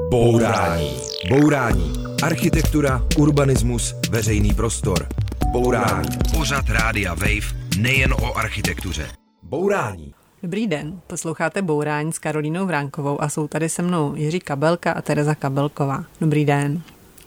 Bourání. 0.00 0.90
Bourání. 1.28 1.92
Architektura, 2.22 3.02
urbanismus, 3.18 3.94
veřejný 4.10 4.54
prostor. 4.54 5.08
Bourání. 5.52 6.08
Pořad 6.36 6.64
Rádia 6.68 7.14
Wave 7.14 7.78
nejen 7.78 8.12
o 8.12 8.38
architektuře. 8.38 9.08
Bourání. 9.42 10.14
Dobrý 10.42 10.66
den, 10.66 11.00
posloucháte 11.06 11.62
Bourání 11.62 12.12
s 12.12 12.18
Karolínou 12.18 12.66
Vránkovou 12.66 13.22
a 13.22 13.28
jsou 13.28 13.48
tady 13.48 13.68
se 13.68 13.82
mnou 13.82 14.14
Jiří 14.14 14.40
Kabelka 14.40 14.92
a 14.92 15.02
Tereza 15.02 15.34
Kabelková. 15.34 16.04
Dobrý 16.20 16.44
den. 16.44 16.82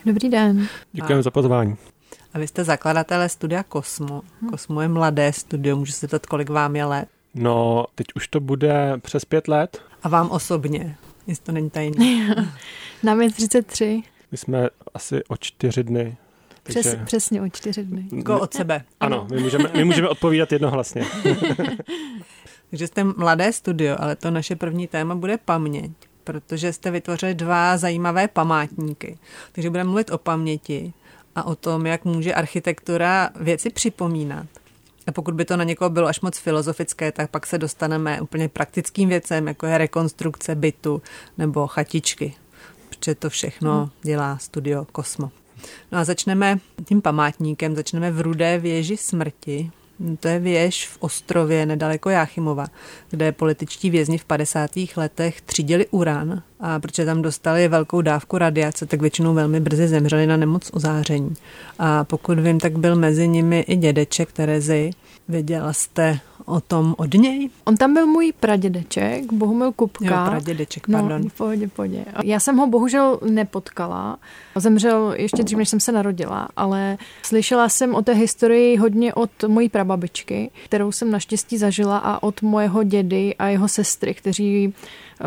Dobrý 0.05 0.29
den. 0.29 0.67
Děkujeme 0.91 1.23
za 1.23 1.31
pozvání. 1.31 1.75
A 2.33 2.39
vy 2.39 2.47
jste 2.47 2.63
zakladatelé 2.63 3.29
studia 3.29 3.63
Kosmo. 3.63 4.21
Kosmo 4.49 4.81
je 4.81 4.87
mladé 4.87 5.33
studio, 5.33 5.75
můžu 5.75 5.91
se 5.91 5.99
zeptat, 5.99 6.25
kolik 6.25 6.49
vám 6.49 6.75
je 6.75 6.85
let? 6.85 7.07
No, 7.35 7.85
teď 7.95 8.07
už 8.15 8.27
to 8.27 8.39
bude 8.39 8.93
přes 9.01 9.25
pět 9.25 9.47
let. 9.47 9.81
A 10.03 10.09
vám 10.09 10.29
osobně, 10.29 10.97
jestli 11.27 11.43
to 11.43 11.51
není 11.51 11.69
tajné. 11.69 12.35
Nám 13.03 13.21
je 13.21 13.31
33. 13.31 14.03
My 14.31 14.37
jsme 14.37 14.69
asi 14.93 15.23
o 15.23 15.37
čtyři 15.37 15.83
dny. 15.83 16.17
Takže... 16.63 16.79
Přes, 16.79 16.97
přesně 17.05 17.41
o 17.41 17.49
čtyři 17.49 17.83
dny. 17.83 18.05
Jako 18.15 18.39
od 18.39 18.53
sebe. 18.53 18.83
Ano, 18.99 19.27
my 19.31 19.41
můžeme, 19.41 19.71
my 19.75 19.85
můžeme 19.85 20.09
odpovídat 20.09 20.51
jednohlasně. 20.51 21.05
Takže 22.69 22.87
jste 22.87 23.03
mladé 23.03 23.53
studio, 23.53 23.95
ale 23.99 24.15
to 24.15 24.31
naše 24.31 24.55
první 24.55 24.87
téma 24.87 25.15
bude 25.15 25.37
paměť, 25.37 25.91
protože 26.23 26.73
jste 26.73 26.91
vytvořili 26.91 27.35
dva 27.35 27.77
zajímavé 27.77 28.27
památníky. 28.27 29.17
Takže 29.51 29.69
budeme 29.69 29.87
mluvit 29.87 30.11
o 30.11 30.17
paměti 30.17 30.93
a 31.35 31.43
o 31.43 31.55
tom, 31.55 31.85
jak 31.85 32.05
může 32.05 32.33
architektura 32.33 33.29
věci 33.39 33.69
připomínat. 33.69 34.47
A 35.07 35.11
pokud 35.11 35.33
by 35.33 35.45
to 35.45 35.57
na 35.57 35.63
někoho 35.63 35.89
bylo 35.89 36.07
až 36.07 36.21
moc 36.21 36.37
filozofické, 36.37 37.11
tak 37.11 37.29
pak 37.29 37.45
se 37.45 37.57
dostaneme 37.57 38.21
úplně 38.21 38.49
praktickým 38.49 39.09
věcem, 39.09 39.47
jako 39.47 39.65
je 39.65 39.77
rekonstrukce 39.77 40.55
bytu 40.55 41.01
nebo 41.37 41.67
chatičky. 41.67 42.33
Protože 42.89 43.15
to 43.15 43.29
všechno 43.29 43.89
dělá 44.03 44.37
studio 44.37 44.85
Kosmo. 44.91 45.31
No 45.91 45.97
a 45.99 46.03
začneme 46.03 46.59
tím 46.85 47.01
památníkem, 47.01 47.75
začneme 47.75 48.11
v 48.11 48.21
Rudé 48.21 48.57
věži 48.57 48.97
smrti, 48.97 49.71
to 50.19 50.27
je 50.27 50.39
věž 50.39 50.87
v 50.87 50.97
Ostrově 50.99 51.65
nedaleko 51.65 52.09
Jáchymova, 52.09 52.67
kde 53.09 53.31
političtí 53.31 53.89
vězni 53.89 54.17
v 54.17 54.25
50. 54.25 54.71
letech 54.97 55.41
třídili 55.41 55.87
uran 55.91 56.41
a 56.59 56.79
protože 56.79 57.05
tam 57.05 57.21
dostali 57.21 57.67
velkou 57.67 58.01
dávku 58.01 58.37
radiace, 58.37 58.85
tak 58.85 59.01
většinou 59.01 59.33
velmi 59.33 59.59
brzy 59.59 59.87
zemřeli 59.87 60.27
na 60.27 60.37
nemoc 60.37 60.69
ozáření. 60.73 61.33
A 61.79 62.03
pokud 62.03 62.39
vím, 62.39 62.59
tak 62.59 62.77
byl 62.77 62.95
mezi 62.95 63.27
nimi 63.27 63.59
i 63.59 63.75
dědeček 63.75 64.31
Terezy. 64.31 64.91
Věděla 65.27 65.73
jste 65.73 66.19
o 66.45 66.61
tom 66.61 66.95
od 66.97 67.13
něj? 67.13 67.49
On 67.65 67.77
tam 67.77 67.93
byl 67.93 68.07
můj 68.07 68.33
pradědeček, 68.39 69.33
Bohumil 69.33 69.71
Kupka. 69.71 70.05
Jo, 70.05 70.29
pradědeček, 70.29 70.87
pardon. 70.91 71.21
No, 71.23 71.29
pohodě, 71.37 71.67
pohodě. 71.67 72.05
Já 72.23 72.39
jsem 72.39 72.57
ho 72.57 72.67
bohužel 72.67 73.19
nepotkala. 73.29 74.17
Zemřel 74.55 75.13
ještě 75.17 75.43
dřív, 75.43 75.57
než 75.57 75.69
jsem 75.69 75.79
se 75.79 75.91
narodila, 75.91 76.47
ale 76.57 76.97
slyšela 77.23 77.69
jsem 77.69 77.95
o 77.95 78.01
té 78.01 78.13
historii 78.13 78.77
hodně 78.77 79.13
od 79.13 79.29
mojí 79.47 79.69
prababičky, 79.69 80.51
kterou 80.65 80.91
jsem 80.91 81.11
naštěstí 81.11 81.57
zažila 81.57 81.97
a 81.97 82.23
od 82.23 82.41
mojeho 82.41 82.83
dědy 82.83 83.35
a 83.35 83.47
jeho 83.47 83.67
sestry, 83.67 84.13
kteří 84.13 84.73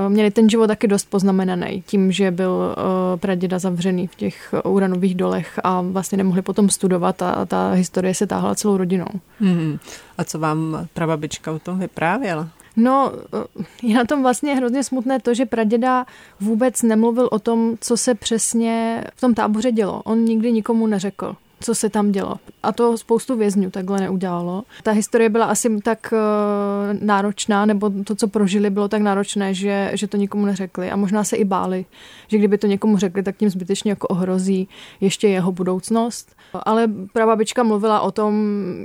měli 0.08 0.31
ten 0.31 0.48
život 0.48 0.67
taky 0.67 0.89
dost 0.89 1.11
poznamenaný 1.11 1.83
tím, 1.86 2.12
že 2.12 2.31
byl 2.31 2.77
eh, 2.77 3.17
praděda 3.17 3.58
zavřený 3.58 4.06
v 4.06 4.14
těch 4.14 4.55
uranových 4.64 5.14
dolech 5.14 5.61
a 5.64 5.81
vlastně 5.81 6.19
nemohli 6.19 6.42
potom 6.42 6.70
studovat 6.70 7.22
a 7.22 7.47
ta 7.47 7.70
historie 7.70 8.14
se 8.14 8.27
táhla 8.27 8.55
celou 8.55 8.77
rodinou. 8.77 9.06
Hmm. 9.41 9.78
A 10.19 10.25
co 10.25 10.39
vám 10.39 10.86
prababička 10.94 11.53
o 11.53 11.59
tom 11.59 11.78
vyprávěla? 11.78 12.48
No, 12.77 13.12
eh, 13.34 13.64
je 13.83 13.94
na 13.94 14.05
tom 14.05 14.22
vlastně 14.22 14.55
hrozně 14.55 14.84
smutné 14.84 15.20
to, 15.20 15.34
že 15.34 15.47
praděda 15.47 16.06
vůbec 16.41 16.83
nemluvil 16.83 17.28
o 17.33 17.39
tom, 17.39 17.75
co 17.81 17.97
se 17.97 18.14
přesně 18.14 19.05
v 19.14 19.20
tom 19.20 19.34
táboře 19.34 19.72
dělo. 19.72 20.03
On 20.03 20.25
nikdy 20.25 20.53
nikomu 20.53 20.86
neřekl 20.86 21.36
co 21.61 21.75
se 21.75 21.89
tam 21.91 22.12
dělo. 22.12 22.34
A 22.62 22.73
to 22.73 22.98
spoustu 22.98 23.37
vězňů 23.37 23.70
takhle 23.70 24.01
neudělalo. 24.01 24.64
Ta 24.83 24.91
historie 24.91 25.28
byla 25.28 25.47
asi 25.47 25.81
tak 25.81 26.12
uh, 26.12 27.00
náročná, 27.00 27.66
nebo 27.66 27.91
to, 28.05 28.15
co 28.15 28.28
prožili, 28.28 28.71
bylo 28.71 28.88
tak 28.88 29.03
náročné, 29.03 29.55
že, 29.55 29.91
že 29.94 30.06
to 30.06 30.16
nikomu 30.16 30.47
neřekli. 30.47 30.91
A 30.91 30.97
možná 30.97 31.25
se 31.25 31.37
i 31.37 31.44
báli, 31.44 31.84
že 32.28 32.38
kdyby 32.38 32.59
to 32.59 32.66
někomu 32.66 32.99
řekli, 32.99 33.22
tak 33.22 33.37
tím 33.37 33.50
zbytečně 33.50 33.91
jako 33.91 34.09
ohrozí 34.09 34.69
ještě 35.00 35.28
jeho 35.28 35.53
budoucnost. 35.53 36.37
Ale 36.53 36.88
prababička 37.12 37.62
mluvila 37.62 38.00
o 38.00 38.10
tom, 38.10 38.34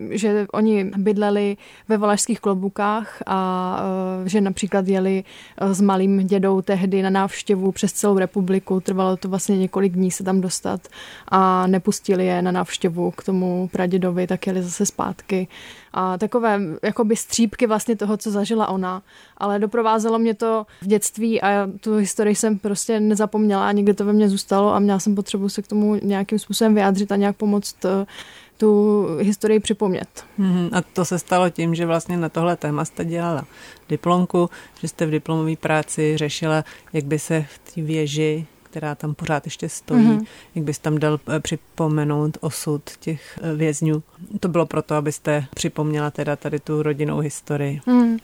že 0.10 0.48
oni 0.52 0.92
bydleli 0.98 1.58
ve 1.88 1.98
valašských 1.98 2.40
klobukách 2.40 3.24
a 3.26 3.80
uh, 4.22 4.28
že 4.28 4.42
například 4.42 4.88
jeli 4.88 5.24
uh, 5.62 5.72
s 5.72 5.82
malým 5.82 6.28
dědou 6.28 6.62
tehdy 6.62 7.02
na 7.02 7.10
návštěvu 7.10 7.72
přes 7.72 7.94
celou 7.94 8.18
republiku. 8.18 8.80
Trvalo 8.80 9.18
to 9.18 9.30
vlastně 9.30 9.58
několik 9.58 9.94
dní 9.94 10.12
se 10.12 10.24
tam 10.24 10.42
dostat 10.42 10.88
a 11.28 11.68
nepustili 11.68 12.26
je 12.26 12.42
na 12.42 12.52
návštěvu 12.52 13.12
k 13.12 13.24
tomu 13.24 13.70
pradědovi, 13.72 14.28
tak 14.28 14.48
jeli 14.48 14.64
zase 14.64 14.86
zpátky. 14.86 15.48
A 15.94 16.18
takové 16.18 16.60
jakoby 16.84 17.16
střípky 17.16 17.68
vlastně 17.68 17.96
toho, 17.96 18.18
co 18.18 18.32
zažila 18.32 18.68
ona. 18.68 19.02
Ale 19.44 19.60
doprovázelo 19.60 20.20
mě 20.20 20.34
to 20.34 20.66
v 20.82 20.88
dětství 20.88 21.42
a 21.42 21.70
tu 21.80 21.96
historii 21.96 22.36
jsem 22.36 22.60
prostě 22.60 23.00
nezapomněla 23.00 23.68
a 23.68 23.72
někde 23.72 23.94
to 23.94 24.06
ve 24.06 24.14
mně 24.14 24.30
zůstalo 24.30 24.74
a 24.74 24.80
měla 24.80 25.00
jsem 25.00 25.16
potřebu 25.16 25.50
se 25.50 25.62
k 25.62 25.68
tomu 25.68 25.96
nějakým 26.04 26.40
způsobem 26.40 26.76
vyjádřit 26.76 27.12
a 27.12 27.16
nějak 27.16 27.36
pomoct 27.36 27.86
eh, 27.86 28.06
tu 28.58 29.06
historii 29.20 29.60
připomnět. 29.60 30.26
Mm-hmm. 30.40 30.70
A 30.72 30.82
to 30.82 31.06
se 31.06 31.20
stalo 31.20 31.50
tím, 31.50 31.76
že 31.76 31.86
vlastně 31.86 32.18
na 32.18 32.30
tohle 32.30 32.56
téma 32.56 32.86
jste 32.86 33.06
dělala 33.06 33.46
diplomku, 33.90 34.50
že 34.82 34.88
jste 34.88 35.06
v 35.06 35.12
diplomové 35.12 35.56
práci 35.56 36.18
řešila, 36.18 36.64
jak 36.94 37.06
by 37.06 37.20
se 37.20 37.46
v 37.50 37.74
té 37.74 37.82
věži 37.82 38.48
která 38.74 38.96
tam 38.96 39.14
pořád 39.14 39.46
ještě 39.46 39.70
stojí, 39.70 40.08
mm-hmm. 40.08 40.26
jak 40.56 40.66
bys 40.66 40.80
tam 40.80 40.98
dal 40.98 41.20
eh, 41.30 41.40
připomenout 41.40 42.38
osud 42.42 42.82
těch 43.00 43.40
eh, 43.42 43.56
vězňů. 43.56 44.04
To 44.40 44.48
bylo 44.48 44.66
proto, 44.66 44.96
abyste 44.96 45.46
připomněla 45.56 46.12
teda 46.12 46.36
tady 46.36 46.60
tu 46.60 46.84
rodinnou 46.84 47.20
historii. 47.20 47.82
Mm. 47.86 48.18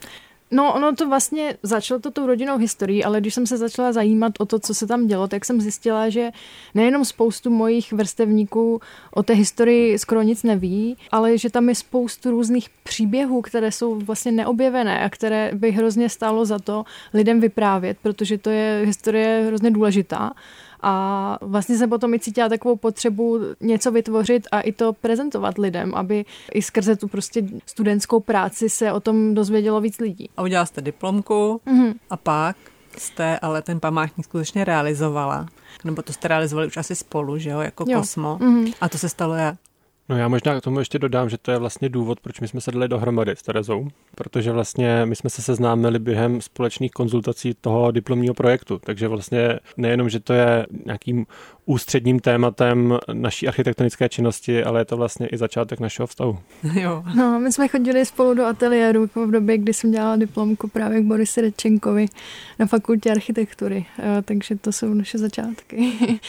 No, 0.51 0.73
ono 0.73 0.95
to 0.95 1.07
vlastně 1.07 1.57
začalo 1.63 1.99
to 1.99 2.11
tou 2.11 2.25
rodinnou 2.25 2.57
historií, 2.57 3.03
ale 3.03 3.21
když 3.21 3.33
jsem 3.33 3.47
se 3.47 3.57
začala 3.57 3.91
zajímat 3.91 4.33
o 4.39 4.45
to, 4.45 4.59
co 4.59 4.73
se 4.73 4.87
tam 4.87 5.07
dělo, 5.07 5.27
tak 5.27 5.45
jsem 5.45 5.61
zjistila, 5.61 6.09
že 6.09 6.31
nejenom 6.75 7.05
spoustu 7.05 7.49
mojich 7.49 7.93
vrstevníků 7.93 8.81
o 9.11 9.23
té 9.23 9.33
historii 9.33 9.99
skoro 9.99 10.21
nic 10.21 10.43
neví, 10.43 10.97
ale 11.11 11.37
že 11.37 11.49
tam 11.49 11.69
je 11.69 11.75
spoustu 11.75 12.31
různých 12.31 12.69
příběhů, 12.83 13.41
které 13.41 13.71
jsou 13.71 13.95
vlastně 13.95 14.31
neobjevené 14.31 15.03
a 15.03 15.09
které 15.09 15.51
by 15.53 15.71
hrozně 15.71 16.09
stálo 16.09 16.45
za 16.45 16.59
to 16.59 16.83
lidem 17.13 17.39
vyprávět, 17.39 17.97
protože 18.01 18.37
to 18.37 18.49
je 18.49 18.81
historie 18.85 19.43
hrozně 19.47 19.71
důležitá. 19.71 20.31
A 20.81 21.37
vlastně 21.41 21.77
jsem 21.77 21.89
potom 21.89 22.13
i 22.13 22.19
cítila 22.19 22.49
takovou 22.49 22.75
potřebu 22.75 23.39
něco 23.61 23.91
vytvořit 23.91 24.47
a 24.51 24.61
i 24.61 24.71
to 24.71 24.93
prezentovat 24.93 25.57
lidem, 25.57 25.95
aby 25.95 26.25
i 26.53 26.61
skrze 26.61 26.95
tu 26.95 27.07
prostě 27.07 27.43
studentskou 27.65 28.19
práci 28.19 28.69
se 28.69 28.91
o 28.91 28.99
tom 28.99 29.33
dozvědělo 29.33 29.81
víc 29.81 29.99
lidí. 29.99 30.29
A 30.37 30.41
udělala 30.41 30.65
jste 30.65 30.81
diplomku 30.81 31.61
mm-hmm. 31.67 31.93
a 32.09 32.17
pak 32.17 32.55
jste 32.97 33.39
ale 33.39 33.61
ten 33.61 33.79
památník 33.79 34.25
skutečně 34.25 34.65
realizovala. 34.65 35.45
Nebo 35.83 36.01
to 36.01 36.13
jste 36.13 36.27
realizovali 36.27 36.67
už 36.67 36.77
asi 36.77 36.95
spolu, 36.95 37.37
že 37.37 37.49
jo, 37.49 37.59
jako 37.59 37.85
jo. 37.87 37.99
Kosmo. 37.99 38.37
Mm-hmm. 38.41 38.73
A 38.81 38.89
to 38.89 38.97
se 38.97 39.09
stalo 39.09 39.33
jak? 39.33 39.55
No 40.09 40.17
já 40.17 40.27
možná 40.27 40.59
k 40.59 40.63
tomu 40.63 40.79
ještě 40.79 40.99
dodám, 40.99 41.29
že 41.29 41.37
to 41.37 41.51
je 41.51 41.57
vlastně 41.57 41.89
důvod, 41.89 42.19
proč 42.19 42.39
my 42.39 42.47
jsme 42.47 42.61
se 42.61 42.71
dali 42.71 42.87
dohromady 42.87 43.31
s 43.31 43.41
Terezou, 43.41 43.87
protože 44.15 44.51
vlastně 44.51 45.05
my 45.05 45.15
jsme 45.15 45.29
se 45.29 45.41
seznámili 45.41 45.99
během 45.99 46.41
společných 46.41 46.91
konzultací 46.91 47.53
toho 47.61 47.91
diplomního 47.91 48.33
projektu, 48.33 48.79
takže 48.79 49.07
vlastně 49.07 49.59
nejenom, 49.77 50.09
že 50.09 50.19
to 50.19 50.33
je 50.33 50.67
nějakým 50.85 51.25
ústředním 51.69 52.19
tématem 52.19 52.97
naší 53.13 53.47
architektonické 53.47 54.09
činnosti, 54.09 54.63
ale 54.63 54.81
je 54.81 54.85
to 54.85 54.97
vlastně 54.97 55.27
i 55.27 55.37
začátek 55.37 55.79
našeho 55.79 56.07
vztahu. 56.07 56.39
Jo. 56.79 57.03
No, 57.15 57.39
my 57.39 57.51
jsme 57.51 57.67
chodili 57.67 58.05
spolu 58.05 58.33
do 58.33 58.45
ateliéru 58.45 59.01
jako 59.01 59.27
v 59.27 59.31
době, 59.31 59.57
kdy 59.57 59.73
jsem 59.73 59.91
dělala 59.91 60.15
diplomku 60.15 60.67
právě 60.67 61.01
k 61.01 61.05
Borisi 61.05 61.41
Rečenkovi 61.41 62.05
na 62.59 62.65
fakultě 62.65 63.11
architektury, 63.11 63.85
eh, 63.99 64.21
takže 64.21 64.55
to 64.55 64.71
jsou 64.71 64.93
naše 64.93 65.17
začátky. 65.17 65.93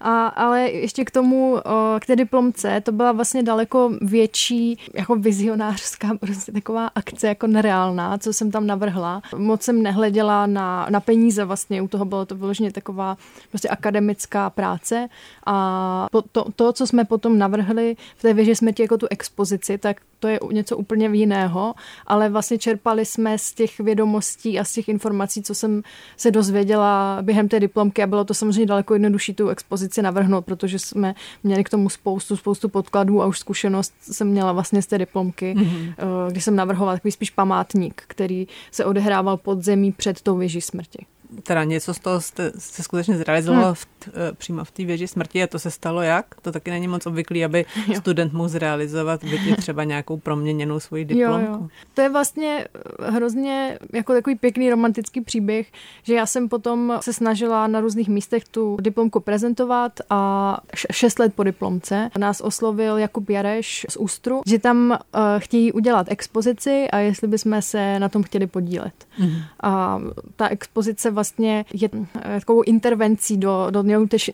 A, 0.00 0.26
ale 0.26 0.70
ještě 0.70 1.04
k 1.04 1.10
tomu, 1.10 1.58
k 2.00 2.06
té 2.06 2.16
diplomce, 2.16 2.80
to 2.80 2.92
byla 2.92 3.12
vlastně 3.12 3.42
daleko 3.42 3.92
větší 4.00 4.78
jako 4.94 5.16
vizionářská 5.16 6.08
prostě 6.20 6.52
taková 6.52 6.86
akce 6.94 7.28
jako 7.28 7.46
nereálná, 7.46 8.18
co 8.18 8.32
jsem 8.32 8.50
tam 8.50 8.66
navrhla. 8.66 9.22
Moc 9.36 9.62
jsem 9.62 9.82
nehleděla 9.82 10.46
na, 10.46 10.86
na 10.90 11.00
peníze 11.00 11.44
vlastně, 11.44 11.82
u 11.82 11.88
toho 11.88 12.04
bylo 12.04 12.26
to 12.26 12.34
vyloženě 12.34 12.72
taková 12.72 13.16
prostě 13.50 13.68
akademická 13.68 14.50
práce 14.50 14.89
práce 14.90 15.08
a 15.46 16.06
to, 16.32 16.44
to, 16.56 16.72
co 16.72 16.86
jsme 16.86 17.04
potom 17.04 17.38
navrhli 17.38 17.96
v 18.16 18.22
té 18.22 18.34
věži 18.34 18.56
smrti 18.56 18.82
jako 18.82 18.98
tu 18.98 19.06
expozici, 19.10 19.78
tak 19.78 19.96
to 20.20 20.28
je 20.28 20.40
něco 20.52 20.76
úplně 20.76 21.08
jiného, 21.12 21.74
ale 22.06 22.28
vlastně 22.28 22.58
čerpali 22.58 23.04
jsme 23.04 23.38
z 23.38 23.52
těch 23.52 23.78
vědomostí 23.78 24.58
a 24.58 24.64
z 24.64 24.72
těch 24.72 24.88
informací, 24.88 25.42
co 25.42 25.54
jsem 25.54 25.82
se 26.16 26.30
dozvěděla 26.30 27.18
během 27.22 27.48
té 27.48 27.60
diplomky 27.60 28.02
a 28.02 28.06
bylo 28.06 28.24
to 28.24 28.34
samozřejmě 28.34 28.66
daleko 28.66 28.94
jednodušší 28.94 29.34
tu 29.34 29.48
expozici 29.48 30.02
navrhnout, 30.02 30.44
protože 30.44 30.78
jsme 30.78 31.14
měli 31.42 31.64
k 31.64 31.68
tomu 31.68 31.88
spoustu, 31.88 32.36
spoustu 32.36 32.68
podkladů 32.68 33.22
a 33.22 33.26
už 33.26 33.38
zkušenost 33.38 33.94
jsem 34.00 34.28
měla 34.28 34.52
vlastně 34.52 34.82
z 34.82 34.86
té 34.86 34.98
diplomky, 34.98 35.54
mm-hmm. 35.54 35.94
kdy 36.30 36.40
jsem 36.40 36.56
navrhovala 36.56 36.92
takový 36.96 37.12
spíš 37.12 37.30
památník, 37.30 38.02
který 38.06 38.46
se 38.70 38.84
odehrával 38.84 39.36
pod 39.36 39.64
zemí 39.64 39.92
před 39.92 40.20
tou 40.20 40.36
věží 40.36 40.60
smrti. 40.60 41.06
Teda 41.42 41.64
něco 41.64 41.94
z 41.94 41.98
toho 41.98 42.20
jste, 42.20 42.52
jste 42.58 42.82
skutečně 42.82 43.16
zrealizovalo 43.18 43.66
hmm. 43.66 43.74
v, 43.74 43.86
eh, 44.08 44.32
přímo 44.32 44.64
v 44.64 44.70
té 44.70 44.84
věži 44.84 45.08
smrti 45.08 45.42
a 45.42 45.46
to 45.46 45.58
se 45.58 45.70
stalo 45.70 46.02
jak? 46.02 46.26
To 46.42 46.52
taky 46.52 46.70
není 46.70 46.88
moc 46.88 47.06
obvyklý, 47.06 47.44
aby 47.44 47.64
jo. 47.86 47.94
student 47.94 48.32
mohl 48.32 48.48
zrealizovat 48.48 49.24
byť 49.24 49.56
třeba 49.56 49.84
nějakou 49.84 50.16
proměněnou 50.16 50.80
svoji 50.80 51.04
diplomku. 51.04 51.52
Jo, 51.52 51.58
jo. 51.60 51.68
To 51.94 52.00
je 52.00 52.08
vlastně 52.08 52.66
eh, 52.98 53.10
hrozně 53.10 53.78
jako 53.92 54.12
takový 54.12 54.36
pěkný 54.36 54.70
romantický 54.70 55.20
příběh, 55.20 55.66
že 56.02 56.14
já 56.14 56.26
jsem 56.26 56.48
potom 56.48 56.98
se 57.00 57.12
snažila 57.12 57.66
na 57.66 57.80
různých 57.80 58.08
místech 58.08 58.44
tu 58.44 58.76
diplomku 58.80 59.20
prezentovat 59.20 59.92
a 60.10 60.58
šest 60.92 61.18
let 61.18 61.34
po 61.34 61.44
diplomce 61.44 62.10
nás 62.18 62.40
oslovil 62.40 62.98
Jakub 62.98 63.30
Jareš 63.30 63.86
z 63.88 63.96
Ústru, 63.96 64.42
že 64.46 64.58
tam 64.58 64.90
uh, 64.90 65.20
chtějí 65.38 65.72
udělat 65.72 66.06
expozici 66.10 66.88
a 66.90 66.98
jestli 66.98 67.28
bychom 67.28 67.62
se 67.62 67.98
na 67.98 68.08
tom 68.08 68.22
chtěli 68.22 68.46
podílet. 68.46 68.92
Mm. 69.18 69.30
A 69.62 70.00
ta 70.36 70.48
expozice 70.48 71.10
vlastně 71.20 71.64
je 71.74 71.88
eh, 71.94 72.40
takovou 72.40 72.62
intervencí 72.62 73.36
do, 73.36 73.66
do 73.70 73.84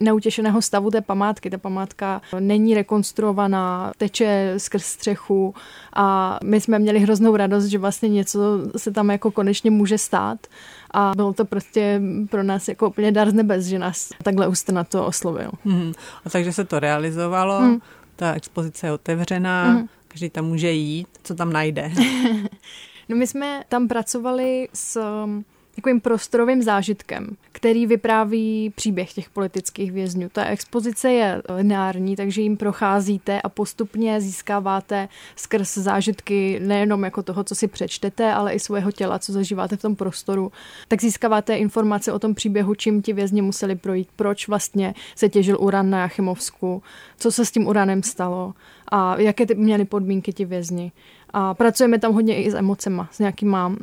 neutěšeného 0.00 0.62
stavu 0.62 0.90
té 0.90 1.00
památky. 1.00 1.50
Ta 1.50 1.58
památka 1.58 2.22
není 2.40 2.74
rekonstruovaná, 2.74 3.92
teče 3.98 4.54
skrz 4.56 4.84
střechu 4.84 5.54
a 5.92 6.38
my 6.44 6.60
jsme 6.60 6.78
měli 6.78 6.98
hroznou 6.98 7.36
radost, 7.36 7.64
že 7.64 7.78
vlastně 7.78 8.08
něco 8.08 8.40
se 8.76 8.92
tam 8.92 9.10
jako 9.10 9.30
konečně 9.30 9.70
může 9.70 9.98
stát 9.98 10.46
a 10.94 11.12
bylo 11.16 11.32
to 11.32 11.44
prostě 11.44 12.00
pro 12.30 12.42
nás 12.42 12.68
jako 12.68 12.88
úplně 12.88 13.12
dar 13.12 13.30
z 13.30 13.34
nebes, 13.34 13.64
že 13.64 13.78
nás 13.78 14.10
takhle 14.22 14.48
úst 14.48 14.68
na 14.68 14.84
to 14.84 15.06
oslovil. 15.06 15.50
Hmm. 15.64 15.92
A 16.24 16.30
takže 16.30 16.52
se 16.52 16.64
to 16.64 16.80
realizovalo, 16.80 17.58
hmm. 17.58 17.80
ta 18.16 18.34
expozice 18.34 18.86
je 18.86 18.92
otevřená, 18.92 19.64
hmm. 19.64 19.88
každý 20.08 20.30
tam 20.30 20.44
může 20.44 20.70
jít, 20.70 21.08
co 21.22 21.34
tam 21.34 21.52
najde. 21.52 21.90
no 23.08 23.16
my 23.16 23.26
jsme 23.26 23.64
tam 23.68 23.88
pracovali 23.88 24.68
s 24.74 25.00
takovým 25.76 26.00
prostorovým 26.00 26.62
zážitkem, 26.62 27.36
který 27.52 27.86
vypráví 27.86 28.72
příběh 28.76 29.12
těch 29.12 29.30
politických 29.30 29.92
vězňů. 29.92 30.28
Ta 30.32 30.44
expozice 30.44 31.12
je 31.12 31.42
lineární, 31.48 32.16
takže 32.16 32.42
jim 32.42 32.56
procházíte 32.56 33.40
a 33.40 33.48
postupně 33.48 34.20
získáváte 34.20 35.08
skrz 35.36 35.74
zážitky 35.74 36.60
nejenom 36.60 37.04
jako 37.04 37.22
toho, 37.22 37.44
co 37.44 37.54
si 37.54 37.68
přečtete, 37.68 38.32
ale 38.32 38.54
i 38.54 38.60
svého 38.60 38.92
těla, 38.92 39.18
co 39.18 39.32
zažíváte 39.32 39.76
v 39.76 39.82
tom 39.82 39.96
prostoru. 39.96 40.52
Tak 40.88 41.00
získáváte 41.00 41.56
informace 41.56 42.12
o 42.12 42.18
tom 42.18 42.34
příběhu, 42.34 42.74
čím 42.74 43.02
ti 43.02 43.12
vězni 43.12 43.42
museli 43.42 43.76
projít, 43.76 44.08
proč 44.16 44.48
vlastně 44.48 44.94
se 45.14 45.28
těžil 45.28 45.56
uran 45.60 45.90
na 45.90 46.00
Jachimovsku, 46.00 46.82
co 47.18 47.32
se 47.32 47.44
s 47.44 47.50
tím 47.50 47.66
uranem 47.66 48.02
stalo 48.02 48.54
a 48.88 49.20
jaké 49.20 49.46
ty 49.46 49.54
měly 49.54 49.84
podmínky 49.84 50.32
ti 50.32 50.44
vězni. 50.44 50.92
A 51.30 51.54
pracujeme 51.54 51.98
tam 51.98 52.12
hodně 52.12 52.42
i 52.42 52.50
s 52.50 52.54
emocema, 52.54 53.08
s 53.12 53.18
nějakýma 53.18 53.76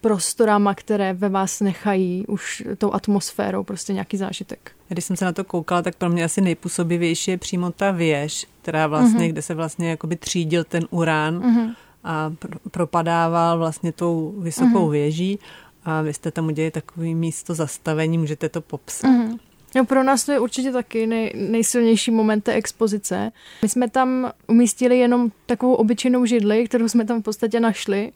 prostorama, 0.00 0.74
které 0.74 1.12
ve 1.12 1.28
vás 1.28 1.60
nechají 1.60 2.26
už 2.26 2.62
tou 2.78 2.92
atmosférou 2.92 3.64
prostě 3.64 3.92
nějaký 3.92 4.16
zážitek. 4.16 4.72
Když 4.88 5.04
jsem 5.04 5.16
se 5.16 5.24
na 5.24 5.32
to 5.32 5.44
koukala, 5.44 5.82
tak 5.82 5.96
pro 5.96 6.08
mě 6.08 6.24
asi 6.24 6.40
nejpůsobivější 6.40 7.30
je 7.30 7.38
přímo 7.38 7.70
ta 7.70 7.90
věž, 7.90 8.46
která 8.62 8.86
vlastně, 8.86 9.26
mm-hmm. 9.26 9.32
kde 9.32 9.42
se 9.42 9.54
vlastně 9.54 9.90
jakoby 9.90 10.16
třídil 10.16 10.64
ten 10.64 10.86
urán 10.90 11.40
mm-hmm. 11.40 11.74
a 12.04 12.32
propadával 12.70 13.58
vlastně 13.58 13.92
tou 13.92 14.34
vysokou 14.38 14.86
mm-hmm. 14.86 14.90
věží 14.90 15.38
a 15.84 16.02
vy 16.02 16.14
jste 16.14 16.30
tam 16.30 16.46
udělali 16.46 16.70
takový 16.70 17.14
místo 17.14 17.54
zastavení, 17.54 18.18
můžete 18.18 18.48
to 18.48 18.60
popsat. 18.60 19.08
Mm-hmm. 19.08 19.38
No 19.76 19.84
pro 19.84 20.02
nás 20.02 20.24
to 20.24 20.32
je 20.32 20.40
určitě 20.40 20.72
taky 20.72 21.06
nej, 21.06 21.32
nejsilnější 21.34 22.10
moment 22.10 22.40
té 22.40 22.52
expozice. 22.52 23.32
My 23.62 23.68
jsme 23.68 23.90
tam 23.90 24.32
umístili 24.46 24.98
jenom 24.98 25.30
takovou 25.46 25.74
obyčejnou 25.74 26.24
židli, 26.24 26.64
kterou 26.68 26.88
jsme 26.88 27.04
tam 27.04 27.20
v 27.20 27.24
podstatě 27.24 27.60
našli 27.60 28.12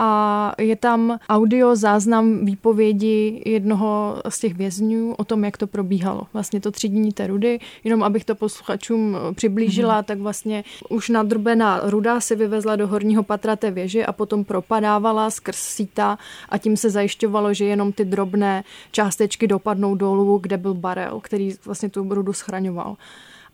a 0.00 0.52
je 0.58 0.76
tam 0.76 1.18
audio 1.28 1.76
záznam 1.76 2.44
výpovědi 2.44 3.42
jednoho 3.46 4.22
z 4.28 4.38
těch 4.38 4.54
vězňů 4.54 5.14
o 5.14 5.24
tom, 5.24 5.44
jak 5.44 5.56
to 5.56 5.66
probíhalo. 5.66 6.22
Vlastně 6.32 6.60
to 6.60 6.70
třídění 6.70 7.12
té 7.12 7.26
rudy, 7.26 7.60
jenom 7.84 8.02
abych 8.02 8.24
to 8.24 8.34
posluchačům 8.34 9.16
přiblížila, 9.34 10.00
mm-hmm. 10.00 10.04
tak 10.04 10.18
vlastně 10.18 10.64
už 10.88 11.08
nadrbená 11.08 11.80
ruda 11.82 12.20
se 12.20 12.36
vyvezla 12.36 12.76
do 12.76 12.86
horního 12.86 13.22
patra 13.22 13.56
té 13.56 13.70
věže 13.70 14.06
a 14.06 14.12
potom 14.12 14.44
propadávala 14.44 15.30
skrz 15.30 15.56
síta 15.56 16.18
a 16.48 16.58
tím 16.58 16.76
se 16.76 16.90
zajišťovalo, 16.90 17.54
že 17.54 17.64
jenom 17.64 17.92
ty 17.92 18.04
drobné 18.04 18.64
částečky 18.90 19.46
dopadnou 19.46 19.94
dolů, 19.94 20.38
kde 20.38 20.56
byl 20.56 20.74
barel, 20.74 21.20
který 21.20 21.54
vlastně 21.64 21.88
tu 21.88 22.14
rudu 22.14 22.32
schraňoval. 22.32 22.96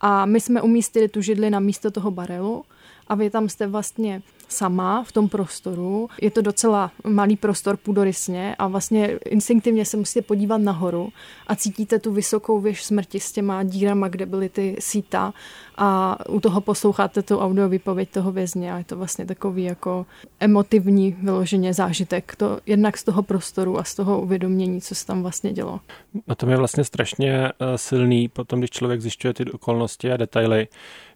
A 0.01 0.27
my 0.27 0.41
jsme 0.41 0.63
umístili 0.63 1.09
tu 1.09 1.21
židli 1.21 1.51
na 1.51 1.61
místo 1.61 1.91
toho 1.91 2.11
barelu 2.11 2.65
a 3.09 3.15
vy 3.15 3.31
tam 3.31 3.49
jste 3.49 3.67
vlastně 3.67 4.23
sama 4.55 5.05
v 5.05 5.13
tom 5.13 5.29
prostoru. 5.29 6.09
Je 6.23 6.31
to 6.31 6.43
docela 6.43 6.91
malý 7.07 7.37
prostor 7.37 7.77
půdorysně 7.77 8.55
a 8.59 8.67
vlastně 8.69 9.19
instinktivně 9.25 9.85
se 9.85 9.97
musíte 9.97 10.23
podívat 10.23 10.59
nahoru 10.59 11.09
a 11.47 11.57
cítíte 11.57 11.99
tu 11.99 12.13
vysokou 12.13 12.61
věž 12.61 12.85
smrti 12.85 13.21
s 13.21 13.33
těma 13.33 13.63
dírama, 13.63 14.09
kde 14.09 14.27
byly 14.27 14.49
ty 14.49 14.77
síta 14.79 15.35
a 15.77 16.19
u 16.29 16.41
toho 16.41 16.61
posloucháte 16.61 17.23
tu 17.23 17.39
audio 17.39 17.69
výpověď 17.69 18.11
toho 18.11 18.33
vězně 18.33 18.73
a 18.73 18.79
je 18.79 18.85
to 18.85 18.97
vlastně 18.97 19.27
takový 19.27 19.65
jako 19.65 20.07
emotivní 20.41 21.17
vyloženě 21.23 21.75
zážitek. 21.75 22.37
To 22.37 22.61
jednak 22.67 22.99
z 22.99 23.05
toho 23.05 23.23
prostoru 23.23 23.79
a 23.79 23.85
z 23.85 23.95
toho 23.95 24.21
uvědomění, 24.21 24.81
co 24.81 24.95
se 24.95 25.07
tam 25.07 25.23
vlastně 25.23 25.53
dělo. 25.53 25.81
Na 26.27 26.35
tom 26.35 26.51
je 26.51 26.57
vlastně 26.57 26.85
strašně 26.85 27.49
eh, 27.49 27.79
silný 27.79 28.29
potom, 28.29 28.59
když 28.59 28.71
člověk 28.71 29.01
zjišťuje 29.01 29.35
ty 29.35 29.45
okolnosti 29.45 30.13
a 30.13 30.17
detaily, 30.17 30.69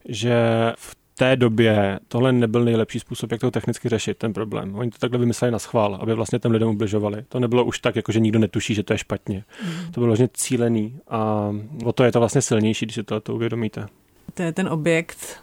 že 0.08 0.36
v 0.76 0.97
té 1.18 1.36
době 1.36 2.00
tohle 2.08 2.32
nebyl 2.32 2.64
nejlepší 2.64 3.00
způsob, 3.00 3.32
jak 3.32 3.40
to 3.40 3.50
technicky 3.50 3.88
řešit, 3.88 4.18
ten 4.18 4.32
problém. 4.32 4.74
Oni 4.74 4.90
to 4.90 4.98
takhle 4.98 5.18
vymysleli 5.18 5.52
na 5.52 5.58
schvál, 5.58 5.98
aby 6.00 6.14
vlastně 6.14 6.38
těm 6.38 6.52
lidem 6.52 6.68
ubližovali. 6.68 7.24
To 7.28 7.40
nebylo 7.40 7.64
už 7.64 7.78
tak, 7.78 7.96
jako 7.96 8.12
že 8.12 8.20
nikdo 8.20 8.38
netuší, 8.38 8.74
že 8.74 8.82
to 8.82 8.92
je 8.92 8.98
špatně. 8.98 9.44
Mm. 9.64 9.92
To 9.92 10.00
bylo 10.00 10.06
vlastně 10.06 10.28
cílený 10.34 10.98
a 11.08 11.50
o 11.84 11.92
to 11.92 12.04
je 12.04 12.12
to 12.12 12.18
vlastně 12.18 12.42
silnější, 12.42 12.86
když 12.86 12.94
si 12.94 13.02
to, 13.02 13.20
to 13.20 13.34
uvědomíte. 13.34 13.86
To 14.34 14.42
je 14.42 14.52
ten 14.52 14.68
objekt, 14.68 15.40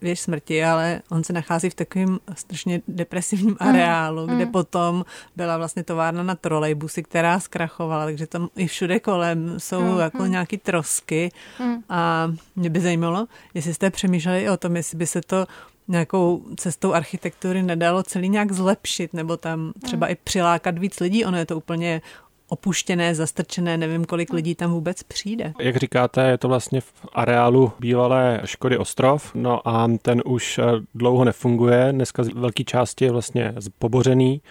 věž 0.00 0.20
smrti, 0.20 0.64
ale 0.64 1.02
on 1.10 1.24
se 1.24 1.32
nachází 1.32 1.70
v 1.70 1.74
takovém 1.74 2.18
strašně 2.34 2.80
depresivním 2.88 3.56
mm. 3.60 3.68
areálu, 3.68 4.26
mm. 4.26 4.36
kde 4.36 4.46
potom 4.46 5.04
byla 5.36 5.56
vlastně 5.56 5.84
továrna 5.84 6.22
na 6.22 6.34
trolejbusy, 6.34 7.02
která 7.02 7.40
zkrachovala, 7.40 8.04
takže 8.04 8.26
tam 8.26 8.48
i 8.56 8.66
všude 8.66 9.00
kolem 9.00 9.60
jsou 9.60 9.80
mm. 9.80 9.98
jako 9.98 10.22
mm. 10.22 10.30
nějaký 10.30 10.58
trosky 10.58 11.32
mm. 11.60 11.82
a 11.88 12.32
mě 12.56 12.70
by 12.70 12.80
zajímalo, 12.80 13.26
jestli 13.54 13.74
jste 13.74 13.90
přemýšleli 13.90 14.50
o 14.50 14.56
tom, 14.56 14.76
jestli 14.76 14.98
by 14.98 15.06
se 15.06 15.20
to 15.20 15.46
nějakou 15.88 16.44
cestou 16.56 16.92
architektury 16.92 17.62
nedalo 17.62 18.02
celý 18.02 18.28
nějak 18.28 18.52
zlepšit, 18.52 19.12
nebo 19.12 19.36
tam 19.36 19.72
třeba 19.82 20.06
mm. 20.06 20.12
i 20.12 20.16
přilákat 20.24 20.78
víc 20.78 21.00
lidí. 21.00 21.24
Ono 21.24 21.38
je 21.38 21.46
to 21.46 21.56
úplně 21.56 22.02
opuštěné, 22.48 23.14
zastrčené, 23.14 23.76
nevím, 23.76 24.04
kolik 24.04 24.32
lidí 24.32 24.54
tam 24.54 24.70
vůbec 24.70 25.02
přijde. 25.02 25.52
Jak 25.60 25.76
říkáte, 25.76 26.28
je 26.28 26.38
to 26.38 26.48
vlastně 26.48 26.80
v 26.80 26.92
areálu 27.12 27.72
bývalé 27.80 28.40
Škody 28.44 28.78
Ostrov, 28.78 29.30
no 29.34 29.68
a 29.68 29.88
ten 30.02 30.22
už 30.24 30.58
eh, 30.58 30.62
dlouho 30.94 31.24
nefunguje, 31.24 31.88
dneska 31.90 32.24
z 32.24 32.28
velké 32.28 32.64
části 32.64 33.04
je 33.04 33.10
vlastně 33.10 33.54
pobořený, 33.78 34.42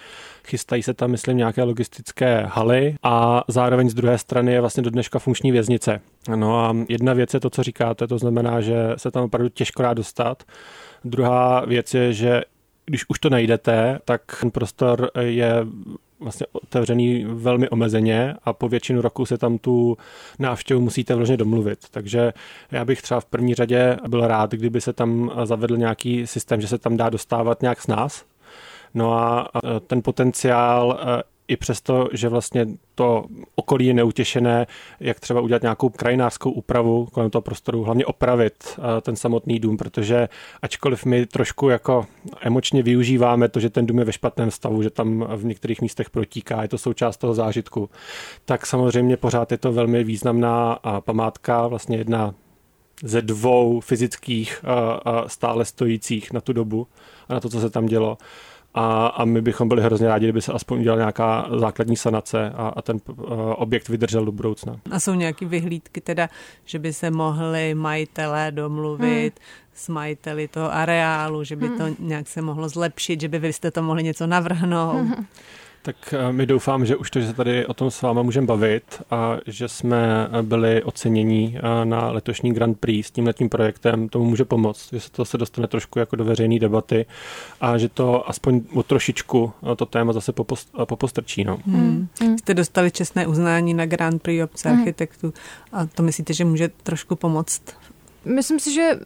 chystají 0.48 0.84
se 0.84 0.94
tam, 0.94 1.12
myslím, 1.12 1.38
nějaké 1.38 1.64
logistické 1.64 2.46
haly 2.50 2.96
a 3.04 3.44
zároveň 3.48 3.90
z 3.90 3.94
druhé 3.94 4.18
strany 4.18 4.54
je 4.54 4.62
vlastně 4.62 4.84
do 4.84 4.90
dneška 4.90 5.20
funkční 5.20 5.52
věznice. 5.52 6.02
No 6.36 6.60
a 6.60 6.76
jedna 6.90 7.14
věc 7.14 7.34
je 7.34 7.40
to, 7.40 7.50
co 7.50 7.64
říkáte, 7.64 8.08
to 8.08 8.18
znamená, 8.18 8.62
že 8.62 8.76
se 8.98 9.12
tam 9.12 9.24
opravdu 9.24 9.50
těžko 9.50 9.84
dá 9.84 9.94
dostat. 9.94 10.44
Druhá 11.04 11.66
věc 11.66 11.94
je, 11.94 12.14
že 12.14 12.42
když 12.86 13.06
už 13.10 13.20
to 13.20 13.30
najdete, 13.30 14.00
tak 14.06 14.22
ten 14.40 14.52
prostor 14.52 15.12
je 15.20 15.66
vlastně 16.20 16.46
otevřený 16.52 17.26
velmi 17.28 17.70
omezeně 17.70 18.36
a 18.44 18.54
po 18.54 18.70
většinu 18.70 19.02
roku 19.02 19.26
se 19.26 19.38
tam 19.38 19.58
tu 19.58 19.98
návštěvu 20.40 20.82
musíte 20.82 21.16
vložně 21.16 21.38
domluvit. 21.38 21.80
Takže 21.92 22.34
já 22.72 22.86
bych 22.86 23.02
třeba 23.02 23.20
v 23.20 23.26
první 23.26 23.54
řadě 23.54 23.98
byl 24.08 24.28
rád, 24.28 24.52
kdyby 24.52 24.82
se 24.82 24.94
tam 24.94 25.32
zavedl 25.44 25.78
nějaký 25.78 26.28
systém, 26.28 26.62
že 26.62 26.68
se 26.68 26.78
tam 26.78 26.98
dá 26.98 27.10
dostávat 27.10 27.62
nějak 27.62 27.82
s 27.82 27.88
nás. 27.88 28.26
No 28.94 29.14
a 29.14 29.50
ten 29.88 30.02
potenciál 30.02 31.00
i 31.48 31.58
přesto, 31.58 32.08
že 32.14 32.30
vlastně 32.30 32.68
to 32.96 33.26
okolí 33.56 33.86
je 33.86 33.94
neutěšené, 33.94 34.68
jak 35.00 35.20
třeba 35.20 35.42
udělat 35.42 35.62
nějakou 35.62 35.90
krajinářskou 35.90 36.52
úpravu 36.52 37.06
kolem 37.06 37.30
toho 37.30 37.42
prostoru, 37.42 37.84
hlavně 37.84 38.06
opravit 38.06 38.54
eh, 38.78 39.02
ten 39.02 39.16
samotný 39.16 39.60
dům, 39.60 39.78
protože 39.78 40.30
ačkoliv 40.62 41.06
my 41.06 41.26
trošku 41.26 41.70
jako 41.70 42.06
emočně 42.42 42.84
využíváme 42.84 43.50
to, 43.50 43.60
že 43.60 43.70
ten 43.70 43.86
dům 43.86 44.00
je 44.00 44.06
ve 44.06 44.14
špatném 44.14 44.52
stavu, 44.52 44.84
že 44.84 44.90
tam 44.90 45.28
v 45.36 45.46
některých 45.46 45.82
místech 45.82 46.10
protíká, 46.10 46.62
je 46.62 46.68
to 46.68 46.78
součást 46.78 47.18
toho 47.18 47.34
zážitku, 47.34 47.90
tak 48.46 48.66
samozřejmě 48.66 49.18
pořád 49.18 49.52
je 49.52 49.58
to 49.58 49.74
velmi 49.74 50.04
významná 50.04 50.80
památka, 51.00 51.68
vlastně 51.68 51.98
jedna 51.98 52.34
ze 53.04 53.22
dvou 53.22 53.80
fyzických 53.80 54.64
eh, 54.64 55.30
stále 55.30 55.66
stojících 55.66 56.34
na 56.34 56.42
tu 56.42 56.54
dobu 56.54 56.88
a 57.30 57.34
na 57.34 57.40
to, 57.40 57.50
co 57.50 57.62
se 57.62 57.70
tam 57.70 57.86
dělo 57.86 58.18
a, 58.78 59.08
a 59.08 59.26
my 59.26 59.42
bychom 59.42 59.68
byli 59.68 59.82
hrozně 59.82 60.08
rádi, 60.08 60.26
kdyby 60.26 60.42
se 60.42 60.54
aspoň 60.54 60.80
udělala 60.80 61.00
nějaká 61.00 61.50
základní 61.60 61.96
sanace 61.96 62.50
a, 62.56 62.68
a 62.68 62.82
ten 62.82 63.00
uh, 63.08 63.16
objekt 63.56 63.90
vydržel 63.90 64.26
do 64.26 64.32
budoucna. 64.32 64.80
A 64.92 65.00
jsou 65.00 65.14
nějaké 65.14 65.46
vyhlídky 65.46 66.02
teda, 66.02 66.30
že 66.66 66.80
by 66.80 66.94
se 66.94 67.12
mohli 67.12 67.76
majitelé 67.76 68.52
domluvit 68.52 69.34
hmm. 69.40 69.72
s 69.74 69.90
majiteli 69.90 70.48
toho 70.48 70.74
areálu, 70.74 71.44
že 71.44 71.56
by 71.56 71.68
hmm. 71.68 71.78
to 71.78 71.84
nějak 72.00 72.28
se 72.28 72.42
mohlo 72.42 72.70
zlepšit, 72.70 73.22
že 73.22 73.28
by 73.28 73.40
vy 73.40 73.54
jste 73.54 73.72
to 73.72 73.84
mohli 73.84 74.04
něco 74.04 74.28
navrhnout? 74.28 74.96
Hmm. 74.96 75.26
Tak 75.82 76.14
eh, 76.14 76.32
my 76.32 76.46
doufám, 76.46 76.86
že 76.86 76.96
už 76.96 77.12
to, 77.12 77.20
že 77.20 77.28
se 77.28 77.34
tady 77.34 77.66
o 77.66 77.74
tom 77.74 77.92
s 77.92 78.02
váma 78.02 78.22
můžeme 78.22 78.48
bavit 78.48 78.84
a 79.12 79.38
že 79.46 79.68
jsme 79.68 80.28
eh, 80.32 80.42
byli 80.42 80.84
ocenění 80.84 81.58
eh, 81.58 81.86
na 81.86 82.12
letošní 82.12 82.54
Grand 82.54 82.80
Prix 82.80 83.08
s 83.08 83.12
tímhletím 83.12 83.50
projektem, 83.50 84.10
tomu 84.10 84.26
může 84.26 84.46
pomoct, 84.46 84.90
že 84.94 85.00
se 85.00 85.12
to 85.12 85.26
se 85.26 85.38
dostane 85.38 85.68
trošku 85.68 86.00
jako 86.00 86.16
do 86.16 86.26
veřejné 86.26 86.60
debaty 86.60 87.06
a 87.62 87.78
že 87.78 87.90
to 87.90 88.30
aspoň 88.30 88.62
o 88.74 88.84
trošičku 88.84 89.52
to 89.76 89.86
téma 89.86 90.14
zase 90.14 90.32
popost, 90.32 90.70
popostrčí. 90.86 91.44
No. 91.44 91.58
Hmm. 91.66 92.08
Hmm. 92.22 92.38
Jste 92.38 92.54
dostali 92.54 92.92
čestné 92.92 93.28
uznání 93.28 93.74
na 93.74 93.86
Grand 93.86 94.22
Prix 94.22 94.44
obce 94.44 94.70
hmm. 94.70 94.80
architektů 94.80 95.34
a 95.72 95.86
to 95.86 96.04
myslíte, 96.04 96.34
že 96.34 96.46
může 96.46 96.70
trošku 96.84 97.16
pomoct 97.16 97.62
Myslím 98.26 98.60
si, 98.60 98.74
že 98.74 99.00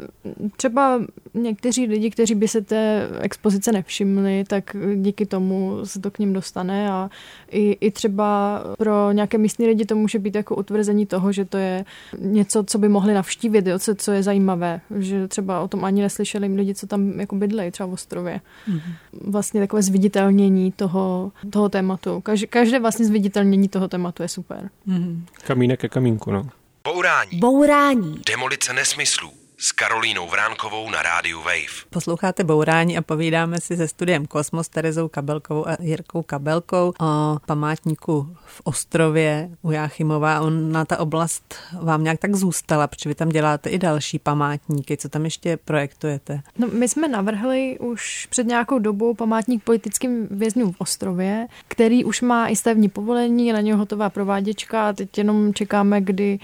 třeba 0.57 1.01
někteří 1.33 1.85
lidi, 1.85 2.11
kteří 2.11 2.35
by 2.35 2.47
se 2.47 2.61
té 2.61 3.09
expozice 3.19 3.71
nevšimli, 3.71 4.43
tak 4.47 4.75
díky 4.95 5.25
tomu 5.25 5.79
se 5.83 5.99
to 5.99 6.11
k 6.11 6.19
ním 6.19 6.33
dostane 6.33 6.91
a 6.91 7.09
i, 7.51 7.77
i 7.81 7.91
třeba 7.91 8.61
pro 8.77 9.11
nějaké 9.11 9.37
místní 9.37 9.67
lidi 9.67 9.85
to 9.85 9.95
může 9.95 10.19
být 10.19 10.35
jako 10.35 10.55
utvrzení 10.55 11.05
toho, 11.05 11.31
že 11.31 11.45
to 11.45 11.57
je 11.57 11.85
něco, 12.19 12.63
co 12.63 12.77
by 12.77 12.89
mohli 12.89 13.13
navštívit, 13.13 13.67
jo, 13.67 13.79
co, 13.79 13.95
co 13.95 14.11
je 14.11 14.23
zajímavé, 14.23 14.81
že 14.99 15.27
třeba 15.27 15.61
o 15.61 15.67
tom 15.67 15.85
ani 15.85 16.01
neslyšeli 16.01 16.47
lidi, 16.47 16.75
co 16.75 16.87
tam 16.87 17.19
jako 17.19 17.35
bydlejí, 17.35 17.71
třeba 17.71 17.87
v 17.87 17.93
ostrově. 17.93 18.41
Mm-hmm. 18.69 18.81
Vlastně 19.21 19.61
takové 19.61 19.81
zviditelnění 19.81 20.71
toho, 20.71 21.31
toho 21.49 21.69
tématu. 21.69 22.21
Každé, 22.21 22.47
každé 22.47 22.79
vlastně 22.79 23.05
zviditelnění 23.05 23.67
toho 23.67 23.87
tématu 23.87 24.23
je 24.23 24.29
super. 24.29 24.69
Mm-hmm. 24.87 25.21
Kamínek 25.47 25.79
ke 25.79 25.89
kamínku, 25.89 26.31
no. 26.31 26.49
Bourání. 26.83 27.39
Bourání. 27.39 28.21
Demolice 28.25 28.73
nesmyslů 28.73 29.40
s 29.63 29.71
Karolínou 29.71 30.27
Vránkovou 30.27 30.89
na 30.89 31.01
rádiu 31.01 31.39
Wave. 31.39 31.85
Posloucháte 31.89 32.43
Bourání 32.43 32.97
a 32.97 33.01
povídáme 33.01 33.61
si 33.61 33.77
se 33.77 33.87
studiem 33.87 34.25
Kosmos 34.25 34.69
Terezou 34.69 35.07
Kabelkovou 35.07 35.67
a 35.67 35.77
Jirkou 35.79 36.21
Kabelkou 36.21 36.93
o 37.01 37.37
památníku 37.45 38.35
v 38.45 38.61
Ostrově 38.63 39.49
u 39.61 39.71
Jáchymova. 39.71 40.49
na 40.49 40.85
ta 40.85 40.99
oblast 40.99 41.55
vám 41.81 42.03
nějak 42.03 42.19
tak 42.19 42.35
zůstala, 42.35 42.87
protože 42.87 43.09
vy 43.09 43.15
tam 43.15 43.29
děláte 43.29 43.69
i 43.69 43.77
další 43.77 44.19
památníky. 44.19 44.97
Co 44.97 45.09
tam 45.09 45.25
ještě 45.25 45.57
projektujete? 45.57 46.41
No, 46.57 46.67
my 46.67 46.87
jsme 46.87 47.07
navrhli 47.07 47.79
už 47.79 48.27
před 48.29 48.47
nějakou 48.47 48.79
dobou 48.79 49.13
památník 49.13 49.63
politickým 49.63 50.27
vězňům 50.31 50.73
v 50.73 50.81
Ostrově, 50.81 51.47
který 51.67 52.05
už 52.05 52.21
má 52.21 52.47
i 52.47 52.55
stavní 52.55 52.89
povolení, 52.89 53.53
na 53.53 53.61
něho 53.61 53.79
hotová 53.79 54.09
prováděčka 54.09 54.89
a 54.89 54.93
teď 54.93 55.17
jenom 55.17 55.53
čekáme, 55.53 56.01
kdy 56.01 56.39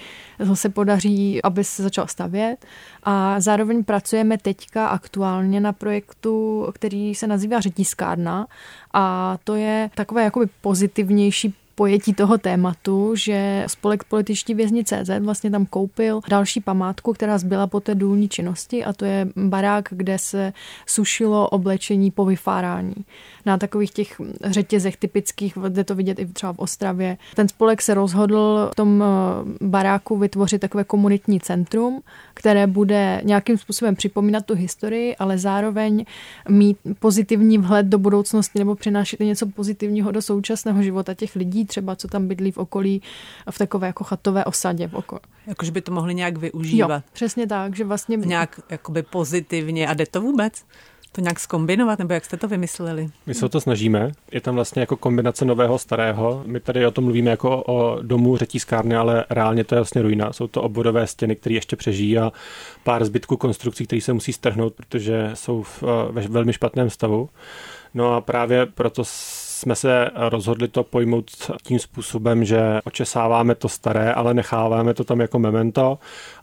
se 0.53 0.69
podaří, 0.69 1.43
aby 1.43 1.63
se 1.63 1.83
začal 1.83 2.07
stavět. 2.07 2.65
A 3.09 3.39
zároveň 3.39 3.83
pracujeme 3.83 4.37
teďka 4.37 4.87
aktuálně 4.87 5.59
na 5.59 5.73
projektu, 5.73 6.67
který 6.73 7.15
se 7.15 7.27
nazývá 7.27 7.59
Řetískárna 7.59 8.47
a 8.93 9.37
to 9.43 9.55
je 9.55 9.89
takové 9.95 10.23
jakoby 10.23 10.45
pozitivnější 10.61 11.53
pojetí 11.77 12.13
toho 12.13 12.38
tématu, 12.38 13.15
že 13.15 13.63
spolek 13.67 14.03
političtí 14.03 14.53
vězni 14.53 14.84
CZ 14.84 15.10
vlastně 15.19 15.51
tam 15.51 15.65
koupil 15.65 16.22
další 16.29 16.62
památku, 16.62 17.13
která 17.13 17.38
zbyla 17.38 17.67
po 17.67 17.79
té 17.79 17.96
důlní 17.96 18.29
činnosti 18.29 18.86
a 18.86 18.93
to 18.93 19.05
je 19.05 19.27
barák, 19.36 19.88
kde 19.91 20.19
se 20.19 20.53
sušilo 20.86 21.50
oblečení 21.50 22.12
po 22.12 22.25
vyfárání. 22.25 22.96
Na 23.46 23.57
takových 23.57 23.91
těch 23.91 24.22
řetězech 24.43 24.98
typických, 24.98 25.57
jde 25.69 25.84
to 25.84 25.96
vidět 25.96 26.19
i 26.19 26.25
třeba 26.25 26.53
v 26.53 26.60
Ostravě. 26.60 27.17
Ten 27.36 27.48
spolek 27.48 27.81
se 27.81 27.93
rozhodl 27.93 28.69
v 28.72 28.75
tom 28.75 29.03
eh, 29.03 29.65
baráku 29.65 30.17
vytvořit 30.17 30.62
takové 30.62 30.84
komunitní 30.84 31.39
centrum, 31.39 32.01
které 32.34 32.67
bude 32.67 33.22
nějakým 33.24 33.57
způsobem 33.57 33.96
připomínat 33.96 34.46
tu 34.46 34.55
historii, 34.55 35.15
ale 35.15 35.38
zároveň 35.38 36.05
mít 36.50 36.77
pozitivní 37.00 37.57
vhled 37.57 37.86
do 37.86 37.98
budoucnosti 37.98 38.60
nebo 38.60 38.75
přinášet 38.75 39.19
něco 39.19 39.46
pozitivního 39.46 40.12
do 40.12 40.22
současného 40.22 40.84
života 40.84 41.13
těch 41.13 41.36
lidí, 41.36 41.66
třeba 41.67 41.95
co 41.95 42.07
tam 42.07 42.27
bydlí 42.27 42.51
v 42.51 42.57
okolí, 42.57 43.01
v 43.51 43.57
takové 43.57 43.88
jako 43.88 44.03
chatové 44.03 44.45
osadě 44.45 44.88
v 44.88 44.93
okolí. 44.93 45.21
Jakože 45.47 45.71
by 45.71 45.81
to 45.81 45.91
mohli 45.91 46.15
nějak 46.15 46.38
využívat. 46.38 46.95
Jo, 46.95 47.01
přesně 47.13 47.47
tak, 47.47 47.75
že 47.75 47.83
vlastně... 47.83 48.17
Nějak 48.17 48.59
jakoby 48.69 49.03
pozitivně. 49.03 49.88
A 49.88 49.93
jde 49.93 50.05
to 50.05 50.21
vůbec? 50.21 50.63
to 51.17 51.21
nějak 51.21 51.39
skombinovat, 51.39 52.00
nebo 52.00 52.13
jak 52.13 52.25
jste 52.25 52.38
to 52.38 52.47
vymysleli? 52.47 53.09
My 53.25 53.33
se 53.33 53.45
o 53.45 53.50
to 53.50 53.62
snažíme. 53.62 54.12
Je 54.31 54.41
tam 54.41 54.55
vlastně 54.55 54.79
jako 54.79 54.95
kombinace 54.95 55.45
nového 55.45 55.79
starého. 55.79 56.43
My 56.45 56.59
tady 56.59 56.86
o 56.86 56.91
tom 56.91 57.03
mluvíme 57.03 57.31
jako 57.31 57.63
o 57.63 58.01
domu 58.01 58.38
řetízkárny, 58.38 58.95
ale 58.95 59.25
reálně 59.29 59.63
to 59.63 59.75
je 59.75 59.79
vlastně 59.79 60.01
ruina. 60.01 60.33
Jsou 60.33 60.47
to 60.47 60.62
obvodové 60.62 61.07
stěny, 61.07 61.36
které 61.36 61.55
ještě 61.55 61.75
přežijí 61.75 62.17
a 62.17 62.31
pár 62.83 63.05
zbytků 63.05 63.38
konstrukcí, 63.38 63.86
které 63.86 64.01
se 64.01 64.13
musí 64.13 64.33
strhnout, 64.33 64.74
protože 64.74 65.31
jsou 65.33 65.63
v, 65.63 65.83
ve 66.12 66.21
velmi 66.21 66.53
špatném 66.53 66.89
stavu. 66.89 67.29
No 67.93 68.15
a 68.15 68.21
právě 68.21 68.65
proto 68.65 69.03
jsme 69.57 69.75
se 69.75 70.09
rozhodli 70.15 70.67
to 70.67 70.83
pojmout 70.83 71.31
tím 71.63 71.79
způsobem, 71.79 72.45
že 72.45 72.79
očesáváme 72.83 73.55
to 73.55 73.69
staré, 73.69 74.13
ale 74.13 74.33
necháváme 74.33 74.93
to 74.93 75.03
tam 75.03 75.19
jako 75.19 75.39
memento 75.39 75.99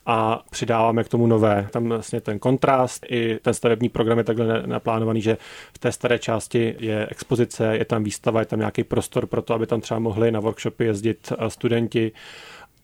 a 0.07 0.45
přidáváme 0.51 1.05
k 1.05 1.09
tomu 1.09 1.27
nové. 1.27 1.69
Tam 1.71 1.89
vlastně 1.89 2.21
ten 2.21 2.39
kontrast 2.39 3.07
i 3.09 3.39
ten 3.43 3.55
stavební 3.55 3.89
program 3.89 4.19
je 4.19 4.25
takhle 4.25 4.63
naplánovaný, 4.67 5.23
že 5.23 5.37
v 5.75 5.79
té 5.79 5.93
staré 5.93 6.19
části 6.19 6.77
je 6.79 7.07
expozice, 7.11 7.77
je 7.77 7.85
tam 7.85 8.05
výstava, 8.05 8.41
je 8.41 8.47
tam 8.47 8.59
nějaký 8.59 8.85
prostor 8.85 9.27
pro 9.27 9.43
to, 9.43 9.55
aby 9.55 9.67
tam 9.67 9.81
třeba 9.81 10.01
mohli 10.01 10.33
na 10.33 10.41
workshopy 10.41 10.85
jezdit 10.85 11.33
studenti 11.49 12.13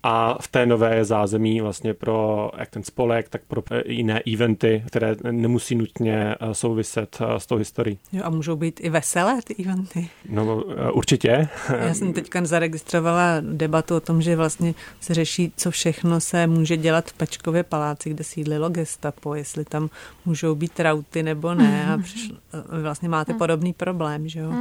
a 0.02 0.42
v 0.42 0.48
té 0.48 0.66
nové 0.66 0.96
je 0.96 1.04
zázemí 1.04 1.60
vlastně 1.60 1.94
pro 1.94 2.50
jak 2.58 2.70
ten 2.70 2.82
spolek, 2.82 3.28
tak 3.28 3.42
pro 3.48 3.62
jiné 3.86 4.20
eventy, 4.20 4.82
které 4.86 5.16
nemusí 5.30 5.74
nutně 5.74 6.34
eh, 6.40 6.54
souviset 6.54 7.18
eh, 7.20 7.40
s 7.40 7.46
tou 7.46 7.56
historií. 7.56 7.98
Jo, 8.12 8.22
a 8.24 8.30
můžou 8.30 8.56
být 8.56 8.80
i 8.82 8.90
veselé 8.90 9.40
ty 9.44 9.64
eventy? 9.64 10.08
No 10.28 10.64
eh, 10.70 10.90
určitě. 10.90 11.48
Já 11.80 11.94
jsem 11.94 12.12
teďka 12.12 12.44
zaregistrovala 12.44 13.40
debatu 13.40 13.96
o 13.96 14.00
tom, 14.00 14.22
že 14.22 14.36
vlastně 14.36 14.74
se 15.00 15.14
řeší, 15.14 15.52
co 15.56 15.70
všechno 15.70 16.20
se 16.20 16.46
může 16.46 16.76
dělat 16.76 17.10
v 17.10 17.12
Pečkově 17.12 17.62
paláci, 17.62 18.10
kde 18.10 18.24
sídlilo 18.24 18.68
gestapo, 18.68 19.34
jestli 19.34 19.64
tam 19.64 19.90
můžou 20.24 20.54
být 20.54 20.80
rauty 20.80 21.22
nebo 21.22 21.54
ne. 21.54 21.92
A 21.94 21.98
přišlo, 21.98 22.36
vlastně 22.82 23.08
máte 23.08 23.34
podobný 23.34 23.72
problém, 23.72 24.28
že 24.28 24.40
jo? 24.40 24.52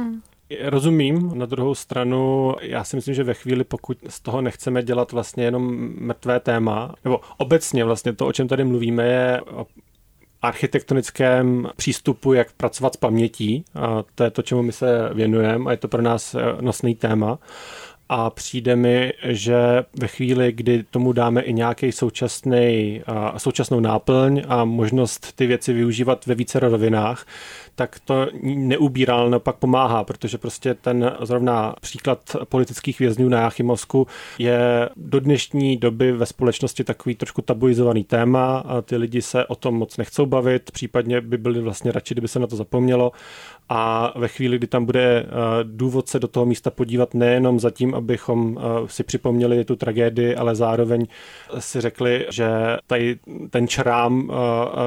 Rozumím. 0.60 1.32
Na 1.34 1.46
druhou 1.46 1.74
stranu, 1.74 2.54
já 2.60 2.84
si 2.84 2.96
myslím, 2.96 3.14
že 3.14 3.24
ve 3.24 3.34
chvíli, 3.34 3.64
pokud 3.64 3.98
z 4.08 4.20
toho 4.20 4.40
nechceme 4.40 4.82
dělat 4.82 5.12
vlastně 5.12 5.44
jenom 5.44 5.88
mrtvé 6.00 6.40
téma, 6.40 6.94
nebo 7.04 7.20
obecně 7.36 7.84
vlastně 7.84 8.12
to, 8.12 8.26
o 8.26 8.32
čem 8.32 8.48
tady 8.48 8.64
mluvíme, 8.64 9.06
je 9.06 9.40
o 9.40 9.66
architektonickém 10.42 11.68
přístupu, 11.76 12.32
jak 12.32 12.52
pracovat 12.52 12.94
s 12.94 12.96
pamětí. 12.96 13.64
A 13.74 14.04
to 14.14 14.24
je 14.24 14.30
to, 14.30 14.42
čemu 14.42 14.62
my 14.62 14.72
se 14.72 15.10
věnujeme 15.14 15.64
a 15.68 15.70
je 15.70 15.76
to 15.76 15.88
pro 15.88 16.02
nás 16.02 16.36
nosný 16.60 16.94
téma 16.94 17.38
a 18.12 18.30
přijde 18.30 18.76
mi, 18.76 19.12
že 19.24 19.56
ve 20.00 20.06
chvíli, 20.06 20.52
kdy 20.52 20.82
tomu 20.82 21.12
dáme 21.12 21.42
i 21.42 21.52
nějaký 21.52 21.92
současný, 21.92 23.02
současnou 23.36 23.80
náplň 23.80 24.42
a 24.48 24.64
možnost 24.64 25.32
ty 25.32 25.46
věci 25.46 25.72
využívat 25.72 26.26
ve 26.26 26.34
více 26.34 26.60
rovinách, 26.60 27.26
tak 27.80 27.98
to 28.04 28.26
neubírá, 28.42 29.14
ale 29.14 29.30
naopak 29.30 29.56
pomáhá, 29.56 30.04
protože 30.04 30.38
prostě 30.38 30.74
ten 30.74 31.12
zrovna 31.22 31.74
příklad 31.80 32.36
politických 32.48 32.98
vězňů 32.98 33.28
na 33.28 33.40
Jáchymovsku 33.40 34.06
je 34.38 34.88
do 34.96 35.20
dnešní 35.20 35.76
doby 35.76 36.12
ve 36.12 36.26
společnosti 36.26 36.84
takový 36.84 37.14
trošku 37.14 37.42
tabuizovaný 37.42 38.04
téma 38.04 38.58
a 38.58 38.82
ty 38.82 38.96
lidi 38.96 39.22
se 39.22 39.46
o 39.46 39.54
tom 39.54 39.74
moc 39.74 39.96
nechcou 39.96 40.26
bavit, 40.26 40.70
případně 40.70 41.20
by 41.20 41.38
byli 41.38 41.60
vlastně 41.60 41.92
radši, 41.92 42.14
kdyby 42.14 42.28
se 42.28 42.38
na 42.38 42.46
to 42.46 42.56
zapomnělo. 42.56 43.12
A 43.72 44.12
ve 44.16 44.28
chvíli, 44.28 44.58
kdy 44.58 44.66
tam 44.66 44.84
bude 44.84 45.00
eh, 45.00 45.26
důvod 45.62 46.08
se 46.08 46.18
do 46.18 46.28
toho 46.28 46.46
místa 46.46 46.70
podívat 46.70 47.14
nejenom 47.14 47.60
zatím, 47.60 47.94
abychom 47.94 48.58
eh, 48.58 48.62
si 48.86 49.02
připomněli 49.04 49.64
tu 49.64 49.76
tragédii, 49.76 50.36
ale 50.36 50.54
zároveň 50.54 51.06
si 51.58 51.80
řekli, 51.80 52.26
že 52.30 52.48
tady 52.86 53.18
ten 53.50 53.68
črám 53.68 54.30
eh, 54.30 54.34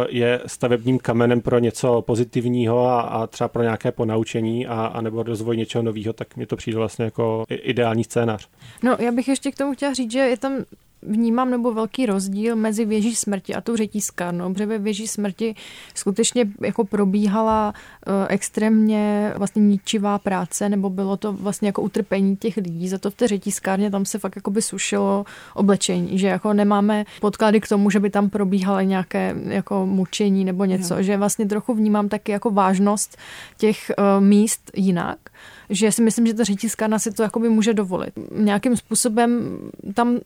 je 0.09 0.41
stavebním 0.45 0.99
kamenem 0.99 1.41
pro 1.41 1.59
něco 1.59 2.01
pozitivního 2.01 2.82
a, 2.85 3.01
a 3.01 3.27
třeba 3.27 3.47
pro 3.47 3.63
nějaké 3.63 3.91
ponaučení 3.91 4.67
a, 4.67 4.85
a 4.85 5.01
nebo 5.01 5.23
rozvoj 5.23 5.57
něčeho 5.57 5.81
nového, 5.81 6.13
tak 6.13 6.37
mi 6.37 6.45
to 6.45 6.55
přijde 6.55 6.77
vlastně 6.77 7.05
jako 7.05 7.43
ideální 7.49 8.03
scénář. 8.03 8.49
No, 8.83 8.97
já 8.99 9.11
bych 9.11 9.27
ještě 9.27 9.51
k 9.51 9.57
tomu 9.57 9.73
chtěla 9.73 9.93
říct, 9.93 10.11
že 10.11 10.19
je 10.19 10.37
tam 10.37 10.53
vnímám 11.07 11.51
nebo 11.51 11.73
velký 11.73 12.05
rozdíl 12.05 12.55
mezi 12.55 12.85
věží 12.85 13.15
smrti 13.15 13.55
a 13.55 13.61
tou 13.61 13.75
řetízkárnou, 13.75 14.53
protože 14.53 14.65
ve 14.65 14.77
věží 14.77 15.07
smrti 15.07 15.55
skutečně 15.95 16.45
jako 16.61 16.83
probíhala 16.85 17.73
uh, 18.07 18.13
extrémně 18.29 19.33
vlastně 19.37 19.61
ničivá 19.61 20.19
práce, 20.19 20.69
nebo 20.69 20.89
bylo 20.89 21.17
to 21.17 21.33
vlastně 21.33 21.67
jako 21.67 21.81
utrpení 21.81 22.35
těch 22.35 22.57
lidí. 22.57 22.89
Za 22.89 22.97
to 22.97 23.11
v 23.11 23.15
té 23.15 23.27
řetízkárně 23.27 23.91
tam 23.91 24.05
se 24.05 24.19
fakt 24.19 24.35
jako 24.35 24.51
by 24.51 24.61
sušilo 24.61 25.25
oblečení, 25.53 26.19
že 26.19 26.27
jako 26.27 26.53
nemáme 26.53 27.05
podklady 27.21 27.61
k 27.61 27.67
tomu, 27.67 27.89
že 27.89 27.99
by 27.99 28.09
tam 28.09 28.29
probíhaly 28.29 28.85
nějaké 28.85 29.35
jako 29.45 29.85
mučení 29.85 30.45
nebo 30.45 30.65
něco, 30.65 30.95
jo. 30.95 31.01
že 31.03 31.17
vlastně 31.17 31.45
trochu 31.45 31.73
vnímám 31.73 32.09
taky 32.09 32.31
jako 32.31 32.51
vážnost 32.51 33.17
těch 33.57 33.91
uh, 33.97 34.23
míst 34.23 34.71
jinak 34.75 35.17
že 35.69 35.91
si 35.91 36.01
myslím, 36.01 36.27
že 36.27 36.33
ta 36.33 36.43
řetízkárna 36.43 36.99
si 36.99 37.11
to 37.11 37.23
jakoby 37.23 37.49
může 37.49 37.73
dovolit. 37.73 38.13
Nějakým 38.31 38.77
způsobem 38.77 39.59
tam 39.93 40.19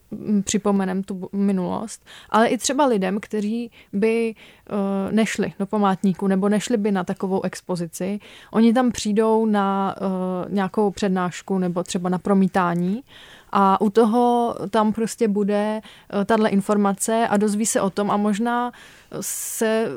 připomenem 0.44 1.03
tu 1.03 1.29
minulost, 1.34 2.06
ale 2.29 2.48
i 2.48 2.58
třeba 2.58 2.86
lidem, 2.86 3.20
kteří 3.20 3.72
by 3.94 4.36
uh, 4.70 4.75
nešli 5.12 5.53
do 5.60 5.65
památníku 5.65 6.27
nebo 6.27 6.50
nešli 6.50 6.77
by 6.77 6.91
na 6.91 7.03
takovou 7.03 7.41
expozici. 7.44 8.20
Oni 8.51 8.74
tam 8.74 8.91
přijdou 8.91 9.46
na 9.46 9.96
uh, 10.01 10.53
nějakou 10.53 10.91
přednášku 10.91 11.58
nebo 11.58 11.84
třeba 11.84 12.10
na 12.10 12.17
promítání 12.17 13.03
a 13.51 13.82
u 13.82 13.89
toho 13.89 14.56
tam 14.70 14.94
prostě 14.94 15.27
bude 15.27 15.82
uh, 16.13 16.24
tahle 16.24 16.50
informace 16.50 17.27
a 17.27 17.38
dozví 17.38 17.66
se 17.66 17.82
o 17.82 17.89
tom 17.89 18.12
a 18.12 18.18
možná 18.18 18.72
se 19.22 19.88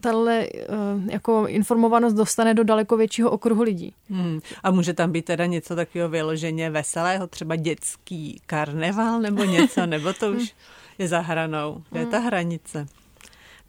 tahle 0.00 0.46
uh, 0.48 1.10
jako 1.10 1.46
informovanost 1.46 2.14
dostane 2.14 2.54
do 2.54 2.64
daleko 2.64 2.96
většího 2.96 3.30
okruhu 3.30 3.62
lidí. 3.62 3.94
Hmm. 4.10 4.40
A 4.62 4.70
může 4.70 4.92
tam 4.92 5.12
být 5.12 5.24
teda 5.24 5.46
něco 5.46 5.76
takového 5.76 6.08
vyloženě 6.08 6.70
veselého, 6.70 7.26
třeba 7.26 7.56
dětský 7.56 8.40
karneval 8.46 9.20
nebo 9.20 9.44
něco, 9.44 9.86
nebo 9.86 10.12
to 10.12 10.32
už 10.32 10.54
je 10.98 11.08
za 11.08 11.20
hranou. 11.20 11.82
Kde 11.90 12.00
je 12.00 12.06
ta 12.06 12.18
hmm. 12.18 12.26
hranice? 12.26 12.86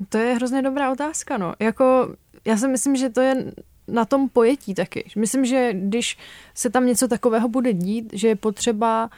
To 0.09 0.17
je 0.17 0.35
hrozně 0.35 0.61
dobrá 0.61 0.91
otázka, 0.91 1.37
no. 1.37 1.53
Jako, 1.59 2.15
já 2.45 2.57
si 2.57 2.67
myslím, 2.67 2.95
že 2.95 3.09
to 3.09 3.21
je 3.21 3.51
na 3.87 4.05
tom 4.05 4.29
pojetí 4.29 4.73
taky. 4.73 5.11
Myslím, 5.15 5.45
že 5.45 5.69
když 5.73 6.17
se 6.53 6.69
tam 6.69 6.85
něco 6.85 7.07
takového 7.07 7.49
bude 7.49 7.73
dít, 7.73 8.09
že 8.13 8.27
je 8.27 8.35
potřeba 8.35 9.09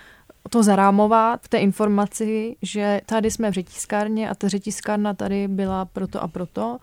to 0.50 0.64
zarámovat 0.64 1.42
v 1.44 1.48
té 1.48 1.58
informaci, 1.58 2.56
že 2.62 3.02
tady 3.06 3.32
jsme 3.32 3.52
v 3.52 3.54
řetízkárně 3.54 4.30
a 4.30 4.36
ta 4.36 4.48
řetízkárna 4.48 5.14
tady 5.14 5.48
byla 5.48 5.86
proto 5.86 6.24
a 6.24 6.28
proto 6.28 6.78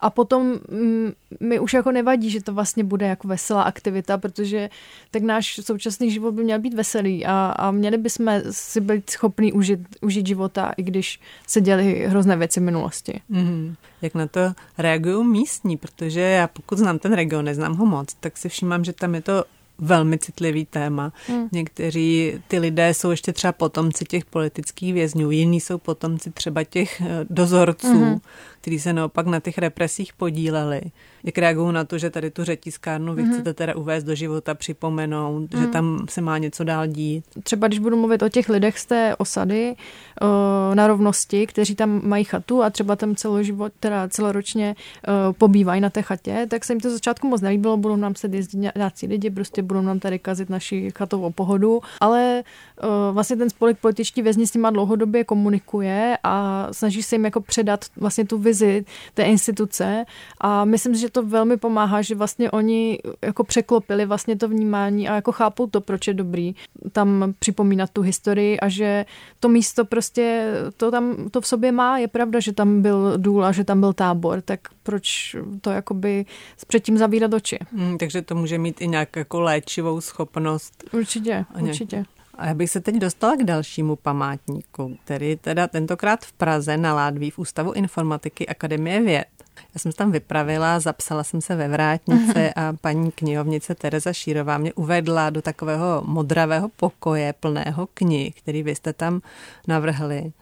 a 0.00 0.10
potom 0.10 0.58
mm, 0.68 1.12
mi 1.40 1.60
už 1.60 1.74
jako 1.74 1.92
nevadí, 1.92 2.30
že 2.30 2.42
to 2.42 2.52
vlastně 2.52 2.84
bude 2.84 3.06
jako 3.06 3.28
veselá 3.28 3.62
aktivita, 3.62 4.18
protože 4.18 4.70
tak 5.10 5.22
náš 5.22 5.60
současný 5.62 6.10
život 6.10 6.32
by 6.32 6.44
měl 6.44 6.58
být 6.58 6.74
veselý 6.74 7.26
a, 7.26 7.54
a 7.58 7.70
měli 7.70 7.98
bychom 7.98 8.40
si 8.50 8.80
být 8.80 9.10
schopni 9.10 9.52
užít, 9.52 9.80
užít 10.00 10.26
života, 10.26 10.72
i 10.76 10.82
když 10.82 11.20
se 11.46 11.60
děly 11.60 12.06
hrozné 12.08 12.36
věci 12.36 12.60
v 12.60 12.62
minulosti. 12.62 13.20
Mm-hmm. 13.30 13.74
Jak 14.02 14.14
na 14.14 14.26
to 14.26 14.40
reagují 14.78 15.26
místní, 15.26 15.76
protože 15.76 16.20
já 16.20 16.46
pokud 16.46 16.78
znám 16.78 16.98
ten 16.98 17.12
region, 17.12 17.44
neznám 17.44 17.76
ho 17.76 17.86
moc, 17.86 18.14
tak 18.20 18.36
si 18.36 18.48
všímám, 18.48 18.84
že 18.84 18.92
tam 18.92 19.14
je 19.14 19.20
to 19.20 19.44
velmi 19.80 20.18
citlivý 20.18 20.64
téma. 20.64 21.12
Hmm. 21.26 21.48
Někteří 21.52 22.32
ty 22.48 22.58
lidé 22.58 22.94
jsou 22.94 23.10
ještě 23.10 23.32
třeba 23.32 23.52
potomci 23.52 24.04
těch 24.04 24.24
politických 24.24 24.94
vězňů, 24.94 25.30
jiní 25.30 25.60
jsou 25.60 25.78
potomci 25.78 26.30
třeba 26.30 26.64
těch 26.64 27.00
eh, 27.00 27.06
dozorců, 27.30 28.04
hmm. 28.04 28.20
kteří 28.60 28.80
se 28.80 28.92
naopak 28.92 29.26
na 29.26 29.40
těch 29.40 29.58
represích 29.58 30.12
podíleli. 30.12 30.80
Jak 31.24 31.38
reagují 31.38 31.72
na 31.72 31.84
to, 31.84 31.98
že 31.98 32.10
tady 32.10 32.30
tu 32.30 32.44
řetízkárnu 32.44 33.14
vy 33.14 33.22
hmm. 33.22 33.32
chcete 33.32 33.54
teda 33.54 33.76
uvést 33.76 34.04
do 34.04 34.14
života, 34.14 34.54
připomenout, 34.54 35.54
hmm. 35.54 35.62
že 35.62 35.68
tam 35.68 36.06
se 36.08 36.20
má 36.20 36.38
něco 36.38 36.64
dál 36.64 36.86
dít? 36.86 37.24
Třeba 37.42 37.66
když 37.66 37.78
budu 37.78 37.96
mluvit 37.96 38.22
o 38.22 38.28
těch 38.28 38.48
lidech 38.48 38.78
z 38.78 38.86
té 38.86 39.16
osady 39.16 39.74
eh, 39.76 40.74
na 40.74 40.86
rovnosti, 40.86 41.46
kteří 41.46 41.74
tam 41.74 42.00
mají 42.04 42.24
chatu 42.24 42.62
a 42.62 42.70
třeba 42.70 42.96
tam 42.96 43.14
celoživot, 43.16 43.72
teda 43.80 44.08
celoročně 44.08 44.76
eh, 45.08 45.32
pobývají 45.32 45.80
na 45.80 45.90
té 45.90 46.02
chatě, 46.02 46.46
tak 46.50 46.64
se 46.64 46.72
jim 46.72 46.80
to 46.80 46.90
začátku 46.90 47.28
moc 47.28 47.40
nelíbilo, 47.40 47.76
budou 47.76 47.96
nám 47.96 48.14
se 48.14 48.28
jezdit 48.32 48.70
nějací 48.76 49.06
lidi, 49.06 49.30
prostě 49.30 49.62
budou 49.70 49.82
nám 49.82 49.98
tady 49.98 50.18
kazit 50.18 50.50
naši 50.50 50.90
chatovou 50.98 51.30
pohodu, 51.30 51.80
ale 52.00 52.42
uh, 52.82 53.14
vlastně 53.14 53.36
ten 53.36 53.50
spolek 53.50 53.78
političtí 53.78 54.22
vězni 54.22 54.46
s 54.46 54.54
nima 54.54 54.70
dlouhodobě 54.70 55.24
komunikuje 55.24 56.18
a 56.24 56.66
snaží 56.72 57.02
se 57.02 57.14
jim 57.14 57.24
jako 57.24 57.40
předat 57.40 57.84
vlastně 57.96 58.24
tu 58.24 58.38
vizi 58.38 58.84
té 59.14 59.22
instituce 59.22 60.04
a 60.40 60.64
myslím 60.64 60.94
si, 60.94 61.00
že 61.00 61.10
to 61.10 61.22
velmi 61.22 61.56
pomáhá, 61.56 62.02
že 62.02 62.14
vlastně 62.14 62.50
oni 62.50 62.98
jako 63.22 63.44
překlopili 63.44 64.06
vlastně 64.06 64.36
to 64.36 64.48
vnímání 64.48 65.08
a 65.08 65.14
jako 65.14 65.32
chápou 65.32 65.66
to, 65.66 65.80
proč 65.80 66.06
je 66.06 66.14
dobrý 66.14 66.54
tam 66.92 67.34
připomínat 67.38 67.90
tu 67.90 68.02
historii 68.02 68.60
a 68.60 68.68
že 68.68 69.04
to 69.40 69.48
místo 69.48 69.84
prostě 69.84 70.52
to 70.76 70.90
tam 70.90 71.30
to 71.30 71.40
v 71.40 71.46
sobě 71.46 71.72
má. 71.72 71.98
Je 71.98 72.08
pravda, 72.08 72.40
že 72.40 72.52
tam 72.52 72.82
byl 72.82 73.14
důl 73.16 73.44
a 73.44 73.52
že 73.52 73.64
tam 73.64 73.80
byl 73.80 73.92
tábor, 73.92 74.40
tak 74.40 74.60
proč 74.82 75.36
to 75.60 75.70
jakoby 75.70 76.26
předtím 76.66 76.98
zavírat 76.98 77.34
oči. 77.34 77.58
Hmm, 77.72 77.98
takže 77.98 78.22
to 78.22 78.34
může 78.34 78.58
mít 78.58 78.80
i 78.80 78.88
nějak 78.88 79.16
jako 79.16 79.40
léčivou 79.40 80.00
schopnost. 80.00 80.84
Určitě, 80.92 81.30
nějak... 81.30 81.62
určitě. 81.62 82.04
A 82.34 82.46
já 82.46 82.54
bych 82.54 82.70
se 82.70 82.80
teď 82.80 82.94
dostala 82.94 83.36
k 83.36 83.44
dalšímu 83.44 83.96
památníku, 83.96 84.96
který 85.04 85.36
teda 85.36 85.66
tentokrát 85.66 86.24
v 86.24 86.32
Praze 86.32 86.76
na 86.76 86.94
Ládví 86.94 87.30
v 87.30 87.38
Ústavu 87.38 87.72
informatiky 87.72 88.46
Akademie 88.46 89.02
věd. 89.02 89.26
Já 89.74 89.78
jsem 89.78 89.92
se 89.92 89.98
tam 89.98 90.12
vypravila, 90.12 90.80
zapsala 90.80 91.24
jsem 91.24 91.40
se 91.40 91.56
ve 91.56 91.68
vrátnici 91.68 92.50
a 92.56 92.72
paní 92.80 93.12
knihovnice 93.12 93.74
Tereza 93.74 94.12
Šírová 94.12 94.58
mě 94.58 94.72
uvedla 94.72 95.30
do 95.30 95.42
takového 95.42 96.02
modravého 96.06 96.68
pokoje 96.68 97.32
plného 97.32 97.88
knih, 97.94 98.34
který 98.34 98.62
vy 98.62 98.74
jste 98.74 98.92
tam 98.92 99.20
navrhli. 99.68 100.32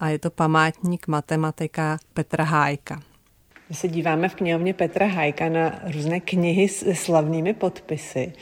A 0.00 0.08
je 0.08 0.18
to 0.18 0.30
památník 0.30 1.06
matematika 1.06 1.98
Petra 2.14 2.44
Hájka. 2.44 3.02
My 3.68 3.74
se 3.74 3.88
díváme 3.88 4.28
v 4.28 4.34
knihovně 4.34 4.74
Petra 4.74 5.06
Hajka 5.06 5.48
na 5.48 5.80
různé 5.94 6.20
knihy 6.20 6.68
s 6.68 6.94
slavnými 6.94 7.54
podpisy. 7.54 8.32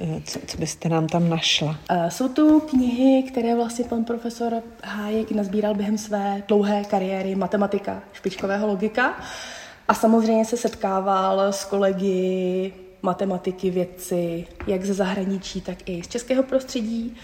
Eh, 0.00 0.20
co, 0.24 0.38
co 0.46 0.58
byste 0.58 0.88
nám 0.88 1.06
tam 1.06 1.28
našla? 1.28 1.78
Eh, 1.90 2.10
jsou 2.10 2.28
to 2.28 2.60
knihy, 2.60 3.22
které 3.22 3.54
vlastně 3.54 3.84
pan 3.84 4.04
profesor 4.04 4.62
Hájek 4.84 5.30
nazbíral 5.30 5.74
během 5.74 5.98
své 5.98 6.42
dlouhé 6.48 6.84
kariéry 6.84 7.34
matematika, 7.34 8.02
špičkového 8.12 8.66
logika. 8.66 9.18
A 9.88 9.94
samozřejmě 9.94 10.44
se 10.44 10.56
setkával 10.56 11.40
s 11.40 11.64
kolegy 11.64 12.72
matematiky, 13.02 13.70
vědci, 13.70 14.46
jak 14.66 14.84
ze 14.84 14.94
zahraničí, 14.94 15.60
tak 15.60 15.88
i 15.88 16.02
z 16.02 16.08
českého 16.08 16.42
prostředí. 16.42 17.16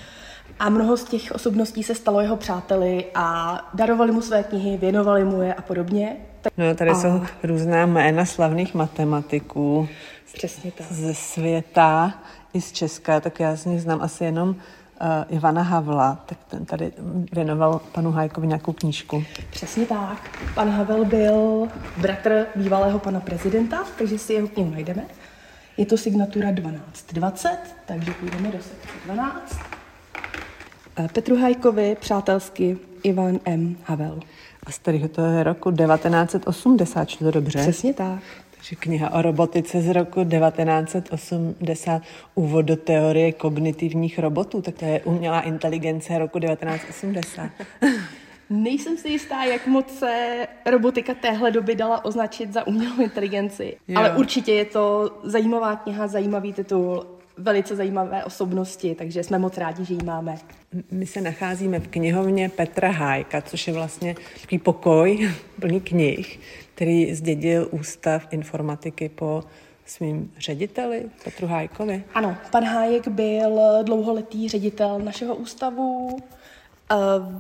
A 0.59 0.69
mnoho 0.69 0.97
z 0.97 1.05
těch 1.05 1.33
osobností 1.33 1.83
se 1.83 1.95
stalo 1.95 2.21
jeho 2.21 2.37
přáteli 2.37 3.05
a 3.15 3.59
darovali 3.75 4.13
mu 4.13 4.23
své 4.23 4.43
knihy, 4.43 4.77
věnovali 4.77 5.25
mu 5.25 5.43
je 5.43 5.55
a 5.55 5.63
podobně. 5.63 6.17
No, 6.57 6.75
tady 6.75 6.91
a... 6.91 6.95
jsou 6.95 7.23
různá 7.43 7.87
jména 7.87 8.25
slavných 8.25 8.75
matematiků. 8.75 9.89
Přesně 10.33 10.73
tak. 10.73 10.93
Ze 10.93 11.15
světa 11.15 12.15
i 12.55 12.61
z 12.61 12.73
Česka, 12.73 13.21
tak 13.21 13.41
já 13.41 13.57
z 13.57 13.65
nich 13.65 13.83
znám 13.83 14.03
asi 14.03 14.25
jenom 14.25 14.49
uh, 14.49 14.57
Ivana 15.29 15.63
Havla, 15.63 16.19
tak 16.27 16.39
ten 16.49 16.65
tady 16.65 16.93
věnoval 17.33 17.81
panu 17.93 18.11
Hajkovi 18.11 18.47
nějakou 18.47 18.73
knížku. 18.73 19.25
Přesně 19.51 19.87
tak. 19.87 20.39
Pan 20.55 20.71
Havel 20.71 21.05
byl 21.05 21.69
bratr 21.97 22.47
bývalého 22.57 22.99
pana 22.99 23.21
prezidenta, 23.21 23.85
takže 23.99 24.19
si 24.19 24.33
jeho 24.33 24.49
knihu 24.49 24.71
najdeme. 24.71 25.03
Je 25.77 25.87
to 25.87 25.97
signatura 25.97 26.53
1220, 26.53 27.59
takže 27.87 28.13
půjdeme 28.13 28.49
do 28.49 28.59
sekce 28.59 28.89
12. 29.05 29.61
Eh, 30.97 31.09
Petru 31.13 31.41
Hajkovi 31.41 31.97
přátelsky 32.01 32.79
Ivan 33.03 33.39
M. 33.45 33.77
Havel. 33.85 34.21
A 34.67 34.73
z 34.73 34.79
kterého 34.79 35.09
to 35.09 35.21
je 35.21 35.43
roku 35.43 35.71
1980, 35.73 37.05
či 37.05 37.19
to 37.19 37.31
dobře? 37.31 37.59
Přesně 37.59 37.95
tak. 37.95 38.21
Takže 38.61 38.77
kniha 38.77 39.11
o 39.13 39.23
robotice 39.23 39.83
z 39.83 39.89
roku 39.89 40.25
1980, 40.25 42.03
úvod 42.35 42.63
do 42.63 42.77
teorie 42.77 43.33
kognitivních 43.33 44.19
robotů, 44.19 44.63
tak 44.63 44.75
to 44.75 44.85
je 44.85 45.01
umělá 45.01 45.41
inteligence 45.41 46.19
roku 46.19 46.39
1980. 46.39 47.51
Nejsem 48.51 48.97
si 48.97 49.09
jistá, 49.09 49.45
jak 49.45 49.67
moc 49.67 49.99
se 49.99 50.47
robotika 50.67 51.15
téhle 51.15 51.51
doby 51.51 51.75
dala 51.75 52.05
označit 52.05 52.53
za 52.53 52.67
umělou 52.67 53.03
inteligenci, 53.03 53.77
jo. 53.89 53.99
ale 53.99 54.17
určitě 54.17 54.53
je 54.53 54.65
to 54.65 55.11
zajímavá 55.23 55.77
kniha, 55.77 56.07
zajímavý 56.07 56.53
titul 56.53 57.20
velice 57.41 57.77
zajímavé 57.77 58.25
osobnosti, 58.25 58.95
takže 58.95 59.23
jsme 59.23 59.39
moc 59.39 59.59
rádi, 59.59 59.85
že 59.85 59.95
ji 59.95 60.05
máme. 60.05 60.37
My 60.91 61.07
se 61.07 61.21
nacházíme 61.21 61.81
v 61.81 61.89
knihovně 61.89 62.49
Petra 62.49 62.91
Hájka, 62.91 63.43
což 63.43 63.67
je 63.67 63.73
vlastně 63.73 64.15
takový 64.41 64.59
pokoj 64.59 65.31
plný 65.61 65.81
knih, 65.81 66.41
který 66.75 67.15
zdědil 67.15 67.69
Ústav 67.71 68.27
informatiky 68.31 69.09
po 69.09 69.45
svým 69.87 70.33
řediteli 70.39 71.05
Petru 71.25 71.47
Hájkovi. 71.47 72.05
Ano, 72.15 72.37
pan 72.53 72.65
Hájek 72.65 73.09
byl 73.09 73.61
dlouholetý 73.83 74.49
ředitel 74.49 74.99
našeho 74.99 75.35
ústavu, 75.35 76.19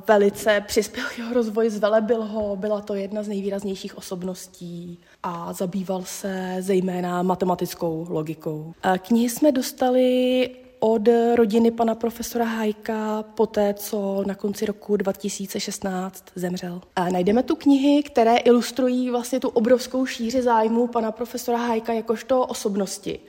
velice 0.08 0.64
přispěl 0.66 1.04
k 1.14 1.18
jeho 1.18 1.34
rozvoji, 1.34 1.70
zvelebil 1.70 2.24
ho, 2.24 2.56
byla 2.56 2.80
to 2.80 2.94
jedna 2.94 3.22
z 3.22 3.28
nejvýraznějších 3.28 3.98
osobností 3.98 4.98
a 5.22 5.52
zabýval 5.52 6.02
se 6.02 6.56
zejména 6.60 7.22
matematickou 7.22 8.06
logikou. 8.10 8.74
Knihy 8.98 9.30
jsme 9.30 9.52
dostali 9.52 10.50
od 10.80 11.08
rodiny 11.34 11.70
pana 11.70 11.94
profesora 11.94 12.44
Hajka 12.44 13.22
poté, 13.22 13.74
co 13.74 14.22
na 14.26 14.34
konci 14.34 14.66
roku 14.66 14.96
2016 14.96 16.24
zemřel. 16.34 16.80
A 16.96 17.08
najdeme 17.08 17.42
tu 17.42 17.56
knihy, 17.56 18.02
které 18.02 18.36
ilustrují 18.36 19.10
vlastně 19.10 19.40
tu 19.40 19.48
obrovskou 19.48 20.06
šíři 20.06 20.42
zájmu 20.42 20.86
pana 20.86 21.12
profesora 21.12 21.58
Hajka 21.58 21.92
jakožto 21.92 22.46
osobnosti 22.46 23.20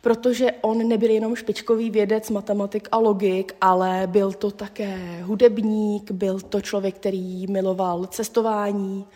protože 0.00 0.52
on 0.60 0.88
nebyl 0.88 1.10
jenom 1.10 1.36
špičkový 1.36 1.90
vědec, 1.90 2.30
matematik 2.30 2.88
a 2.92 2.98
logik, 2.98 3.56
ale 3.60 4.02
byl 4.06 4.32
to 4.32 4.50
také 4.50 5.22
hudebník, 5.22 6.10
byl 6.10 6.40
to 6.40 6.60
člověk, 6.60 6.94
který 6.94 7.46
miloval 7.46 8.06
cestování, 8.06 9.06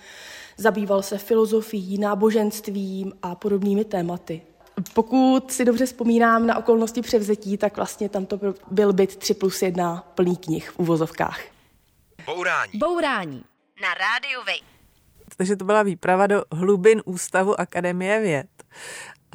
zabýval 0.56 1.02
se 1.02 1.18
filozofií, 1.18 1.98
náboženstvím 1.98 3.12
a 3.22 3.34
podobnými 3.34 3.84
tématy. 3.84 4.42
Pokud 4.94 5.52
si 5.52 5.64
dobře 5.64 5.86
vzpomínám 5.86 6.46
na 6.46 6.58
okolnosti 6.58 7.02
převzetí, 7.02 7.56
tak 7.56 7.76
vlastně 7.76 8.08
tam 8.08 8.26
to 8.26 8.40
byl 8.70 8.92
byt 8.92 9.16
3 9.16 9.34
plus 9.34 9.62
1 9.62 10.12
plný 10.14 10.36
knih 10.36 10.70
v 10.70 10.78
uvozovkách. 10.78 11.40
Bourání. 12.26 12.72
Bourání. 12.74 13.44
Na 13.82 13.94
rádiu 13.94 14.38
Wave. 14.38 14.74
Takže 15.36 15.56
to 15.56 15.64
byla 15.64 15.82
výprava 15.82 16.26
do 16.26 16.42
hlubin 16.52 17.02
Ústavu 17.04 17.60
Akademie 17.60 18.20
věd. 18.20 18.46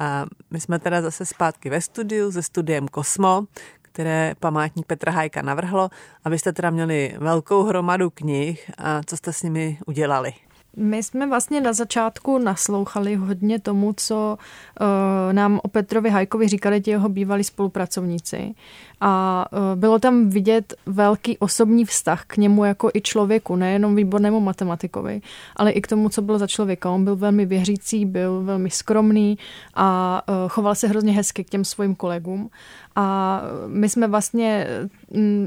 A 0.00 0.26
my 0.50 0.60
jsme 0.60 0.78
teda 0.78 1.02
zase 1.02 1.26
zpátky 1.26 1.70
ve 1.70 1.80
studiu 1.80 2.32
se 2.32 2.42
studiem 2.42 2.88
Kosmo, 2.88 3.44
které 3.82 4.34
památník 4.40 4.86
Petra 4.86 5.12
Hajka 5.12 5.42
navrhlo, 5.42 5.90
abyste 6.24 6.52
teda 6.52 6.70
měli 6.70 7.14
velkou 7.18 7.62
hromadu 7.62 8.10
knih 8.10 8.70
a 8.78 9.00
co 9.06 9.16
jste 9.16 9.32
s 9.32 9.42
nimi 9.42 9.78
udělali. 9.86 10.32
My 10.76 11.02
jsme 11.02 11.26
vlastně 11.26 11.60
na 11.60 11.72
začátku 11.72 12.38
naslouchali 12.38 13.14
hodně 13.14 13.58
tomu, 13.58 13.92
co 13.96 14.38
uh, 14.80 15.32
nám 15.32 15.60
o 15.62 15.68
Petrovi 15.68 16.10
Hajkovi 16.10 16.48
říkali 16.48 16.80
ti 16.80 16.90
jeho 16.90 17.08
bývalí 17.08 17.44
spolupracovníci. 17.44 18.54
A 19.00 19.46
uh, 19.52 19.58
bylo 19.80 19.98
tam 19.98 20.28
vidět 20.28 20.74
velký 20.86 21.38
osobní 21.38 21.84
vztah 21.84 22.24
k 22.26 22.36
němu 22.36 22.64
jako 22.64 22.90
i 22.94 23.00
člověku, 23.00 23.56
nejenom 23.56 23.96
výbornému 23.96 24.40
matematikovi, 24.40 25.20
ale 25.56 25.70
i 25.70 25.80
k 25.80 25.86
tomu, 25.86 26.08
co 26.08 26.22
byl 26.22 26.38
za 26.38 26.46
člověka. 26.46 26.90
On 26.90 27.04
byl 27.04 27.16
velmi 27.16 27.46
věřící, 27.46 28.06
byl 28.06 28.42
velmi 28.42 28.70
skromný 28.70 29.38
a 29.74 30.22
uh, 30.28 30.34
choval 30.48 30.74
se 30.74 30.88
hrozně 30.88 31.12
hezky 31.12 31.44
k 31.44 31.50
těm 31.50 31.64
svým 31.64 31.94
kolegům. 31.94 32.50
A 32.96 33.42
my 33.66 33.88
jsme 33.88 34.08
vlastně 34.08 34.66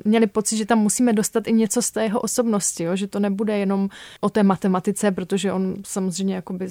měli 0.05 0.27
pocit, 0.27 0.57
že 0.57 0.65
tam 0.65 0.79
musíme 0.79 1.13
dostat 1.13 1.47
i 1.47 1.53
něco 1.53 1.81
z 1.81 1.91
té 1.91 2.03
jeho 2.03 2.19
osobnosti, 2.19 2.83
jo? 2.83 2.95
že 2.95 3.07
to 3.07 3.19
nebude 3.19 3.57
jenom 3.57 3.89
o 4.21 4.29
té 4.29 4.43
matematice, 4.43 5.11
protože 5.11 5.51
on 5.51 5.75
samozřejmě 5.85 6.35
jakoby 6.35 6.67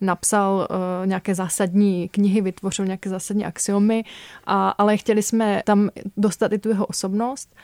napsal 0.00 0.68
uh, 0.70 1.06
nějaké 1.06 1.34
zásadní 1.34 2.08
knihy, 2.08 2.40
vytvořil 2.40 2.84
nějaké 2.84 3.10
zásadní 3.10 3.44
axiomy, 3.44 4.04
a, 4.46 4.68
ale 4.68 4.96
chtěli 4.96 5.22
jsme 5.22 5.62
tam 5.64 5.90
dostat 6.24 6.52
i 6.52 6.58
tu 6.58 6.68
jeho 6.68 6.86
osobnost 6.86 7.54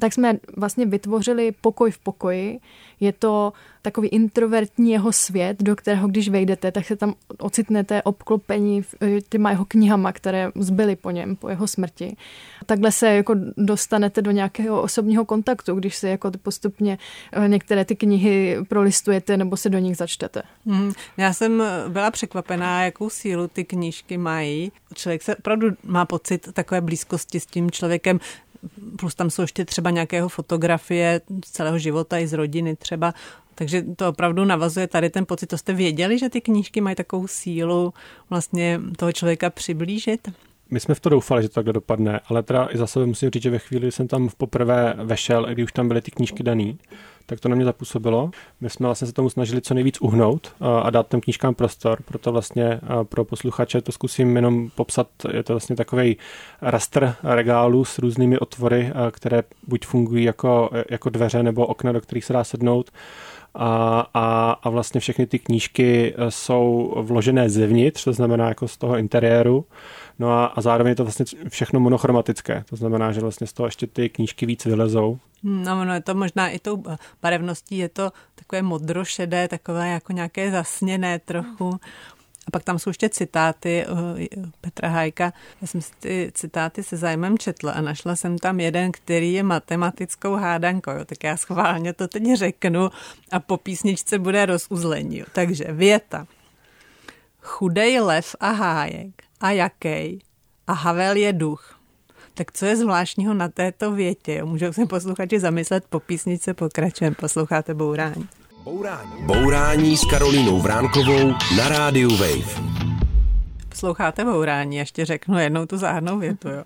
tak 0.00 0.12
jsme 0.12 0.38
vlastně 0.56 0.86
vytvořili 0.86 1.52
pokoj 1.60 1.90
v 1.90 1.98
pokoji. 1.98 2.58
Je 3.00 3.12
to 3.12 3.52
takový 3.82 4.08
introvertní 4.08 4.90
jeho 4.90 5.12
svět, 5.12 5.62
do 5.62 5.76
kterého 5.76 6.08
když 6.08 6.28
vejdete, 6.28 6.72
tak 6.72 6.86
se 6.86 6.96
tam 6.96 7.14
ocitnete 7.38 8.02
obklopení 8.02 8.82
eh, 9.00 9.20
těma 9.28 9.50
jeho 9.50 9.64
knihama, 9.64 10.12
které 10.12 10.50
zbyly 10.54 10.96
po 10.96 11.10
něm, 11.10 11.36
po 11.36 11.48
jeho 11.48 11.66
smrti. 11.66 12.16
Takhle 12.66 12.92
se 12.92 13.14
jako 13.14 13.34
dostanete 13.56 14.22
do 14.22 14.30
nějakého 14.30 14.82
osobního 14.82 15.24
kontaktu, 15.24 15.74
když 15.74 15.96
se 15.96 16.08
jako 16.08 16.30
postupně 16.42 16.98
eh, 17.32 17.48
některé 17.48 17.84
ty 17.84 17.96
knihy 17.96 18.58
prolistujete 18.68 19.36
nebo 19.36 19.56
se 19.56 19.70
do 19.70 19.78
nich 19.78 19.96
začtete. 19.96 20.42
Hmm, 20.66 20.92
já 21.16 21.32
jsem 21.32 21.62
byla 21.88 22.10
překvapená, 22.10 22.84
jakou 22.84 23.10
sílu 23.10 23.48
ty 23.48 23.64
knížky 23.64 24.18
mají. 24.18 24.72
Člověk 24.94 25.22
se 25.22 25.36
opravdu 25.36 25.68
má 25.84 26.04
pocit 26.04 26.52
takové 26.52 26.80
blízkosti 26.80 27.40
s 27.40 27.46
tím 27.46 27.70
člověkem, 27.70 28.20
plus 28.98 29.14
tam 29.14 29.30
jsou 29.30 29.42
ještě 29.42 29.64
třeba 29.64 29.90
nějakého 29.90 30.28
fotografie 30.28 31.20
z 31.44 31.50
celého 31.50 31.78
života 31.78 32.18
i 32.18 32.26
z 32.26 32.32
rodiny 32.32 32.76
třeba, 32.76 33.14
takže 33.54 33.84
to 33.96 34.08
opravdu 34.08 34.44
navazuje 34.44 34.86
tady 34.86 35.10
ten 35.10 35.26
pocit. 35.26 35.46
To 35.46 35.58
jste 35.58 35.72
věděli, 35.72 36.18
že 36.18 36.28
ty 36.28 36.40
knížky 36.40 36.80
mají 36.80 36.96
takovou 36.96 37.26
sílu 37.26 37.94
vlastně 38.30 38.80
toho 38.96 39.12
člověka 39.12 39.50
přiblížit? 39.50 40.28
My 40.70 40.80
jsme 40.80 40.94
v 40.94 41.00
to 41.00 41.08
doufali, 41.08 41.42
že 41.42 41.48
to 41.48 41.54
takhle 41.54 41.72
dopadne, 41.72 42.20
ale 42.28 42.42
teda 42.42 42.68
i 42.74 42.78
za 42.78 42.86
sebe 42.86 43.06
musím 43.06 43.30
říct, 43.30 43.42
že 43.42 43.50
ve 43.50 43.58
chvíli, 43.58 43.80
kdy 43.80 43.92
jsem 43.92 44.08
tam 44.08 44.28
poprvé 44.36 44.94
vešel, 45.04 45.46
kdy 45.50 45.64
už 45.64 45.72
tam 45.72 45.88
byly 45.88 46.02
ty 46.02 46.10
knížky 46.10 46.42
daný, 46.42 46.78
tak 47.26 47.40
to 47.40 47.48
na 47.48 47.56
mě 47.56 47.64
zapůsobilo. 47.64 48.30
My 48.60 48.70
jsme 48.70 48.86
vlastně 48.86 49.06
se 49.06 49.12
tomu 49.12 49.30
snažili 49.30 49.60
co 49.60 49.74
nejvíc 49.74 50.00
uhnout 50.00 50.54
a 50.82 50.90
dát 50.90 51.08
těm 51.08 51.20
knížkám 51.20 51.54
prostor, 51.54 51.98
proto 52.04 52.32
vlastně 52.32 52.80
pro 53.02 53.24
posluchače 53.24 53.80
to 53.80 53.92
zkusím 53.92 54.36
jenom 54.36 54.70
popsat. 54.74 55.08
Je 55.32 55.42
to 55.42 55.52
vlastně 55.52 55.76
takový 55.76 56.16
raster 56.62 57.14
regálů 57.22 57.84
s 57.84 57.98
různými 57.98 58.38
otvory, 58.38 58.92
které 59.10 59.42
buď 59.66 59.86
fungují 59.86 60.24
jako, 60.24 60.70
jako 60.90 61.10
dveře 61.10 61.42
nebo 61.42 61.66
okna, 61.66 61.92
do 61.92 62.00
kterých 62.00 62.24
se 62.24 62.32
dá 62.32 62.44
sednout 62.44 62.90
a, 63.56 64.06
a, 64.14 64.50
a 64.62 64.70
vlastně 64.70 65.00
všechny 65.00 65.26
ty 65.26 65.38
knížky 65.38 66.14
jsou 66.28 66.94
vložené 67.00 67.50
zevnitř, 67.50 68.04
to 68.04 68.12
znamená 68.12 68.48
jako 68.48 68.68
z 68.68 68.76
toho 68.76 68.96
interiéru 68.96 69.64
No 70.18 70.32
a, 70.32 70.46
a 70.46 70.60
zároveň 70.60 70.90
je 70.90 70.96
to 70.96 71.04
vlastně 71.04 71.24
všechno 71.48 71.80
monochromatické. 71.80 72.64
To 72.70 72.76
znamená, 72.76 73.12
že 73.12 73.20
vlastně 73.20 73.46
z 73.46 73.52
toho 73.52 73.66
ještě 73.66 73.86
ty 73.86 74.08
knížky 74.08 74.46
víc 74.46 74.64
vylezou. 74.64 75.18
No, 75.42 75.84
no 75.84 75.94
je 75.94 76.00
to 76.00 76.14
možná 76.14 76.48
i 76.48 76.58
tou 76.58 76.82
barevností, 77.22 77.78
je 77.78 77.88
to 77.88 78.10
takové 78.34 78.62
modrošedé, 78.62 79.48
takové 79.48 79.88
jako 79.88 80.12
nějaké 80.12 80.50
zasněné 80.50 81.18
trochu. 81.18 81.80
A 82.46 82.50
pak 82.50 82.62
tam 82.62 82.78
jsou 82.78 82.90
ještě 82.90 83.08
citáty 83.08 83.84
eh, 83.84 84.26
Petra 84.60 84.88
Hajka. 84.88 85.32
Já 85.60 85.66
jsem 85.66 85.80
si 85.82 85.92
ty 86.00 86.32
citáty 86.34 86.82
se 86.82 86.96
zájmem 86.96 87.38
četla 87.38 87.72
a 87.72 87.80
našla 87.80 88.16
jsem 88.16 88.38
tam 88.38 88.60
jeden, 88.60 88.92
který 88.92 89.32
je 89.32 89.42
matematickou 89.42 90.34
hádankou. 90.34 90.90
Tak 91.06 91.24
já 91.24 91.36
schválně 91.36 91.92
to 91.92 92.08
teď 92.08 92.34
řeknu 92.34 92.90
a 93.32 93.40
po 93.40 93.56
písničce 93.56 94.18
bude 94.18 94.46
rozuzlení. 94.46 95.24
Takže 95.32 95.64
věta. 95.72 96.26
Chudej 97.40 98.00
lev 98.00 98.36
a 98.40 98.50
hájek 98.50 99.22
a 99.40 99.50
jaký. 99.50 100.22
A 100.66 100.72
Havel 100.72 101.16
je 101.16 101.32
duch. 101.32 101.80
Tak 102.34 102.52
co 102.52 102.66
je 102.66 102.76
zvláštního 102.76 103.34
na 103.34 103.48
této 103.48 103.92
větě? 103.92 104.44
Můžou 104.44 104.72
se 104.72 104.86
posluchači 104.86 105.40
zamyslet, 105.40 105.84
po 105.88 106.00
písnice 106.00 106.54
pokračujeme. 106.54 107.16
Posloucháte 107.16 107.74
Bourání. 107.74 108.28
Bourání. 108.66 109.22
Bourání 109.26 109.96
s 109.96 110.04
Karolínou 110.04 110.60
Vránkovou 110.60 111.30
na 111.56 111.68
rádiu 111.68 112.16
Wave. 112.16 112.62
Posloucháte 113.68 114.24
Bourání, 114.24 114.76
ještě 114.76 115.04
řeknu 115.04 115.38
jednou 115.38 115.66
tu 115.66 115.76
záhadnou 115.76 116.18
větu. 116.18 116.48
Jo. 116.48 116.64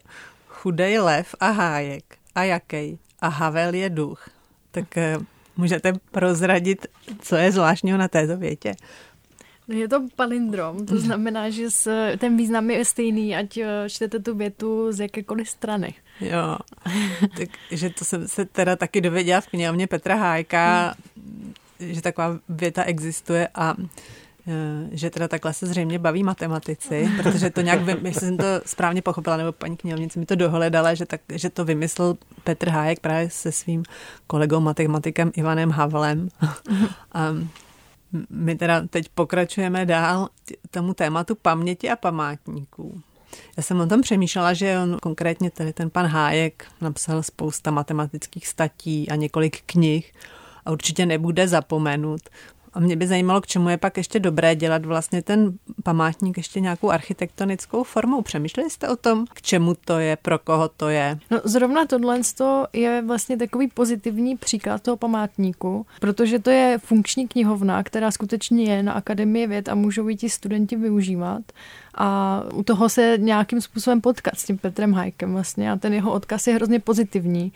Chudej 0.48 0.98
lev 0.98 1.34
a 1.40 1.50
hájek. 1.50 2.04
A 2.34 2.42
jaký? 2.42 2.98
A 3.20 3.28
Havel 3.28 3.74
je 3.74 3.90
duch. 3.90 4.28
Tak 4.70 4.96
eh, 4.96 5.18
můžete 5.56 5.92
prozradit, 6.10 6.86
co 7.18 7.36
je 7.36 7.52
zvláštního 7.52 7.98
na 7.98 8.08
této 8.08 8.36
větě? 8.36 8.74
Je 9.68 9.88
to 9.88 10.06
palindrom, 10.16 10.86
to 10.86 10.96
znamená, 10.96 11.50
že 11.50 11.66
ten 12.18 12.36
význam 12.36 12.70
je 12.70 12.84
stejný, 12.84 13.36
ať 13.36 13.56
eh, 13.56 13.66
čtete 13.88 14.18
tu 14.18 14.34
větu 14.34 14.92
z 14.92 15.00
jakékoliv 15.00 15.48
strany. 15.48 15.94
Jo, 16.20 16.56
takže 17.70 17.90
to 17.90 18.04
jsem 18.04 18.28
se 18.28 18.44
teda 18.44 18.76
taky 18.76 19.00
dověděla 19.00 19.40
v 19.40 19.46
knihovně 19.46 19.86
Petra 19.86 20.14
Hájka, 20.14 20.94
hmm. 21.16 21.54
Že 21.80 22.02
taková 22.02 22.38
věta 22.48 22.84
existuje 22.84 23.48
a 23.54 23.74
eh, 24.48 24.88
že 24.90 25.10
teda 25.10 25.28
takhle 25.28 25.54
se 25.54 25.66
zřejmě 25.66 25.98
baví 25.98 26.22
matematici, 26.22 27.10
protože 27.16 27.50
to 27.50 27.60
nějak, 27.60 27.80
jestli 28.02 28.26
jsem 28.26 28.36
to 28.36 28.44
správně 28.66 29.02
pochopila, 29.02 29.36
nebo 29.36 29.52
paní 29.52 29.76
knihovnice 29.76 30.18
mi 30.18 30.26
to 30.26 30.34
dohledala, 30.34 30.94
že, 30.94 31.06
tak, 31.06 31.20
že 31.28 31.50
to 31.50 31.64
vymyslel 31.64 32.16
Petr 32.44 32.68
Hájek 32.68 33.00
právě 33.00 33.30
se 33.30 33.52
svým 33.52 33.82
kolegou 34.26 34.60
matematikem 34.60 35.32
Ivanem 35.34 35.70
Havlem. 35.70 36.28
A 37.12 37.34
my 38.30 38.54
teda 38.54 38.82
teď 38.90 39.08
pokračujeme 39.08 39.86
dál 39.86 40.28
tomu 40.70 40.94
tématu 40.94 41.34
paměti 41.34 41.90
a 41.90 41.96
památníků. 41.96 43.02
Já 43.56 43.62
jsem 43.62 43.80
o 43.80 43.86
tom 43.86 44.00
přemýšlela, 44.00 44.54
že 44.54 44.78
on 44.78 44.98
konkrétně 45.02 45.50
tady 45.50 45.72
ten 45.72 45.90
pan 45.90 46.06
Hájek 46.06 46.66
napsal 46.80 47.22
spousta 47.22 47.70
matematických 47.70 48.46
statí 48.46 49.10
a 49.10 49.16
několik 49.16 49.62
knih 49.66 50.12
určitě 50.72 51.06
nebude 51.06 51.48
zapomenut. 51.48 52.20
A 52.72 52.80
mě 52.80 52.96
by 52.96 53.06
zajímalo, 53.06 53.40
k 53.40 53.46
čemu 53.46 53.68
je 53.68 53.76
pak 53.76 53.96
ještě 53.96 54.20
dobré 54.20 54.56
dělat 54.56 54.84
vlastně 54.84 55.22
ten 55.22 55.52
památník 55.82 56.36
ještě 56.36 56.60
nějakou 56.60 56.90
architektonickou 56.90 57.84
formou. 57.84 58.22
Přemýšleli 58.22 58.70
jste 58.70 58.88
o 58.88 58.96
tom, 58.96 59.24
k 59.34 59.42
čemu 59.42 59.74
to 59.84 59.98
je, 59.98 60.16
pro 60.16 60.38
koho 60.38 60.68
to 60.68 60.88
je? 60.88 61.18
No, 61.30 61.40
zrovna 61.44 61.86
tohle 61.86 62.20
je 62.72 63.02
vlastně 63.06 63.36
takový 63.36 63.68
pozitivní 63.68 64.36
příklad 64.36 64.82
toho 64.82 64.96
památníku, 64.96 65.86
protože 66.00 66.38
to 66.38 66.50
je 66.50 66.78
funkční 66.78 67.28
knihovna, 67.28 67.82
která 67.82 68.10
skutečně 68.10 68.64
je 68.64 68.82
na 68.82 68.92
Akademii 68.92 69.46
věd 69.46 69.68
a 69.68 69.74
můžou 69.74 70.08
ji 70.08 70.16
ti 70.16 70.30
studenti 70.30 70.76
využívat 70.76 71.42
a 71.94 72.40
u 72.54 72.62
toho 72.62 72.88
se 72.88 73.14
nějakým 73.18 73.60
způsobem 73.60 74.00
potkat 74.00 74.38
s 74.38 74.44
tím 74.44 74.58
Petrem 74.58 74.92
Hajkem 74.92 75.32
vlastně 75.32 75.72
a 75.72 75.76
ten 75.76 75.94
jeho 75.94 76.12
odkaz 76.12 76.46
je 76.46 76.54
hrozně 76.54 76.80
pozitivní. 76.80 77.52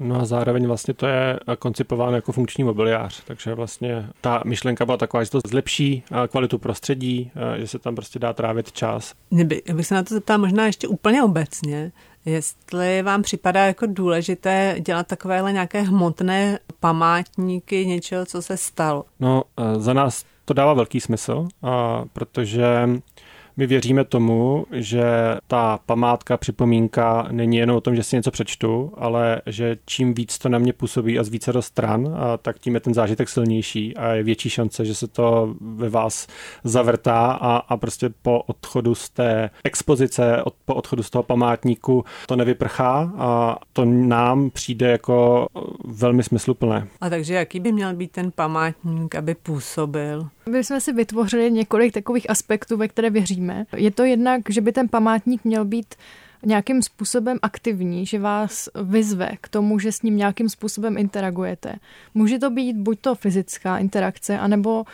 No 0.00 0.20
a 0.20 0.24
zároveň 0.24 0.66
vlastně 0.66 0.94
to 0.94 1.06
je 1.06 1.40
koncipováno 1.58 2.16
jako 2.16 2.32
funkční 2.32 2.64
mobiliář, 2.64 3.22
takže 3.24 3.54
vlastně 3.54 4.06
ta 4.20 4.42
myšlenka 4.44 4.84
byla 4.84 4.96
taková, 4.96 5.24
že 5.24 5.30
to 5.30 5.40
zlepší 5.46 6.02
kvalitu 6.28 6.58
prostředí, 6.58 7.30
že 7.56 7.66
se 7.66 7.78
tam 7.78 7.94
prostě 7.94 8.18
dá 8.18 8.32
trávit 8.32 8.72
čas. 8.72 9.14
Kdyby, 9.30 9.62
bych 9.72 9.86
se 9.86 9.94
na 9.94 10.02
to 10.02 10.14
zeptala 10.14 10.38
možná 10.38 10.66
ještě 10.66 10.88
úplně 10.88 11.22
obecně, 11.22 11.92
jestli 12.24 13.02
vám 13.02 13.22
připadá 13.22 13.66
jako 13.66 13.86
důležité 13.86 14.76
dělat 14.80 15.06
takovéhle 15.06 15.52
nějaké 15.52 15.82
hmotné 15.82 16.58
památníky 16.80 17.86
něčeho, 17.86 18.26
co 18.26 18.42
se 18.42 18.56
stalo. 18.56 19.04
No, 19.20 19.42
za 19.76 19.92
nás 19.92 20.24
to 20.44 20.54
dává 20.54 20.74
velký 20.74 21.00
smysl, 21.00 21.48
protože 22.12 22.88
My 23.58 23.66
věříme 23.66 24.04
tomu, 24.04 24.66
že 24.72 25.02
ta 25.46 25.78
památka, 25.86 26.36
připomínka 26.36 27.28
není 27.30 27.56
jen 27.56 27.70
o 27.70 27.80
tom, 27.80 27.96
že 27.96 28.02
si 28.02 28.16
něco 28.16 28.30
přečtu, 28.30 28.92
ale 28.94 29.42
že 29.46 29.76
čím 29.86 30.14
víc 30.14 30.38
to 30.38 30.48
na 30.48 30.58
mě 30.58 30.72
působí 30.72 31.18
a 31.18 31.24
z 31.24 31.28
více 31.28 31.52
do 31.52 31.62
stran, 31.62 32.16
a 32.18 32.36
tak 32.36 32.58
tím 32.58 32.74
je 32.74 32.80
ten 32.80 32.94
zážitek 32.94 33.28
silnější 33.28 33.96
a 33.96 34.12
je 34.12 34.22
větší 34.22 34.50
šance, 34.50 34.84
že 34.84 34.94
se 34.94 35.06
to 35.08 35.54
ve 35.60 35.88
vás 35.88 36.26
zavrtá 36.64 37.38
a, 37.40 37.56
a 37.56 37.76
prostě 37.76 38.10
po 38.22 38.42
odchodu 38.46 38.94
z 38.94 39.10
té 39.10 39.50
expozice, 39.64 40.42
od, 40.42 40.54
po 40.64 40.74
odchodu 40.74 41.02
z 41.02 41.10
toho 41.10 41.22
památníku 41.22 42.04
to 42.26 42.36
nevyprchá 42.36 43.12
a 43.16 43.58
to 43.72 43.84
nám 43.84 44.50
přijde 44.50 44.90
jako 44.90 45.46
velmi 45.84 46.22
smysluplné. 46.22 46.88
A 47.00 47.10
takže 47.10 47.34
jaký 47.34 47.60
by 47.60 47.72
měl 47.72 47.94
být 47.94 48.12
ten 48.12 48.30
památník, 48.30 49.14
aby 49.14 49.34
působil? 49.34 50.28
My 50.50 50.64
jsme 50.64 50.80
si 50.80 50.92
vytvořili 50.92 51.50
několik 51.50 51.94
takových 51.94 52.30
aspektů, 52.30 52.76
ve 52.76 52.88
které 52.88 53.10
věříme. 53.10 53.45
Je 53.76 53.90
to 53.90 54.04
jednak, 54.04 54.42
že 54.48 54.60
by 54.60 54.72
ten 54.72 54.88
památník 54.88 55.44
měl 55.44 55.64
být 55.64 55.94
nějakým 56.46 56.82
způsobem 56.82 57.38
aktivní, 57.42 58.06
že 58.06 58.18
vás 58.18 58.68
vyzve 58.82 59.30
k 59.40 59.48
tomu, 59.48 59.78
že 59.78 59.92
s 59.92 60.02
ním 60.02 60.16
nějakým 60.16 60.48
způsobem 60.48 60.98
interagujete. 60.98 61.74
Může 62.14 62.38
to 62.38 62.50
být 62.50 62.76
buď 62.76 63.00
to 63.00 63.14
fyzická 63.14 63.78
interakce, 63.78 64.38
anebo 64.38 64.84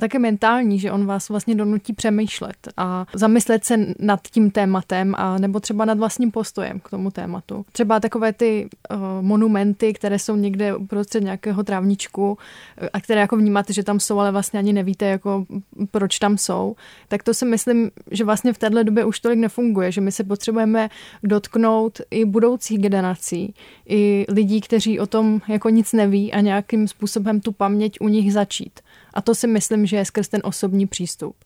také 0.00 0.18
mentální, 0.18 0.78
že 0.78 0.92
on 0.92 1.06
vás 1.06 1.28
vlastně 1.28 1.54
donutí 1.54 1.92
přemýšlet 1.92 2.56
a 2.76 3.06
zamyslet 3.14 3.64
se 3.64 3.76
nad 3.98 4.20
tím 4.30 4.50
tématem 4.50 5.14
a 5.18 5.38
nebo 5.38 5.60
třeba 5.60 5.84
nad 5.84 5.98
vlastním 5.98 6.30
postojem 6.30 6.80
k 6.80 6.90
tomu 6.90 7.10
tématu. 7.10 7.64
Třeba 7.72 8.00
takové 8.00 8.32
ty 8.32 8.68
uh, 8.90 8.98
monumenty, 9.20 9.92
které 9.92 10.18
jsou 10.18 10.36
někde 10.36 10.76
uprostřed 10.76 11.22
nějakého 11.22 11.64
trávničku 11.64 12.38
eh, 12.78 12.88
a 12.92 13.00
které 13.00 13.20
jako 13.20 13.36
vnímáte, 13.36 13.72
že 13.72 13.82
tam 13.82 14.00
jsou, 14.00 14.18
ale 14.18 14.32
vlastně 14.32 14.58
ani 14.58 14.72
nevíte, 14.72 15.06
jako 15.06 15.46
proč 15.90 16.18
tam 16.18 16.38
jsou, 16.38 16.76
tak 17.08 17.22
to 17.22 17.34
si 17.34 17.44
myslím, 17.44 17.90
že 18.10 18.24
vlastně 18.24 18.52
v 18.52 18.58
této 18.58 18.82
době 18.82 19.04
už 19.04 19.20
tolik 19.20 19.38
nefunguje, 19.38 19.92
že 19.92 20.00
my 20.00 20.12
se 20.12 20.24
potřebujeme 20.24 20.88
dotknout 21.22 22.00
i 22.10 22.24
budoucích 22.24 22.78
generací, 22.78 23.54
i 23.88 24.26
lidí, 24.28 24.60
kteří 24.60 25.00
o 25.00 25.06
tom 25.06 25.40
jako 25.48 25.68
nic 25.68 25.92
neví 25.92 26.32
a 26.32 26.40
nějakým 26.40 26.88
způsobem 26.88 27.40
tu 27.40 27.52
paměť 27.52 27.96
u 28.00 28.08
nich 28.08 28.32
začít. 28.32 28.80
A 29.16 29.22
to 29.22 29.34
si 29.34 29.46
myslím, 29.46 29.86
že 29.86 29.96
je 29.96 30.04
skrz 30.04 30.28
ten 30.28 30.40
osobní 30.44 30.86
přístup. 30.86 31.36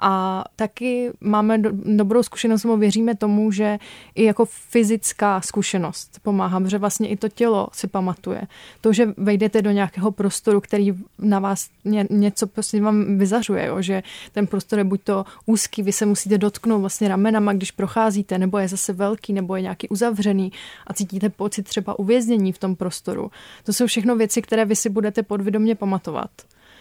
A 0.00 0.44
taky 0.56 1.10
máme 1.20 1.58
do, 1.58 1.70
dobrou 1.72 2.22
zkušenost, 2.22 2.64
nebo 2.64 2.76
věříme 2.76 3.14
tomu, 3.14 3.52
že 3.52 3.78
i 4.14 4.24
jako 4.24 4.44
fyzická 4.44 5.40
zkušenost 5.40 6.20
pomáhá, 6.22 6.60
protože 6.60 6.78
vlastně 6.78 7.08
i 7.08 7.16
to 7.16 7.28
tělo 7.28 7.68
si 7.72 7.86
pamatuje. 7.86 8.42
To, 8.80 8.92
že 8.92 9.08
vejdete 9.16 9.62
do 9.62 9.70
nějakého 9.70 10.10
prostoru, 10.10 10.60
který 10.60 10.94
na 11.18 11.38
vás 11.38 11.68
ně, 11.84 12.06
něco 12.10 12.46
prostě 12.46 12.80
vám 12.80 13.18
vyzařuje, 13.18 13.66
jo? 13.66 13.82
že 13.82 14.02
ten 14.32 14.46
prostor 14.46 14.78
je 14.78 14.84
buď 14.84 15.00
to 15.04 15.24
úzký, 15.46 15.82
vy 15.82 15.92
se 15.92 16.06
musíte 16.06 16.38
dotknout 16.38 16.80
vlastně 16.80 17.08
ramenama, 17.08 17.52
když 17.52 17.70
procházíte, 17.70 18.38
nebo 18.38 18.58
je 18.58 18.68
zase 18.68 18.92
velký, 18.92 19.32
nebo 19.32 19.56
je 19.56 19.62
nějaký 19.62 19.88
uzavřený 19.88 20.52
a 20.86 20.94
cítíte 20.94 21.28
pocit 21.28 21.62
třeba 21.62 21.98
uvěznění 21.98 22.52
v 22.52 22.58
tom 22.58 22.76
prostoru. 22.76 23.30
To 23.64 23.72
jsou 23.72 23.86
všechno 23.86 24.16
věci, 24.16 24.42
které 24.42 24.64
vy 24.64 24.76
si 24.76 24.88
budete 24.90 25.22
podvědomě 25.22 25.74
pamatovat. 25.74 26.30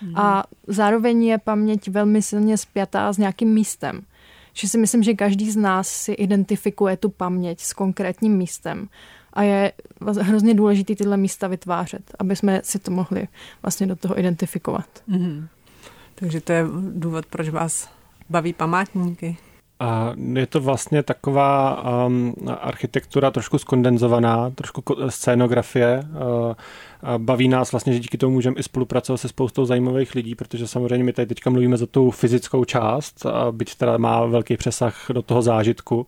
Mm. 0.04 0.18
A 0.18 0.44
zároveň 0.68 1.24
je 1.24 1.38
paměť 1.38 1.90
velmi 1.90 2.22
silně 2.22 2.58
spjatá 2.58 3.14
s 3.14 3.18
nějakým 3.18 3.50
místem. 3.50 4.02
Že 4.54 4.68
si 4.68 4.78
myslím, 4.78 5.04
že 5.04 5.14
každý 5.14 5.52
z 5.52 5.56
nás 5.56 5.88
si 5.88 6.12
identifikuje 6.12 6.98
tu 6.98 7.10
paměť 7.10 7.60
s 7.60 7.74
konkrétním 7.74 8.38
místem. 8.38 8.88
A 9.34 9.44
je 9.44 9.72
hrozně 10.22 10.54
důležité 10.54 10.96
tyhle 10.96 11.18
místa 11.18 11.48
vytvářet, 11.48 12.12
aby 12.20 12.36
jsme 12.36 12.62
si 12.64 12.80
to 12.80 12.92
mohli 12.92 13.28
vlastně 13.62 13.88
do 13.88 13.96
toho 13.96 14.20
identifikovat. 14.20 14.86
Mm. 15.08 15.48
Takže 16.16 16.42
to 16.42 16.52
je 16.52 16.66
důvod, 16.94 17.26
proč 17.26 17.50
vás 17.50 17.90
baví 18.30 18.54
památníky. 18.54 19.38
A 19.80 20.14
je 20.34 20.48
to 20.48 20.62
vlastně 20.62 21.04
taková 21.04 21.84
um, 22.06 22.34
architektura 22.62 23.32
trošku 23.32 23.58
skondenzovaná, 23.58 24.50
trošku 24.50 24.84
scénografie. 25.10 26.04
Uh, 26.04 26.54
baví 27.18 27.48
nás 27.48 27.72
vlastně, 27.72 27.94
že 27.94 28.00
díky 28.00 28.18
tomu 28.18 28.34
můžeme 28.34 28.56
i 28.60 28.64
spolupracovat 28.64 29.18
se 29.18 29.28
spoustou 29.28 29.66
zajímavých 29.66 30.16
lidí, 30.16 30.36
protože 30.36 30.68
samozřejmě 30.68 31.04
my 31.04 31.14
tady 31.14 31.26
teďka 31.26 31.50
mluvíme 31.50 31.78
za 31.78 31.86
tu 31.86 32.12
fyzickou 32.12 32.66
část, 32.66 33.26
byť 33.52 33.76
teda 33.76 33.98
má 33.98 34.26
velký 34.26 34.58
přesah 34.58 35.06
do 35.14 35.22
toho 35.22 35.42
zážitku, 35.42 36.08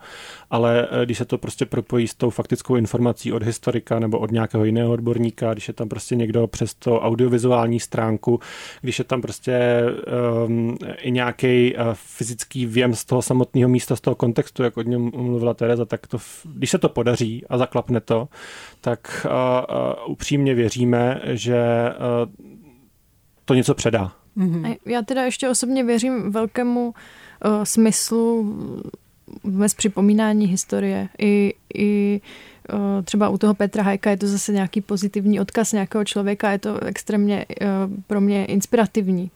ale 0.50 0.88
eh, 0.92 1.06
když 1.06 1.18
se 1.18 1.26
to 1.26 1.38
prostě 1.38 1.66
propojí 1.66 2.08
s 2.08 2.16
tou 2.16 2.30
faktickou 2.30 2.76
informací 2.76 3.34
od 3.34 3.44
historika 3.44 4.00
nebo 4.00 4.20
od 4.20 4.32
nějakého 4.32 4.66
jiného 4.66 4.92
odborníka, 4.92 5.54
když 5.54 5.68
je 5.68 5.74
tam 5.74 5.90
prostě 5.90 6.16
někdo 6.16 6.48
přes 6.48 6.74
to 6.74 7.00
audiovizuální 7.00 7.80
stránku, 7.80 8.40
když 8.82 9.00
je 9.00 9.06
tam 9.06 9.22
prostě 9.22 9.84
um, 10.46 10.78
i 11.02 11.12
nějaký 11.12 11.76
uh, 11.76 11.82
fyzický 11.94 12.66
věm 12.66 12.96
z 12.96 13.06
toho 13.06 13.22
samotného 13.22 13.70
místa, 13.70 13.96
z 13.96 14.02
toho 14.02 14.16
kontextu, 14.16 14.64
jak 14.64 14.78
od 14.78 14.88
něm 14.88 15.12
mluvila 15.16 15.54
Tereza, 15.54 15.86
tak 15.86 16.08
to, 16.08 16.18
když 16.44 16.70
se 16.70 16.78
to 16.78 16.90
podaří 16.90 17.44
a 17.50 17.58
zaklapne 17.58 18.00
to, 18.02 18.28
tak 18.82 19.26
uh, 19.26 19.32
uh, 19.78 20.12
upřímně 20.12 20.56
věříme, 20.86 21.22
že 21.34 21.64
uh, 21.90 22.32
to 23.46 23.54
něco 23.54 23.74
předá. 23.74 24.12
Mm-hmm. 24.38 24.78
Já 24.86 25.02
teda 25.02 25.24
ještě 25.24 25.50
osobně 25.50 25.84
věřím 25.84 26.32
velkému 26.32 26.88
uh, 27.46 27.64
smyslu 27.64 28.56
bez 29.44 29.74
připomínání 29.74 30.48
historie. 30.48 31.10
I, 31.20 31.54
i 31.76 32.22
třeba 33.04 33.30
u 33.30 33.38
toho 33.38 33.54
Petra 33.54 33.84
Hajka 33.84 34.10
je 34.10 34.18
to 34.18 34.28
zase 34.28 34.52
nějaký 34.52 34.82
pozitivní 34.82 35.40
odkaz 35.40 35.72
nějakého 35.72 36.04
člověka, 36.04 36.52
je 36.52 36.60
to 36.60 36.84
extrémně 36.84 37.46
pro 38.08 38.22
mě 38.22 38.46
inspirativní 38.46 39.32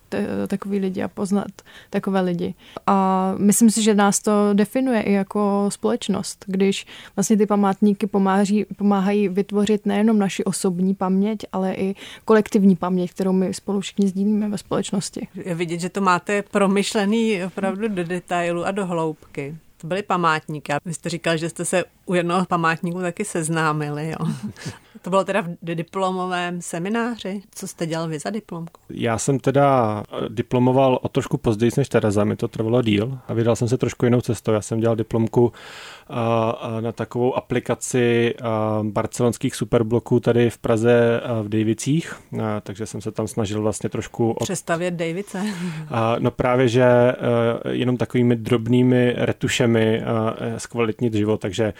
takový 0.48 0.80
lidi 0.80 1.04
a 1.04 1.08
poznat 1.08 1.48
takové 1.90 2.22
lidi. 2.22 2.54
A 2.88 3.34
myslím 3.38 3.70
si, 3.72 3.84
že 3.84 3.96
nás 3.96 4.20
to 4.20 4.32
definuje 4.54 5.02
i 5.02 5.14
jako 5.14 5.66
společnost, 5.70 6.46
když 6.48 6.86
vlastně 7.16 7.38
ty 7.38 7.46
památníky 7.46 8.08
pomáhají, 8.08 8.66
pomáhají 8.78 9.30
vytvořit 9.30 9.86
nejenom 9.86 10.20
naši 10.20 10.44
osobní 10.44 10.96
paměť, 10.96 11.40
ale 11.52 11.74
i 11.74 11.96
kolektivní 12.26 12.76
paměť, 12.76 13.12
kterou 13.12 13.34
my 13.34 13.54
spolu 13.54 13.80
všichni 13.80 14.08
sdílíme 14.08 14.50
ve 14.50 14.58
společnosti. 14.58 15.28
Je 15.46 15.56
vidět, 15.56 15.80
že 15.80 15.90
to 15.90 16.02
máte 16.02 16.42
promyšlený 16.42 17.44
opravdu 17.44 17.88
do 17.88 18.04
detailu 18.04 18.66
a 18.66 18.72
do 18.72 18.86
hloubky. 18.86 19.56
To 19.82 19.88
byly 19.88 20.04
památníky. 20.04 20.74
Vy 20.86 20.94
jste 20.94 21.10
říkal, 21.10 21.38
že 21.38 21.50
jste 21.50 21.66
se 21.66 21.84
u 22.06 22.14
jednoho 22.14 22.46
památníku 22.46 23.02
taky 23.02 23.26
seznámili. 23.26 24.10
Jo. 24.10 24.28
To 25.02 25.10
bylo 25.10 25.24
teda 25.24 25.42
v 25.42 25.76
diplomovém 25.76 26.62
semináři. 26.62 27.42
Co 27.56 27.68
jste 27.68 27.86
dělal 27.86 28.08
vy 28.08 28.20
za 28.20 28.30
diplomku? 28.30 28.82
Já 28.90 29.18
jsem 29.18 29.40
teda 29.40 30.04
eh, 30.12 30.30
diplomoval 30.30 31.00
o 31.02 31.10
trošku 31.10 31.38
později 31.38 31.72
než 31.78 31.90
Tereza, 31.90 32.24
mi 32.24 32.36
to 32.36 32.48
trvalo 32.48 32.82
díl 32.82 33.20
a 33.28 33.34
vydal 33.34 33.56
jsem 33.56 33.68
se 33.68 33.78
trošku 33.78 34.06
jinou 34.06 34.22
cestou. 34.22 34.52
Já 34.52 34.62
jsem 34.62 34.80
dělal 34.80 34.96
diplomku 34.96 35.52
na 36.80 36.92
takovou 36.92 37.36
aplikaci 37.36 38.36
barcelonských 38.82 39.56
superbloků 39.56 40.20
tady 40.20 40.50
v 40.50 40.58
Praze 40.58 41.22
v 41.44 41.50
Davicích, 41.50 42.14
takže 42.64 42.86
jsem 42.86 43.02
se 43.02 43.12
tam 43.12 43.28
snažil 43.28 43.62
vlastně 43.62 43.90
trošku... 43.90 44.32
Od... 44.32 44.44
Přestavět 44.44 44.94
Davice. 44.94 45.46
No 46.20 46.32
právě, 46.32 46.68
že 46.68 46.86
jenom 47.70 47.98
takovými 47.98 48.36
drobnými 48.36 49.14
retušemi 49.18 50.04
zkvalitnit 50.58 51.14
život, 51.14 51.42
takže 51.42 51.74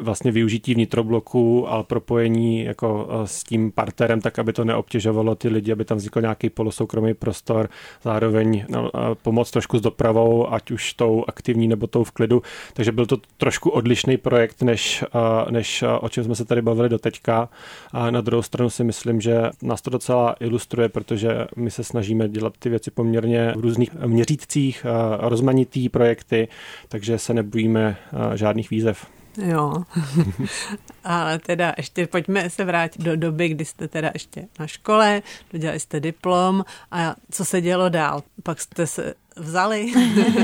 vlastně 0.00 0.32
využití 0.32 0.74
vnitrobloku 0.74 1.68
a 1.68 1.82
propojení 1.82 2.41
jako 2.50 3.08
s 3.24 3.44
tím 3.44 3.72
parterem, 3.72 4.20
tak 4.20 4.38
aby 4.38 4.52
to 4.52 4.64
neobtěžovalo 4.64 5.34
ty 5.34 5.48
lidi, 5.48 5.72
aby 5.72 5.84
tam 5.84 5.98
vznikl 5.98 6.20
nějaký 6.20 6.50
polosoukromý 6.50 7.14
prostor, 7.14 7.68
zároveň 8.02 8.64
no, 8.68 8.90
pomoc 9.22 9.50
trošku 9.50 9.78
s 9.78 9.80
dopravou, 9.80 10.52
ať 10.52 10.70
už 10.70 10.94
tou 10.94 11.24
aktivní 11.28 11.68
nebo 11.68 11.86
tou 11.86 12.04
v 12.04 12.10
klidu, 12.10 12.42
takže 12.72 12.92
byl 12.92 13.06
to 13.06 13.16
trošku 13.36 13.70
odlišný 13.70 14.16
projekt, 14.16 14.62
než, 14.62 15.04
než 15.50 15.84
o 16.00 16.08
čem 16.08 16.24
jsme 16.24 16.34
se 16.34 16.44
tady 16.44 16.62
bavili 16.62 16.88
do 16.88 16.98
teďka. 16.98 17.48
A 17.92 18.10
na 18.10 18.20
druhou 18.20 18.42
stranu 18.42 18.70
si 18.70 18.84
myslím, 18.84 19.20
že 19.20 19.50
nás 19.62 19.82
to 19.82 19.90
docela 19.90 20.34
ilustruje, 20.40 20.88
protože 20.88 21.46
my 21.56 21.70
se 21.70 21.84
snažíme 21.84 22.28
dělat 22.28 22.52
ty 22.58 22.68
věci 22.68 22.90
poměrně 22.90 23.52
v 23.56 23.60
různých 23.60 23.94
měřítcích, 23.94 24.86
rozmanitý 25.18 25.88
projekty, 25.88 26.48
takže 26.88 27.18
se 27.18 27.34
nebojíme 27.34 27.96
žádných 28.34 28.70
výzev. 28.70 29.06
Jo, 29.38 29.74
ale 31.04 31.38
teda 31.38 31.74
ještě 31.76 32.06
pojďme 32.06 32.50
se 32.50 32.64
vrátit 32.64 33.02
do 33.02 33.16
doby, 33.16 33.48
kdy 33.48 33.64
jste 33.64 33.88
teda 33.88 34.10
ještě 34.14 34.44
na 34.58 34.66
škole, 34.66 35.22
dodělali 35.52 35.80
jste 35.80 36.00
diplom 36.00 36.64
a 36.90 37.14
co 37.30 37.44
se 37.44 37.60
dělo 37.60 37.88
dál? 37.88 38.22
Pak 38.42 38.60
jste 38.60 38.86
se 38.86 39.14
vzali. 39.36 39.92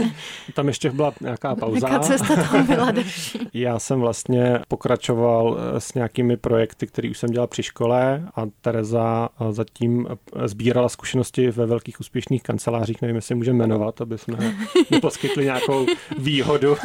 tam 0.54 0.68
ještě 0.68 0.90
byla 0.90 1.12
nějaká 1.20 1.54
pauza. 1.54 1.88
Jaká 1.88 1.98
cesta 1.98 2.36
tam 2.36 2.66
byla 2.66 2.92
Já 3.54 3.78
jsem 3.78 4.00
vlastně 4.00 4.60
pokračoval 4.68 5.58
eh, 5.58 5.80
s 5.80 5.94
nějakými 5.94 6.36
projekty, 6.36 6.86
které 6.86 7.10
už 7.10 7.18
jsem 7.18 7.30
dělal 7.30 7.46
při 7.46 7.62
škole 7.62 8.28
a 8.36 8.42
Tereza 8.60 9.28
eh, 9.40 9.52
zatím 9.52 10.06
eh, 10.10 10.48
sbírala 10.48 10.88
zkušenosti 10.88 11.50
ve 11.50 11.66
velkých 11.66 12.00
úspěšných 12.00 12.42
kancelářích, 12.42 13.02
nevím, 13.02 13.16
jestli 13.16 13.34
můžeme 13.34 13.58
jmenovat, 13.58 14.00
aby 14.00 14.18
jsme 14.18 14.54
neposkytli 14.90 15.44
nějakou 15.44 15.86
výhodu 16.18 16.76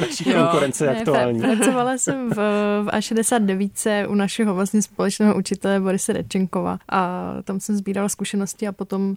naší 0.00 0.24
konkurence 0.24 0.88
aktuální. 0.88 1.40
Pracovala 1.40 1.98
jsem 1.98 2.30
v, 2.30 2.36
v 2.82 2.88
69 3.16 4.08
u 4.08 4.14
našeho 4.14 4.54
vlastně 4.54 4.82
společného 4.82 5.36
učitele 5.36 5.80
Borise 5.80 6.12
Rečenkova 6.12 6.78
a 6.88 7.32
tam 7.44 7.60
jsem 7.60 7.76
sbírala 7.76 8.08
zkušenosti 8.08 8.68
a 8.68 8.72
potom 8.72 9.16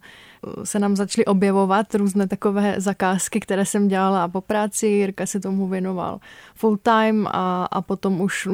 se 0.64 0.80
nám 0.80 0.96
začaly 0.96 1.26
objevovat 1.26 1.96
různé 1.96 2.28
takové 2.28 2.76
zakázky, 2.78 3.40
které 3.40 3.66
jsem 3.66 3.88
dělala 3.88 4.28
po 4.28 4.42
práci, 4.42 4.88
Jirka 4.88 5.26
se 5.26 5.40
tomu 5.40 5.68
věnoval 5.68 6.20
full 6.56 6.78
time 6.78 7.28
a, 7.28 7.66
a 7.66 7.82
potom 7.82 8.22
už 8.22 8.48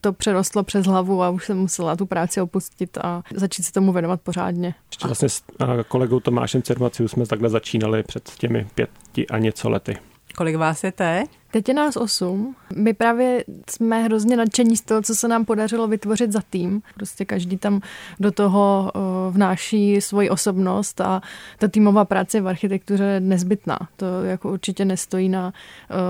to 0.00 0.12
přerostlo 0.12 0.62
přes 0.62 0.86
hlavu 0.86 1.22
a 1.22 1.30
už 1.30 1.44
jsem 1.44 1.58
musela 1.58 1.96
tu 1.96 2.06
práci 2.06 2.40
opustit 2.40 2.98
a 2.98 3.22
začít 3.34 3.62
se 3.62 3.72
tomu 3.72 3.92
věnovat 3.92 4.20
pořádně. 4.20 4.74
Ještě 4.90 5.06
vlastně 5.06 5.28
s 5.28 5.42
kolegou 5.88 6.20
Tomášem 6.20 6.62
Cermaciu 6.62 7.08
jsme 7.08 7.26
takhle 7.26 7.48
začínali 7.48 8.02
před 8.02 8.30
těmi 8.38 8.66
pěti 8.74 9.26
a 9.26 9.38
něco 9.38 9.68
lety. 9.68 9.96
Kolik 10.36 10.56
vás 10.56 10.84
je 10.84 10.92
teď? 10.92 11.30
Teď 11.50 11.68
je 11.68 11.74
nás 11.74 11.96
osm. 11.96 12.54
My 12.76 12.92
právě 12.94 13.44
jsme 13.70 14.02
hrozně 14.02 14.36
nadšení 14.36 14.76
z 14.76 14.80
toho, 14.80 15.02
co 15.02 15.14
se 15.14 15.28
nám 15.28 15.44
podařilo 15.44 15.88
vytvořit 15.88 16.32
za 16.32 16.40
tým. 16.50 16.82
Prostě 16.94 17.24
každý 17.24 17.56
tam 17.56 17.80
do 18.20 18.32
toho 18.32 18.92
vnáší 19.30 20.00
svoji 20.00 20.30
osobnost 20.30 21.00
a 21.00 21.22
ta 21.58 21.68
týmová 21.68 22.04
práce 22.04 22.40
v 22.40 22.48
architektuře 22.48 23.04
je 23.04 23.20
nezbytná. 23.20 23.78
To 23.96 24.06
jako 24.24 24.52
určitě 24.52 24.84
nestojí 24.84 25.28
na 25.28 25.52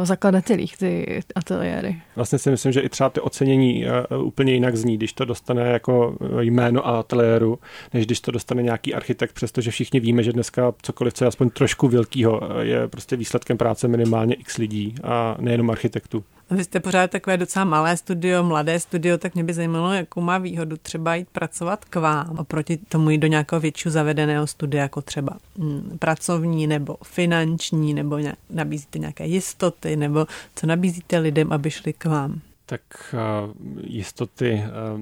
zakladatelích 0.02 0.76
ty 0.76 1.22
ateliéry. 1.34 2.02
Vlastně 2.16 2.38
si 2.38 2.50
myslím, 2.50 2.72
že 2.72 2.80
i 2.80 2.88
třeba 2.88 3.10
ty 3.10 3.20
ocenění 3.20 3.84
úplně 4.22 4.52
jinak 4.52 4.76
zní, 4.76 4.96
když 4.96 5.12
to 5.12 5.24
dostane 5.24 5.62
jako 5.62 6.16
jméno 6.40 6.86
ateliéru, 6.86 7.58
než 7.94 8.06
když 8.06 8.20
to 8.20 8.30
dostane 8.30 8.62
nějaký 8.62 8.94
architekt, 8.94 9.32
přestože 9.32 9.70
všichni 9.70 10.00
víme, 10.00 10.22
že 10.22 10.32
dneska 10.32 10.74
cokoliv, 10.82 11.14
co 11.14 11.24
je 11.24 11.28
aspoň 11.28 11.50
trošku 11.50 11.88
velkýho, 11.88 12.40
je 12.60 12.88
prostě 12.88 13.16
výsledkem 13.16 13.58
práce 13.58 13.88
minimálně 13.88 14.34
x 14.34 14.56
lidí 14.56 14.94
a 15.04 15.27
nejenom 15.40 15.70
architektů. 15.70 16.24
Vy 16.50 16.64
jste 16.64 16.80
pořád 16.80 17.10
takové 17.10 17.36
docela 17.36 17.64
malé 17.64 17.96
studio, 17.96 18.42
mladé 18.42 18.80
studio, 18.80 19.18
tak 19.18 19.34
mě 19.34 19.44
by 19.44 19.54
zajímalo, 19.54 19.92
jakou 19.92 20.20
má 20.20 20.38
výhodu 20.38 20.76
třeba 20.76 21.14
jít 21.14 21.28
pracovat 21.28 21.84
k 21.84 21.96
vám 21.96 22.36
oproti 22.38 22.76
tomu 22.76 23.10
jít 23.10 23.18
do 23.18 23.26
nějakého 23.26 23.60
většího 23.60 23.92
zavedeného 23.92 24.46
studia, 24.46 24.82
jako 24.82 25.02
třeba 25.02 25.36
hm, 25.58 25.96
pracovní 25.98 26.66
nebo 26.66 26.96
finanční, 27.04 27.94
nebo 27.94 28.18
nějak, 28.18 28.38
nabízíte 28.50 28.98
nějaké 28.98 29.26
jistoty, 29.26 29.96
nebo 29.96 30.26
co 30.54 30.66
nabízíte 30.66 31.18
lidem, 31.18 31.52
aby 31.52 31.70
šli 31.70 31.92
k 31.92 32.04
vám? 32.04 32.40
Tak 32.66 32.80
uh, 33.12 33.50
jistoty, 33.84 34.62
uh, 34.94 35.00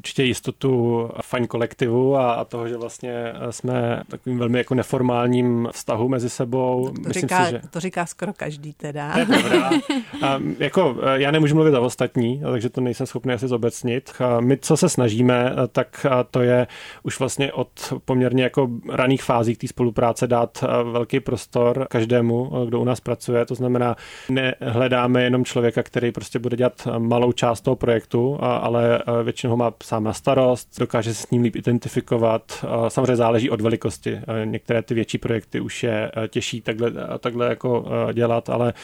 určitě 0.00 0.22
jistotu 0.22 1.08
fajn 1.22 1.46
kolektivu 1.46 2.16
a, 2.16 2.32
a 2.32 2.44
toho, 2.44 2.68
že 2.68 2.76
vlastně 2.76 3.32
jsme 3.50 4.02
takovým 4.08 4.38
velmi 4.38 4.58
jako 4.58 4.74
neformálním 4.74 5.68
vztahu 5.72 6.08
mezi 6.08 6.30
sebou. 6.30 6.88
To, 6.88 7.02
to, 7.02 7.08
Myslím 7.08 7.22
říká, 7.22 7.44
si, 7.44 7.50
že... 7.50 7.60
to 7.70 7.80
říká 7.80 8.06
skoro 8.06 8.32
každý 8.32 8.72
teda. 8.72 9.18
Je 9.18 9.24
dobrá. 9.24 9.70
A, 10.22 10.40
jako, 10.58 10.96
eh, 11.02 11.20
já 11.20 11.30
nemůžu 11.30 11.54
mluvit 11.54 11.70
za 11.70 11.80
ostatní, 11.80 12.40
takže 12.52 12.68
to 12.68 12.80
nejsem 12.80 13.06
schopný 13.06 13.32
asi 13.32 13.48
zobecnit. 13.48 14.12
A 14.18 14.40
my, 14.40 14.56
co 14.56 14.76
se 14.76 14.88
snažíme, 14.88 15.52
eh, 15.52 15.68
tak 15.72 16.06
to 16.30 16.40
je 16.40 16.66
už 17.02 17.18
vlastně 17.18 17.52
od 17.52 17.68
poměrně 18.04 18.42
jako 18.42 18.68
raných 18.88 19.22
fází 19.22 19.56
té 19.56 19.68
spolupráce 19.68 20.26
dát 20.26 20.64
velký 20.92 21.20
prostor 21.20 21.86
každému, 21.90 22.64
kdo 22.66 22.80
u 22.80 22.84
nás 22.84 23.00
pracuje. 23.00 23.46
To 23.46 23.54
znamená, 23.54 23.96
nehledáme 24.28 25.22
jenom 25.22 25.44
člověka, 25.44 25.82
který 25.82 26.12
prostě 26.12 26.38
bude 26.38 26.56
dělat 26.56 26.88
malou 26.98 27.32
část 27.32 27.60
toho 27.60 27.76
projektu, 27.76 28.38
ale 28.40 29.02
většinou 29.22 29.56
má 29.56 29.70
sám 29.90 30.04
na 30.04 30.12
starost, 30.12 30.78
dokáže 30.78 31.14
se 31.14 31.22
s 31.22 31.30
ním 31.30 31.42
líp 31.42 31.56
identifikovat. 31.56 32.64
Samozřejmě 32.88 33.16
záleží 33.16 33.50
od 33.50 33.60
velikosti. 33.60 34.20
Některé 34.44 34.82
ty 34.82 34.94
větší 34.94 35.18
projekty 35.18 35.60
už 35.60 35.82
je 35.82 36.10
e, 36.16 36.28
těžší 36.28 36.60
takhle, 36.60 36.92
takhle 37.18 37.46
jako 37.48 37.84
e, 38.10 38.14
dělat, 38.14 38.50
ale 38.50 38.68
e, 38.68 38.74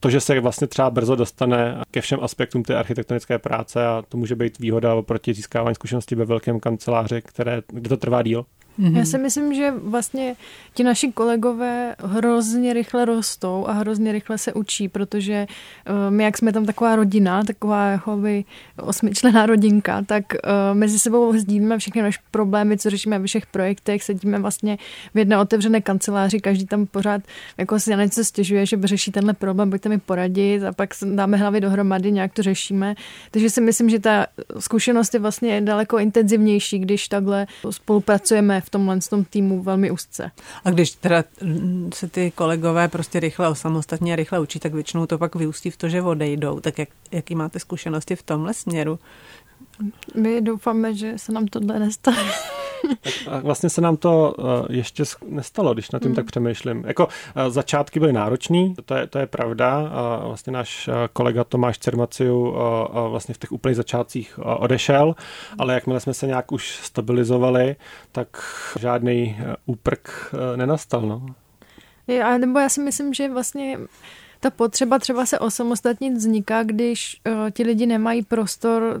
to, 0.00 0.10
že 0.10 0.20
se 0.20 0.40
vlastně 0.40 0.66
třeba 0.66 0.90
brzo 0.90 1.16
dostane 1.16 1.82
ke 1.90 2.00
všem 2.00 2.18
aspektům 2.22 2.62
té 2.62 2.76
architektonické 2.76 3.38
práce 3.38 3.86
a 3.86 4.02
to 4.08 4.16
může 4.16 4.36
být 4.36 4.58
výhoda 4.58 4.94
oproti 4.94 5.34
získávání 5.34 5.74
zkušeností 5.74 6.14
ve 6.14 6.24
velkém 6.24 6.60
kanceláři, 6.60 7.22
které, 7.22 7.62
kde 7.68 7.88
to 7.88 7.96
trvá 7.96 8.22
díl. 8.22 8.44
Mm-hmm. 8.78 8.96
Já 8.96 9.04
si 9.04 9.18
myslím, 9.18 9.54
že 9.54 9.72
vlastně 9.82 10.36
ti 10.74 10.84
naši 10.84 11.12
kolegové 11.12 11.96
hrozně 12.04 12.72
rychle 12.72 13.04
rostou 13.04 13.64
a 13.68 13.72
hrozně 13.72 14.12
rychle 14.12 14.38
se 14.38 14.52
učí, 14.52 14.88
protože 14.88 15.46
uh, 15.90 16.14
my, 16.14 16.24
jak 16.24 16.38
jsme 16.38 16.52
tam 16.52 16.66
taková 16.66 16.96
rodina, 16.96 17.44
taková 17.44 17.86
jakoby 17.86 18.44
osmičlená 18.82 19.46
rodinka, 19.46 20.02
tak 20.06 20.24
uh, 20.32 20.78
mezi 20.78 20.98
sebou 20.98 21.38
sdílíme 21.38 21.78
všechny 21.78 22.02
naše 22.02 22.18
problémy, 22.30 22.78
co 22.78 22.90
řešíme 22.90 23.18
ve 23.18 23.26
všech 23.26 23.46
projektech, 23.46 24.02
sedíme 24.02 24.38
vlastně 24.38 24.78
v 25.14 25.18
jedné 25.18 25.38
otevřené 25.38 25.80
kanceláři, 25.80 26.40
každý 26.40 26.66
tam 26.66 26.86
pořád 26.86 27.22
jako 27.58 27.80
si 27.80 27.90
na 27.90 28.04
něco 28.04 28.24
stěžuje, 28.24 28.66
že 28.66 28.78
řeší 28.84 29.12
tenhle 29.12 29.32
problém, 29.32 29.70
pojďte 29.70 29.88
mi 29.88 29.98
poradit 29.98 30.64
a 30.64 30.72
pak 30.72 30.90
dáme 31.14 31.36
hlavy 31.36 31.60
dohromady, 31.60 32.12
nějak 32.12 32.32
to 32.32 32.42
řešíme. 32.42 32.94
Takže 33.30 33.50
si 33.50 33.60
myslím, 33.60 33.90
že 33.90 33.98
ta 33.98 34.26
zkušenost 34.58 35.14
je 35.14 35.20
vlastně 35.20 35.60
daleko 35.60 35.98
intenzivnější, 35.98 36.78
když 36.78 37.08
takhle 37.08 37.46
spolupracujeme 37.70 38.60
v 38.68 38.70
tomhle 38.70 38.98
tom 39.00 39.24
týmu 39.24 39.62
velmi 39.62 39.90
úzce. 39.90 40.30
A 40.64 40.70
když 40.70 40.90
teda 40.90 41.24
se 41.94 42.08
ty 42.08 42.30
kolegové 42.30 42.88
prostě 42.88 43.20
rychle 43.20 43.48
osamostatně 43.48 44.12
a 44.12 44.16
rychle 44.16 44.40
učí, 44.40 44.58
tak 44.58 44.74
většinou 44.74 45.06
to 45.06 45.18
pak 45.18 45.34
vyústí 45.34 45.70
v 45.70 45.76
to, 45.76 45.88
že 45.88 46.02
odejdou. 46.02 46.60
Tak 46.60 46.78
jak, 46.78 46.88
jaký 47.10 47.34
máte 47.34 47.58
zkušenosti 47.58 48.16
v 48.16 48.22
tomhle 48.22 48.54
směru? 48.54 48.98
My 50.14 50.40
doufáme, 50.40 50.94
že 50.94 51.12
se 51.16 51.32
nám 51.32 51.46
tohle 51.46 51.78
nestane. 51.78 52.32
Tak 53.24 53.44
vlastně 53.44 53.70
se 53.70 53.80
nám 53.80 53.96
to 53.96 54.34
eh, 54.38 54.42
ještě 54.76 55.04
nestalo, 55.28 55.74
když 55.74 55.90
na 55.90 55.98
tím 55.98 56.08
mm. 56.08 56.14
tak 56.14 56.26
přemýšlím. 56.26 56.84
Jako 56.86 57.08
eh, 57.36 57.50
začátky 57.50 58.00
byly 58.00 58.12
náročný, 58.12 58.74
to 58.84 58.94
je, 58.94 59.06
to 59.06 59.18
je 59.18 59.26
pravda. 59.26 59.90
A 59.92 60.26
vlastně 60.26 60.52
náš 60.52 60.88
eh, 60.88 60.92
kolega 61.12 61.44
Tomáš 61.44 61.78
Cermaciu 61.78 62.56
vlastně 63.08 63.34
v 63.34 63.38
těch 63.38 63.52
úplných 63.52 63.76
začátcích 63.76 64.38
odešel, 64.42 65.14
ale 65.58 65.74
jakmile 65.74 66.00
jsme 66.00 66.14
se 66.14 66.26
nějak 66.26 66.52
už 66.52 66.78
stabilizovali, 66.82 67.76
tak 68.12 68.28
žádný 68.78 69.36
úprk 69.66 70.34
nenastal. 70.56 71.02
No. 71.02 71.26
Je, 72.06 72.38
nebo 72.38 72.58
já 72.58 72.68
si 72.68 72.80
myslím, 72.80 73.14
že 73.14 73.28
vlastně 73.28 73.78
ta 74.40 74.50
potřeba 74.50 74.98
třeba 74.98 75.26
se 75.26 75.38
osamostatnit 75.38 76.14
vzniká, 76.14 76.62
když 76.62 77.20
uh, 77.26 77.50
ti 77.50 77.62
lidi 77.62 77.86
nemají 77.86 78.22
prostor 78.22 79.00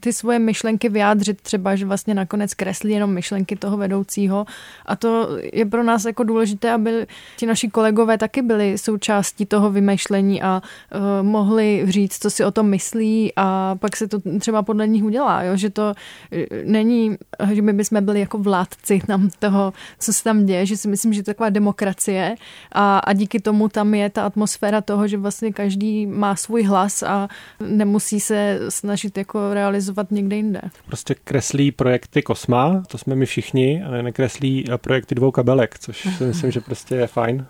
ty 0.00 0.12
svoje 0.12 0.38
myšlenky 0.38 0.88
vyjádřit, 0.88 1.40
třeba, 1.40 1.76
že 1.76 1.86
vlastně 1.86 2.14
nakonec 2.14 2.54
kreslí 2.54 2.92
jenom 2.92 3.10
myšlenky 3.10 3.56
toho 3.56 3.76
vedoucího 3.76 4.46
a 4.86 4.96
to 4.96 5.28
je 5.52 5.66
pro 5.66 5.82
nás 5.82 6.04
jako 6.04 6.24
důležité, 6.24 6.72
aby 6.72 7.06
ti 7.36 7.46
naši 7.46 7.68
kolegové 7.68 8.18
taky 8.18 8.42
byli 8.42 8.78
součástí 8.78 9.46
toho 9.46 9.70
vymýšlení 9.70 10.42
a 10.42 10.62
uh, 10.94 11.26
mohli 11.26 11.84
říct, 11.88 12.22
co 12.22 12.30
si 12.30 12.44
o 12.44 12.50
tom 12.50 12.68
myslí 12.68 13.32
a 13.36 13.74
pak 13.74 13.96
se 13.96 14.08
to 14.08 14.20
třeba 14.40 14.62
podle 14.62 14.88
nich 14.88 15.04
udělá, 15.04 15.42
jo? 15.42 15.56
že 15.56 15.70
to 15.70 15.94
eh, 16.32 16.46
není, 16.64 17.16
že 17.52 17.62
my 17.62 17.72
bychom 17.72 18.04
byli 18.04 18.20
jako 18.20 18.38
vládci 18.38 19.00
tam 19.06 19.30
toho, 19.38 19.72
co 19.98 20.12
se 20.12 20.24
tam 20.24 20.46
děje, 20.46 20.66
že 20.66 20.76
si 20.76 20.88
myslím, 20.88 21.12
že 21.12 21.22
to 21.22 21.30
je 21.30 21.34
taková 21.34 21.50
demokracie 21.50 22.36
a, 22.72 22.98
a 22.98 23.12
díky 23.12 23.40
tomu 23.40 23.68
tam 23.68 23.94
je 23.94 24.10
ta 24.10 24.22
atmosféra 24.22 24.75
atmosféra 24.76 24.80
toho, 24.80 25.08
že 25.08 25.16
vlastně 25.16 25.52
každý 25.52 26.06
má 26.06 26.36
svůj 26.36 26.62
hlas 26.62 27.02
a 27.02 27.28
nemusí 27.60 28.20
se 28.20 28.60
snažit 28.68 29.18
jako 29.18 29.54
realizovat 29.54 30.10
někde 30.10 30.36
jinde. 30.36 30.60
Prostě 30.86 31.14
kreslí 31.14 31.72
projekty 31.72 32.22
Kosma, 32.22 32.82
to 32.88 32.98
jsme 32.98 33.14
my 33.14 33.26
všichni, 33.26 33.82
ale 33.84 34.02
nekreslí 34.02 34.64
projekty 34.76 35.14
dvou 35.14 35.30
kabelek, 35.30 35.78
což 35.78 36.08
si 36.18 36.24
myslím, 36.30 36.50
že 36.50 36.60
prostě 36.60 36.94
je 36.94 37.06
fajn. 37.06 37.46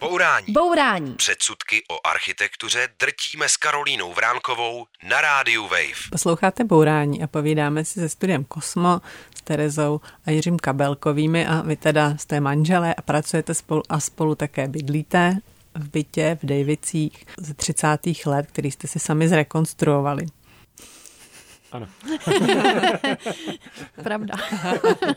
Bourání. 0.00 0.46
Bourání. 0.48 1.14
Předsudky 1.14 1.82
o 1.90 2.06
architektuře 2.08 2.88
drtíme 3.00 3.48
s 3.48 3.56
Karolínou 3.56 4.12
Vránkovou 4.12 4.86
na 5.08 5.20
rádiu 5.20 5.62
Wave. 5.62 6.08
Posloucháte 6.10 6.64
Bourání 6.64 7.22
a 7.22 7.26
povídáme 7.26 7.84
si 7.84 8.00
se 8.00 8.08
studiem 8.08 8.44
Kosmo 8.44 9.00
s 9.34 9.42
Terezou 9.42 10.00
a 10.26 10.30
Jiřím 10.30 10.56
Kabelkovými 10.58 11.46
a 11.46 11.60
vy 11.60 11.76
teda 11.76 12.16
jste 12.16 12.40
manželé 12.40 12.94
a 12.94 13.02
pracujete 13.02 13.54
spolu 13.54 13.82
a 13.88 14.00
spolu 14.00 14.34
také 14.34 14.68
bydlíte 14.68 15.36
v 15.78 15.90
bytě 15.90 16.38
v 16.42 16.46
Davicích 16.46 17.24
ze 17.38 17.54
30. 17.54 17.98
let, 18.26 18.46
který 18.46 18.70
jste 18.70 18.88
si 18.88 18.98
sami 18.98 19.28
zrekonstruovali. 19.28 20.26
Ano. 21.72 21.86
Pravda. 24.02 24.34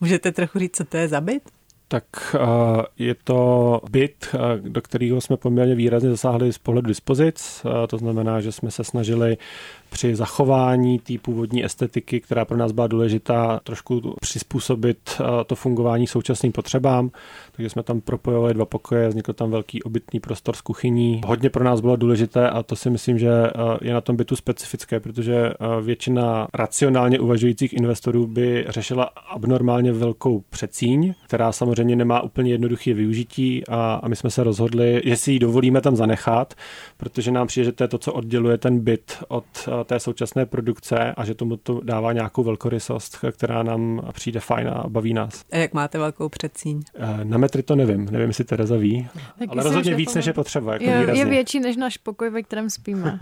Můžete 0.00 0.32
trochu 0.32 0.58
říct, 0.58 0.76
co 0.76 0.84
to 0.84 0.96
je 0.96 1.08
za 1.08 1.20
byt? 1.20 1.42
Tak 1.88 2.04
uh, 2.34 2.40
je 2.98 3.14
to 3.24 3.80
byt, 3.90 4.28
uh, 4.34 4.40
do 4.68 4.82
kterého 4.82 5.20
jsme 5.20 5.36
poměrně 5.36 5.74
výrazně 5.74 6.10
zasáhli 6.10 6.52
z 6.52 6.58
pohledu 6.58 6.88
dispozic. 6.88 7.62
Uh, 7.64 7.86
to 7.86 7.98
znamená, 7.98 8.40
že 8.40 8.52
jsme 8.52 8.70
se 8.70 8.84
snažili 8.84 9.36
při 9.92 10.16
zachování 10.16 10.98
té 10.98 11.14
původní 11.22 11.64
estetiky, 11.64 12.20
která 12.20 12.44
pro 12.44 12.56
nás 12.56 12.72
byla 12.72 12.86
důležitá, 12.86 13.60
trošku 13.64 14.14
přizpůsobit 14.20 14.98
eh, 15.20 15.24
to 15.46 15.54
fungování 15.54 16.06
současným 16.06 16.52
potřebám. 16.52 17.10
Takže 17.52 17.70
jsme 17.70 17.82
tam 17.82 18.00
propojovali 18.00 18.54
dva 18.54 18.64
pokoje, 18.64 19.08
vznikl 19.08 19.32
tam 19.32 19.50
velký 19.50 19.82
obytný 19.82 20.20
prostor 20.20 20.56
s 20.56 20.60
kuchyní. 20.60 21.20
Hodně 21.26 21.50
pro 21.50 21.64
nás 21.64 21.80
bylo 21.80 21.96
důležité 21.96 22.50
a 22.50 22.62
to 22.62 22.76
si 22.76 22.90
myslím, 22.90 23.18
že 23.18 23.30
eh, 23.30 23.50
je 23.82 23.94
na 23.94 24.00
tom 24.00 24.16
bytu 24.16 24.36
specifické, 24.36 25.00
protože 25.00 25.34
eh, 25.36 25.82
většina 25.82 26.48
racionálně 26.54 27.20
uvažujících 27.20 27.72
investorů 27.72 28.26
by 28.26 28.66
řešila 28.68 29.10
abnormálně 29.30 29.92
velkou 29.92 30.44
přecíň, 30.50 31.14
která 31.26 31.52
samozřejmě 31.52 31.96
nemá 31.96 32.20
úplně 32.20 32.52
jednoduché 32.52 32.94
využití 32.94 33.62
a, 33.68 34.00
my 34.08 34.16
jsme 34.16 34.30
se 34.30 34.44
rozhodli, 34.44 35.02
že 35.04 35.16
si 35.16 35.32
ji 35.32 35.38
dovolíme 35.38 35.80
tam 35.80 35.96
zanechat, 35.96 36.54
protože 36.96 37.30
nám 37.30 37.46
přijde, 37.46 37.64
že 37.64 37.72
to 37.72 37.84
je 37.84 37.88
to, 37.88 37.98
co 37.98 38.12
odděluje 38.12 38.58
ten 38.58 38.80
byt 38.80 39.24
od 39.28 39.44
té 39.84 40.00
současné 40.00 40.46
produkce 40.46 41.14
a 41.16 41.24
že 41.24 41.34
tomu 41.34 41.56
to 41.56 41.80
dává 41.84 42.12
nějakou 42.12 42.42
velkorysost, 42.42 43.18
která 43.32 43.62
nám 43.62 44.02
přijde 44.12 44.40
fajn 44.40 44.68
a 44.68 44.88
baví 44.88 45.14
nás. 45.14 45.44
A 45.52 45.56
jak 45.56 45.74
máte 45.74 45.98
velkou 45.98 46.28
předsíň? 46.28 46.82
Eh, 46.94 47.24
na 47.24 47.38
metry 47.38 47.62
to 47.62 47.76
nevím, 47.76 48.04
nevím, 48.10 48.28
jestli 48.28 48.44
Tereza 48.44 48.76
ví, 48.76 49.08
tak 49.38 49.48
ale 49.52 49.62
rozhodně 49.62 49.94
víc, 49.94 50.14
než 50.14 50.26
je 50.26 50.32
potřeba. 50.32 50.72
Jako 50.72 50.84
je, 50.84 51.18
je 51.18 51.24
větší 51.24 51.60
než 51.60 51.76
náš 51.76 51.96
pokoj, 51.96 52.30
ve 52.30 52.42
kterém 52.42 52.70
spíme. 52.70 53.18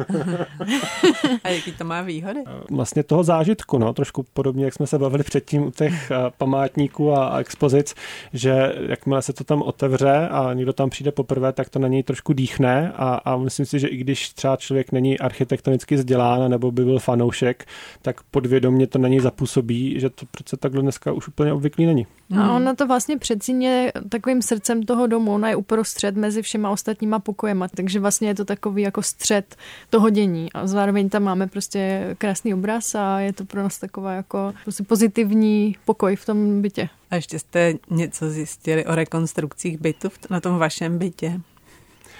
a 1.44 1.48
jaký 1.48 1.72
to 1.72 1.84
má 1.84 2.02
výhody? 2.02 2.40
Eh, 2.46 2.50
vlastně 2.70 3.02
toho 3.02 3.24
zážitku, 3.24 3.78
no, 3.78 3.92
trošku 3.92 4.22
podobně, 4.32 4.64
jak 4.64 4.74
jsme 4.74 4.86
se 4.86 4.98
bavili 4.98 5.24
předtím 5.24 5.62
u 5.62 5.70
těch 5.70 6.10
eh, 6.10 6.14
památníků 6.38 7.12
a, 7.12 7.28
a 7.28 7.40
expozic, 7.40 7.94
že 8.32 8.74
jakmile 8.88 9.22
se 9.22 9.32
to 9.32 9.44
tam 9.44 9.62
otevře 9.62 10.28
a 10.28 10.54
někdo 10.54 10.72
tam 10.72 10.90
přijde 10.90 11.12
poprvé, 11.12 11.52
tak 11.52 11.68
to 11.68 11.78
na 11.78 11.88
něj 11.88 12.02
trošku 12.02 12.32
dýchne 12.32 12.92
a, 12.96 13.14
a 13.14 13.36
myslím 13.36 13.66
si, 13.66 13.78
že 13.78 13.88
i 13.88 13.96
když 13.96 14.28
třeba 14.28 14.56
člověk 14.56 14.92
není 14.92 15.18
architektonicky 15.18 15.94
vzdělán 15.94 16.49
nebo 16.50 16.70
by 16.70 16.84
byl 16.84 16.98
fanoušek, 16.98 17.66
tak 18.02 18.22
podvědomě 18.22 18.86
to 18.86 18.98
na 18.98 19.08
něj 19.08 19.20
zapůsobí, 19.20 20.00
že 20.00 20.10
to 20.10 20.26
přece 20.30 20.56
takhle 20.56 20.82
dneska 20.82 21.12
už 21.12 21.28
úplně 21.28 21.52
obvyklý 21.52 21.86
není. 21.86 22.06
A 22.38 22.52
ona 22.52 22.74
to 22.74 22.86
vlastně 22.86 23.18
předsíně 23.18 23.92
takovým 24.08 24.42
srdcem 24.42 24.82
toho 24.82 25.06
domu, 25.06 25.34
ona 25.34 25.48
je 25.48 25.56
uprostřed 25.56 26.16
mezi 26.16 26.42
všema 26.42 26.70
ostatníma 26.70 27.18
pokojema, 27.18 27.68
takže 27.68 28.00
vlastně 28.00 28.28
je 28.28 28.34
to 28.34 28.44
takový 28.44 28.82
jako 28.82 29.02
střed 29.02 29.56
toho 29.90 30.10
dění 30.10 30.52
a 30.52 30.66
zároveň 30.66 31.08
tam 31.08 31.22
máme 31.22 31.46
prostě 31.46 32.14
krásný 32.18 32.54
obraz 32.54 32.94
a 32.94 33.20
je 33.20 33.32
to 33.32 33.44
pro 33.44 33.62
nás 33.62 33.78
taková 33.78 34.12
jako 34.12 34.52
prostě 34.62 34.82
pozitivní 34.82 35.76
pokoj 35.84 36.16
v 36.16 36.26
tom 36.26 36.62
bytě. 36.62 36.88
A 37.10 37.16
ještě 37.16 37.38
jste 37.38 37.74
něco 37.90 38.30
zjistili 38.30 38.86
o 38.86 38.94
rekonstrukcích 38.94 39.80
bytu 39.80 40.08
na 40.30 40.40
tom 40.40 40.58
vašem 40.58 40.98
bytě? 40.98 41.40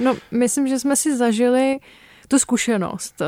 No, 0.01 0.17
myslím, 0.31 0.69
že 0.69 0.79
jsme 0.79 0.97
si 0.97 1.17
zažili 1.17 1.79
tu 2.31 2.39
zkušenost 2.39 3.23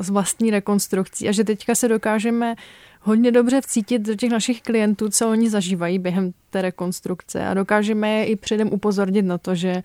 s 0.00 0.10
vlastní 0.10 0.50
rekonstrukcí 0.50 1.28
a 1.28 1.32
že 1.32 1.44
teďka 1.44 1.74
se 1.74 1.88
dokážeme 1.88 2.54
hodně 3.00 3.32
dobře 3.32 3.60
vcítit 3.60 4.02
do 4.02 4.14
těch 4.14 4.30
našich 4.30 4.62
klientů, 4.62 5.08
co 5.08 5.30
oni 5.30 5.50
zažívají 5.50 5.98
během 5.98 6.32
té 6.50 6.62
rekonstrukce 6.62 7.46
a 7.46 7.54
dokážeme 7.54 8.08
je 8.10 8.24
i 8.24 8.36
předem 8.36 8.72
upozornit 8.72 9.22
na 9.22 9.38
to, 9.38 9.54
že 9.54 9.82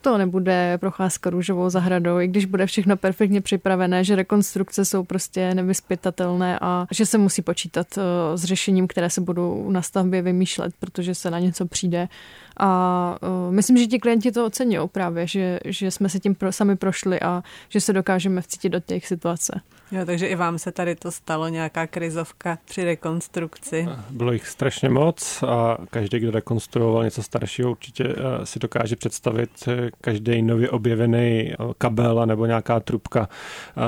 to 0.00 0.18
nebude 0.18 0.78
procházka 0.78 1.30
růžovou 1.30 1.70
zahradou, 1.70 2.20
i 2.20 2.28
když 2.28 2.44
bude 2.44 2.66
všechno 2.66 2.96
perfektně 2.96 3.40
připravené, 3.40 4.04
že 4.04 4.16
rekonstrukce 4.16 4.84
jsou 4.84 5.04
prostě 5.04 5.54
nevyspětatelné 5.54 6.58
a 6.60 6.86
že 6.90 7.06
se 7.06 7.18
musí 7.18 7.42
počítat 7.42 7.86
eh, 7.98 8.02
s 8.36 8.44
řešením, 8.44 8.88
které 8.88 9.10
se 9.10 9.20
budou 9.20 9.70
na 9.70 9.82
stavbě 9.82 10.22
vymýšlet, 10.22 10.74
protože 10.80 11.14
se 11.14 11.30
na 11.30 11.38
něco 11.38 11.66
přijde. 11.66 12.08
A 12.56 13.16
uh, 13.22 13.52
myslím, 13.52 13.76
že 13.76 13.86
ti 13.86 13.98
klienti 13.98 14.32
to 14.32 14.46
ocení 14.46 14.76
právě, 14.92 15.26
že, 15.26 15.60
že 15.64 15.90
jsme 15.90 16.08
se 16.08 16.20
tím 16.20 16.34
pro, 16.34 16.52
sami 16.52 16.76
prošli 16.76 17.20
a 17.20 17.42
že 17.68 17.80
se 17.80 17.92
dokážeme 17.92 18.40
vcítit 18.40 18.72
do 18.72 18.80
těch 18.80 19.06
situace. 19.06 19.60
Jo, 19.92 20.06
takže 20.06 20.26
i 20.26 20.34
vám 20.34 20.58
se 20.58 20.72
tady 20.72 20.94
to 20.94 21.10
stalo, 21.10 21.48
nějaká 21.48 21.86
krizovka 21.86 22.58
při 22.64 22.84
rekonstrukci. 22.84 23.88
Bylo 24.10 24.32
jich 24.32 24.46
strašně 24.48 24.88
moc 24.88 25.42
a 25.42 25.78
každý, 25.90 26.01
kdo 26.08 26.30
rekonstruoval 26.30 27.04
něco 27.04 27.22
staršího, 27.22 27.70
určitě 27.70 28.04
eh, 28.04 28.46
si 28.46 28.58
dokáže 28.58 28.96
představit 28.96 29.50
eh, 29.68 29.90
každý 30.00 30.42
nově 30.42 30.70
objevený 30.70 31.52
eh, 31.52 31.56
kabel 31.78 32.26
nebo 32.26 32.46
nějaká 32.46 32.80
trubka 32.80 33.28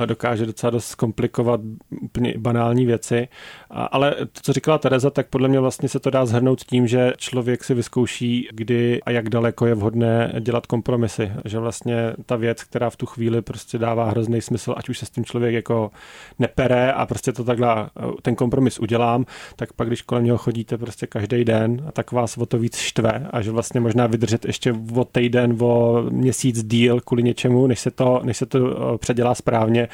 dokáže 0.07 0.47
docela 0.47 0.71
dost 0.71 0.95
komplikovat 0.95 1.61
úplně 2.03 2.35
banální 2.39 2.87
věci. 2.87 3.29
Ale 3.75 4.15
to, 4.15 4.41
co 4.43 4.53
říkala 4.53 4.79
Tereza, 4.79 5.11
tak 5.11 5.27
podle 5.29 5.49
mě 5.49 5.61
vlastně 5.61 5.89
se 5.89 6.01
to 6.01 6.11
dá 6.11 6.27
zhrnout 6.27 6.65
tím, 6.65 6.87
že 6.87 7.13
člověk 7.17 7.65
si 7.65 7.75
vyzkouší, 7.75 8.49
kdy 8.53 9.03
a 9.03 9.11
jak 9.11 9.29
daleko 9.29 9.67
je 9.67 9.75
vhodné 9.75 10.33
dělat 10.41 10.67
kompromisy. 10.67 11.33
Že 11.45 11.59
vlastně 11.59 12.13
ta 12.27 12.37
věc, 12.37 12.65
která 12.65 12.91
v 12.91 12.97
tu 12.97 13.07
chvíli 13.07 13.43
prostě 13.43 13.79
dává 13.79 14.11
hrozný 14.11 14.41
smysl, 14.41 14.75
ať 14.77 14.89
už 14.89 14.99
se 14.99 15.07
s 15.07 15.11
tím 15.11 15.25
člověk 15.25 15.55
jako 15.55 15.91
nepere 16.39 16.93
a 16.93 17.07
prostě 17.07 17.33
to 17.33 17.45
takhle 17.45 17.91
ten 18.23 18.35
kompromis 18.35 18.79
udělám, 18.79 19.27
tak 19.57 19.73
pak, 19.73 19.89
když 19.89 20.03
kolem 20.03 20.25
něho 20.25 20.39
chodíte 20.39 20.79
prostě 20.79 21.07
každý 21.07 21.45
den, 21.45 21.91
tak 21.93 22.13
vás 22.13 22.39
o 22.39 22.47
to 22.47 22.59
víc 22.59 22.77
štve 22.77 23.27
a 23.31 23.43
že 23.43 23.51
vlastně 23.51 23.81
možná 23.81 24.07
vydržet 24.07 24.45
ještě 24.45 24.75
o 24.97 25.05
týden, 25.05 25.57
o 25.61 26.03
měsíc 26.11 26.65
díl 26.65 27.01
kvůli 27.01 27.23
něčemu, 27.23 27.67
než 27.67 27.81
se 27.81 27.91
to, 27.91 28.21
než 28.25 28.37
se 28.37 28.47
to 28.47 28.59
eh, 28.59 28.99
předělá 28.99 29.35
správně, 29.35 29.89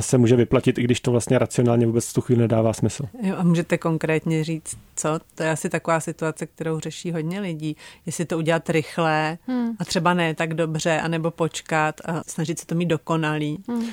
se 0.00 0.18
může 0.18 0.36
vyplatit, 0.36 0.78
i 0.78 0.82
když 0.82 1.00
to 1.00 1.10
vlastně 1.10 1.38
racionálně 1.38 1.86
vůbec 1.86 2.08
v 2.08 2.14
tu 2.14 2.20
chvíli 2.20 2.42
nedává 2.42 2.72
smysl. 2.72 3.04
Jo, 3.20 3.36
a 3.38 3.42
můžete 3.42 3.78
konkrétně 3.78 4.44
říct, 4.44 4.76
co? 4.96 5.20
To 5.34 5.42
je 5.42 5.50
asi 5.50 5.68
taková 5.68 6.00
situace, 6.00 6.46
kterou 6.46 6.80
řeší 6.80 7.12
hodně 7.12 7.40
lidí. 7.40 7.76
Jestli 8.06 8.24
to 8.24 8.38
udělat 8.38 8.70
rychle 8.70 9.38
hmm. 9.46 9.76
a 9.78 9.84
třeba 9.84 10.14
ne 10.14 10.34
tak 10.34 10.54
dobře, 10.54 11.00
anebo 11.00 11.30
počkat 11.30 12.00
a 12.04 12.22
snažit 12.26 12.58
se 12.58 12.66
to 12.66 12.74
mít 12.74 12.86
dokonalý. 12.86 13.64
Hmm 13.68 13.90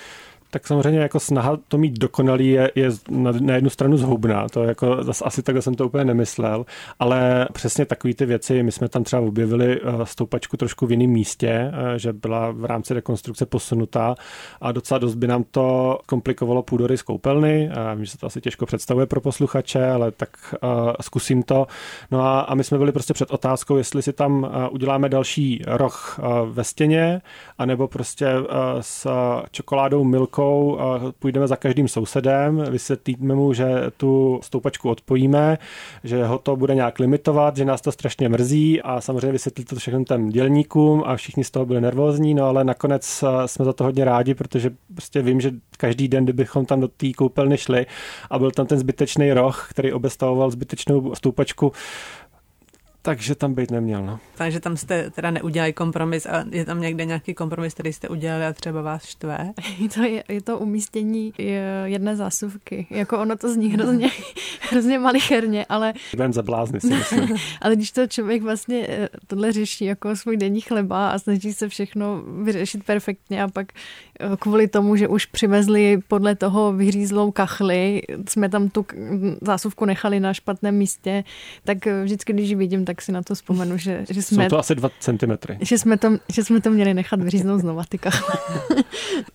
tak 0.51 0.67
samozřejmě 0.67 0.99
jako 0.99 1.19
snaha 1.19 1.57
to 1.67 1.77
mít 1.77 1.99
dokonalý 1.99 2.47
je, 2.47 2.71
je 2.75 2.89
na, 3.09 3.31
na 3.39 3.55
jednu 3.55 3.69
stranu 3.69 3.97
zhubná, 3.97 4.49
to 4.49 4.63
jako 4.63 5.03
zase 5.03 5.25
asi 5.25 5.43
takhle 5.43 5.61
jsem 5.61 5.75
to 5.75 5.85
úplně 5.85 6.05
nemyslel, 6.05 6.65
ale 6.99 7.47
přesně 7.53 7.85
takové 7.85 8.13
ty 8.13 8.25
věci, 8.25 8.63
my 8.63 8.71
jsme 8.71 8.89
tam 8.89 9.03
třeba 9.03 9.21
objevili 9.21 9.81
uh, 9.81 10.03
stoupačku 10.03 10.57
trošku 10.57 10.85
v 10.85 10.91
jiném 10.91 11.09
místě, 11.09 11.71
uh, 11.71 11.97
že 11.97 12.13
byla 12.13 12.51
v 12.51 12.65
rámci 12.65 12.93
rekonstrukce 12.93 13.45
posunutá 13.45 14.15
a 14.61 14.71
docela 14.71 14.97
dost 14.97 15.15
by 15.15 15.27
nám 15.27 15.43
to 15.51 15.99
komplikovalo 16.05 16.63
půdory 16.63 16.97
z 16.97 17.01
koupelny, 17.01 17.69
uh, 17.69 17.95
vím, 17.95 18.05
že 18.05 18.11
se 18.11 18.17
to 18.17 18.25
asi 18.27 18.41
těžko 18.41 18.65
představuje 18.65 19.05
pro 19.05 19.21
posluchače, 19.21 19.89
ale 19.89 20.11
tak 20.11 20.29
uh, 20.63 20.69
zkusím 21.01 21.43
to. 21.43 21.67
No 22.11 22.21
a, 22.21 22.39
a 22.39 22.55
my 22.55 22.63
jsme 22.63 22.77
byli 22.77 22.91
prostě 22.91 23.13
před 23.13 23.31
otázkou, 23.31 23.77
jestli 23.77 24.01
si 24.01 24.13
tam 24.13 24.43
uh, 24.43 24.49
uděláme 24.71 25.09
další 25.09 25.63
roh 25.67 26.19
uh, 26.19 26.49
ve 26.49 26.63
stěně, 26.63 27.21
anebo 27.57 27.87
prostě 27.87 28.39
uh, 28.39 28.45
s 28.81 29.07
čokoládou 29.51 30.03
milkou 30.03 30.38
rukou 30.39 30.79
půjdeme 31.19 31.47
za 31.47 31.55
každým 31.55 31.87
sousedem, 31.87 32.63
vysvětlíme 32.69 33.35
mu, 33.35 33.53
že 33.53 33.65
tu 33.97 34.39
stoupačku 34.43 34.89
odpojíme, 34.89 35.57
že 36.03 36.25
ho 36.25 36.37
to 36.37 36.55
bude 36.55 36.75
nějak 36.75 36.99
limitovat, 36.99 37.57
že 37.57 37.65
nás 37.65 37.81
to 37.81 37.91
strašně 37.91 38.29
mrzí 38.29 38.81
a 38.81 39.01
samozřejmě 39.01 39.31
vysvětlit 39.31 39.65
to 39.65 39.75
všechno 39.75 40.03
těm 40.03 40.29
dělníkům 40.29 41.03
a 41.05 41.15
všichni 41.15 41.43
z 41.43 41.51
toho 41.51 41.65
byli 41.65 41.81
nervózní, 41.81 42.33
no 42.33 42.45
ale 42.45 42.63
nakonec 42.63 43.23
jsme 43.45 43.65
za 43.65 43.73
to 43.73 43.83
hodně 43.83 44.05
rádi, 44.05 44.33
protože 44.33 44.71
prostě 44.93 45.21
vím, 45.21 45.41
že 45.41 45.51
každý 45.77 46.07
den, 46.07 46.23
kdybychom 46.23 46.65
tam 46.65 46.79
do 46.79 46.87
té 46.87 47.13
koupelny 47.13 47.57
šli 47.57 47.85
a 48.29 48.39
byl 48.39 48.51
tam 48.51 48.65
ten 48.65 48.79
zbytečný 48.79 49.33
roh, 49.33 49.67
který 49.69 49.93
obestavoval 49.93 50.51
zbytečnou 50.51 51.15
stoupačku, 51.15 51.71
takže 53.01 53.35
tam 53.35 53.53
být 53.53 53.71
neměl. 53.71 54.05
No. 54.05 54.19
Takže 54.37 54.59
tam 54.59 54.77
jste 54.77 55.09
teda 55.09 55.31
neudělali 55.31 55.73
kompromis 55.73 56.25
a 56.25 56.45
je 56.51 56.65
tam 56.65 56.81
někde 56.81 57.05
nějaký 57.05 57.33
kompromis, 57.33 57.73
který 57.73 57.93
jste 57.93 58.09
udělali 58.09 58.45
a 58.45 58.53
třeba 58.53 58.81
vás 58.81 59.05
štve? 59.05 59.53
to 59.93 60.03
je, 60.03 60.23
je 60.29 60.41
to 60.41 60.59
umístění 60.59 61.33
jedné 61.85 62.15
zásuvky. 62.15 62.87
Jako 62.89 63.19
ono 63.19 63.37
to 63.37 63.53
zní 63.53 63.69
hrozně, 63.69 64.09
hrozně 64.69 64.99
malicherně, 64.99 65.65
ale... 65.69 65.93
Budeme 66.11 66.33
za 66.33 66.41
blázny, 66.41 66.81
si 66.81 66.87
myslím. 66.87 67.35
ale 67.61 67.75
když 67.75 67.91
to 67.91 68.07
člověk 68.07 68.43
vlastně 68.43 68.85
eh, 68.89 69.09
tohle 69.27 69.51
řeší 69.51 69.85
jako 69.85 70.15
svůj 70.15 70.37
denní 70.37 70.61
chleba 70.61 71.09
a 71.09 71.19
snaží 71.19 71.53
se 71.53 71.69
všechno 71.69 72.23
vyřešit 72.43 72.83
perfektně 72.83 73.43
a 73.43 73.47
pak 73.47 73.67
eh, 74.19 74.37
kvůli 74.39 74.67
tomu, 74.67 74.95
že 74.95 75.07
už 75.07 75.25
přivezli 75.25 75.99
podle 76.07 76.35
toho 76.35 76.73
vyřízlou 76.73 77.31
kachli, 77.31 78.01
jsme 78.29 78.49
tam 78.49 78.69
tu 78.69 78.85
zásuvku 79.41 79.85
nechali 79.85 80.19
na 80.19 80.33
špatném 80.33 80.75
místě, 80.75 81.23
tak 81.63 81.87
eh, 81.87 82.03
vždycky, 82.03 82.33
když 82.33 82.53
vidím, 82.53 82.85
tak 82.89 83.01
si 83.01 83.11
na 83.11 83.21
to 83.21 83.35
vzpomenu, 83.35 83.77
že, 83.77 84.05
že 84.09 84.21
jsme... 84.21 84.43
Jsou 84.43 84.49
to 84.49 84.59
asi 84.59 84.75
dva 84.75 84.89
centimetry. 84.99 85.57
Že 85.61 85.77
jsme 85.77 85.97
to, 85.97 86.17
že 86.29 86.43
jsme 86.43 86.61
to 86.61 86.69
měli 86.69 86.93
nechat 86.93 87.21
vyříznout 87.21 87.61
znova, 87.61 87.83
ty 87.89 87.99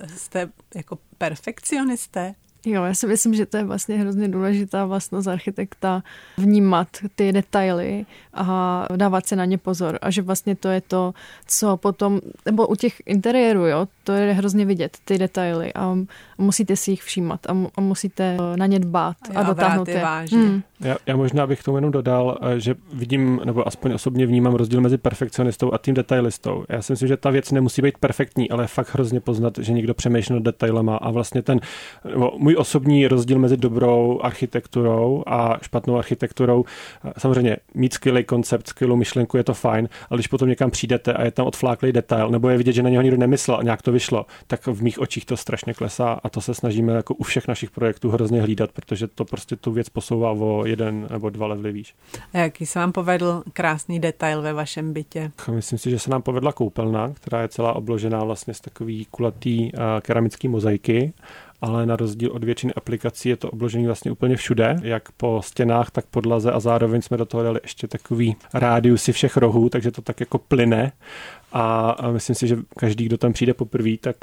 Jste 0.17 0.49
jako 0.75 0.99
perfekcionisté? 1.19 2.35
Jo, 2.67 2.85
já 2.85 2.95
si 2.95 3.07
myslím, 3.07 3.35
že 3.35 3.47
to 3.47 3.57
je 3.57 3.65
vlastně 3.65 3.97
hrozně 3.97 4.29
důležitá 4.29 4.87
vlastnost 4.87 5.29
architekta 5.29 6.03
vnímat 6.39 6.89
ty 7.15 7.33
detaily 7.33 8.07
a 8.35 8.87
dávat 8.97 9.27
se 9.27 9.37
na 9.37 9.45
ně 9.45 9.59
pozor. 9.59 9.99
A 10.03 10.11
že 10.11 10.23
vlastně 10.23 10.57
to 10.57 10.69
je 10.69 10.81
to, 10.81 11.15
co 11.47 11.77
potom, 11.77 12.21
nebo 12.47 12.67
u 12.67 12.77
těch 12.77 13.03
interiérů, 13.07 13.67
jo, 13.67 13.89
to 14.05 14.13
je 14.13 14.33
hrozně 14.33 14.65
vidět, 14.65 14.99
ty 15.05 15.19
detaily 15.19 15.75
a 15.75 15.99
musíte 16.39 16.77
si 16.77 16.91
jich 16.91 17.03
všímat 17.03 17.41
a, 17.77 17.81
musíte 17.81 18.37
na 18.57 18.67
ně 18.67 18.79
dbát 18.79 19.17
a, 19.35 19.41
a 19.41 19.43
dotáhnout 19.43 19.89
je. 19.89 20.05
Hmm. 20.33 20.63
Já, 20.81 20.97
já 21.07 21.17
možná 21.17 21.47
bych 21.47 21.63
tomu 21.63 21.77
jenom 21.77 21.91
dodal, 21.91 22.39
eh, 22.43 22.61
že 22.61 22.75
vidím, 22.93 23.41
nebo 23.45 23.69
aspoň 23.69 23.93
osobně 23.93 24.27
vnímám 24.27 24.55
rozdíl 24.55 24.81
mezi 24.81 24.99
perfekcionistou 24.99 25.75
a 25.75 25.79
tím 25.79 25.95
detailistou. 25.95 26.65
Já 26.69 26.83
si 26.83 26.93
myslím, 26.93 27.09
že 27.09 27.17
ta 27.17 27.31
věc 27.31 27.53
nemusí 27.53 27.83
být 27.83 27.99
perfektní, 27.99 28.51
ale 28.51 28.67
fakt 28.67 28.95
hrozně 28.95 29.21
poznat, 29.21 29.59
že 29.59 29.73
někdo 29.73 29.95
přemýšlí 29.95 30.35
nad 30.35 30.43
detailama 30.43 30.97
a 30.97 31.11
vlastně 31.11 31.43
ten 31.43 31.61
nebo 32.11 32.33
můj 32.39 32.57
osobní 32.59 33.09
rozdíl 33.09 33.39
mezi 33.39 33.57
dobrou 33.57 34.21
architekturou 34.23 35.23
a 35.27 35.59
špatnou 35.63 35.97
architekturou, 35.97 36.65
eh, 37.05 37.13
samozřejmě 37.19 37.57
mít 37.75 37.93
skvělý 37.93 38.25
koncept, 38.25 38.69
skvělou 38.69 38.97
myšlenku 38.97 39.37
je 39.37 39.45
to 39.45 39.55
fajn, 39.55 39.89
ale 40.11 40.19
když 40.19 40.27
potom 40.27 40.49
někam 40.49 40.71
přijdete 40.71 41.13
a 41.13 41.25
je 41.25 41.31
tam 41.31 41.47
odfláklý 41.47 41.93
detail, 41.93 42.31
nebo 42.31 42.49
je 42.49 42.59
vidět, 42.59 42.73
že 42.73 42.83
na 42.83 42.91
něho 42.91 43.03
nikdo 43.03 43.17
nemyslel 43.17 43.57
a 43.57 43.63
nějak 43.63 43.83
to 43.83 43.93
vyšlo, 43.93 44.27
tak 44.47 44.67
v 44.67 44.83
mých 44.83 44.99
očích 44.99 45.25
to 45.27 45.37
strašně 45.37 45.75
klesá 45.75 46.21
a 46.25 46.29
to 46.29 46.41
se 46.41 46.55
snažíme 46.55 46.93
jako 46.93 47.15
u 47.15 47.23
všech 47.23 47.49
našich 47.49 47.71
projektů 47.71 48.11
hrozně 48.11 48.43
hlídat, 48.43 48.73
protože 48.73 49.07
to 49.07 49.25
prostě 49.25 49.57
tu 49.57 49.73
věc 49.73 49.89
posouvá 49.89 50.31
o 50.31 50.65
jeden 50.75 51.07
nebo 51.11 51.31
dva 51.31 51.47
levely 51.47 51.73
výš. 51.73 51.95
A 52.33 52.39
jaký 52.39 52.67
se 52.67 52.79
vám 52.79 52.93
povedl 52.93 53.43
krásný 53.53 54.01
detail 54.01 54.43
ve 54.43 54.53
vašem 54.53 54.93
bytě? 54.93 55.31
Myslím 55.51 55.79
si, 55.79 55.91
že 55.91 55.99
se 55.99 56.11
nám 56.11 56.23
povedla 56.23 56.53
koupelna, 56.53 57.13
která 57.15 57.43
je 57.43 57.49
celá 57.49 57.73
obložená 57.73 58.25
vlastně 58.25 58.55
z 58.55 58.61
takový 58.61 59.07
kulatý 59.11 59.73
uh, 59.73 59.81
keramický 60.01 60.49
mozaiky 60.49 61.13
ale 61.65 61.87
na 61.87 61.97
rozdíl 61.97 62.33
od 62.33 62.45
většiny 62.45 62.75
aplikací 62.75 63.29
je 63.29 63.37
to 63.37 63.51
obložený 63.51 63.87
vlastně 63.87 64.11
úplně 64.11 64.37
všude, 64.37 64.77
jak 64.83 65.13
po 65.13 65.41
stěnách, 65.45 65.91
tak 65.91 66.07
podlaze 66.07 66.53
a 66.53 66.61
zároveň 66.61 67.03
jsme 67.03 67.17
do 67.17 67.27
toho 67.27 67.43
dali 67.43 67.61
ještě 67.63 67.89
takový 67.89 68.37
rádiusy 68.55 69.13
všech 69.13 69.37
rohů, 69.37 69.69
takže 69.69 69.91
to 69.91 70.03
tak 70.03 70.21
jako 70.21 70.39
plyne 70.39 70.93
a 71.55 72.11
myslím 72.11 72.37
si, 72.37 72.49
že 72.49 72.57
každý, 72.77 73.05
kdo 73.05 73.19
tam 73.19 73.33
přijde 73.33 73.55
poprvé, 73.55 73.91
tak, 74.01 74.17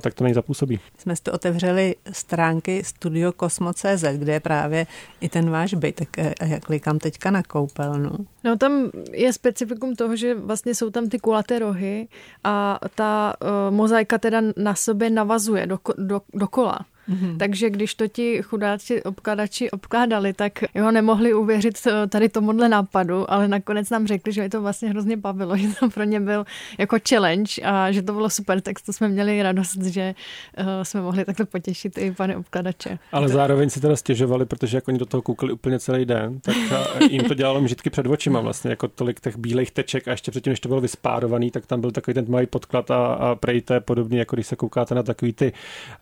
tak 0.00 0.14
to 0.14 0.24
nejzapůsobí. 0.24 0.80
Jsme 0.98 1.16
si 1.16 1.22
otevřeli 1.32 1.94
stránky 2.12 2.84
Studio 2.84 3.32
Cosmo.cz, 3.40 4.04
kde 4.16 4.32
je 4.32 4.40
právě 4.40 4.86
i 5.20 5.28
ten 5.28 5.50
váš 5.50 5.74
byt, 5.74 5.94
tak 5.94 6.18
e, 6.18 6.34
jak 6.44 6.64
klikám 6.64 6.98
teďka 6.98 7.30
na 7.30 7.42
koupelnu. 7.42 8.10
No 8.44 8.56
tam 8.56 8.90
je 9.12 9.32
specifikum 9.32 9.96
toho, 9.96 10.16
že 10.16 10.34
vlastně 10.34 10.74
jsou 10.74 10.90
tam 10.90 11.08
ty 11.08 11.18
kulaté 11.18 11.58
rohy 11.58 12.08
a 12.44 12.78
ta 12.94 13.34
uh, 13.42 13.74
mozaika 13.76 14.18
teda 14.18 14.42
na 14.56 14.74
sobě 14.74 15.10
navazuje 15.10 15.66
do, 15.66 15.78
do, 15.98 16.20
dokola. 16.34 16.78
Mm-hmm. 17.08 17.36
Takže 17.36 17.70
když 17.70 17.94
to 17.94 18.08
ti 18.08 18.42
chudáci 18.42 19.02
obkladači 19.02 19.70
obkládali, 19.70 20.32
tak 20.32 20.52
jo, 20.74 20.90
nemohli 20.90 21.34
uvěřit 21.34 21.78
eh, 21.86 22.06
tady 22.06 22.28
tomuhle 22.28 22.68
nápadu, 22.68 23.30
ale 23.30 23.48
nakonec 23.48 23.90
nám 23.90 24.06
řekli, 24.06 24.32
že 24.32 24.42
je 24.42 24.50
to 24.50 24.62
vlastně 24.62 24.88
hrozně 24.88 25.16
bavilo, 25.16 25.56
že 25.56 25.68
to 25.80 25.90
pro 25.90 26.04
ně 26.04 26.20
byl 26.20 26.44
jako 26.78 26.96
challenge 27.08 27.52
a 27.64 27.92
že 27.92 28.02
to 28.02 28.12
bylo 28.12 28.30
super, 28.30 28.60
tak 28.60 28.76
to 28.86 28.92
jsme 28.92 29.08
měli 29.08 29.42
radost, 29.42 29.82
že 29.82 30.14
uh, 30.58 30.64
jsme 30.82 31.00
mohli 31.00 31.24
takto 31.24 31.46
potěšit 31.46 31.98
i 31.98 32.12
pane 32.12 32.36
obkladače. 32.36 32.98
Ale 33.12 33.28
zároveň 33.28 33.70
si 33.70 33.80
teda 33.80 33.96
stěžovali, 33.96 34.46
protože 34.46 34.76
jako 34.76 34.90
oni 34.90 34.98
do 34.98 35.06
toho 35.06 35.22
koukali 35.22 35.52
úplně 35.52 35.78
celý 35.78 36.04
den, 36.04 36.40
tak 36.40 36.56
eh, 36.70 37.04
jim 37.10 37.24
to 37.24 37.34
dělalo 37.34 37.60
mžitky 37.60 37.90
před 37.90 38.06
očima 38.06 38.40
vlastně, 38.40 38.70
jako 38.70 38.88
tolik 38.88 39.20
těch 39.20 39.36
bílých 39.36 39.70
teček 39.70 40.08
a 40.08 40.10
ještě 40.10 40.30
předtím, 40.30 40.50
než 40.50 40.60
to 40.60 40.68
bylo 40.68 40.80
vyspárovaný, 40.80 41.50
tak 41.50 41.66
tam 41.66 41.80
byl 41.80 41.90
takový 41.90 42.14
ten 42.14 42.24
malý 42.28 42.46
podklad 42.46 42.90
a, 42.90 43.06
a 43.06 43.34
prej 43.34 43.60
to 43.60 43.74
je 43.74 43.80
podobně, 43.80 44.18
jako 44.18 44.36
když 44.36 44.46
se 44.46 44.56
koukáte 44.56 44.94
na 44.94 45.02
takový 45.02 45.32
ty 45.32 45.52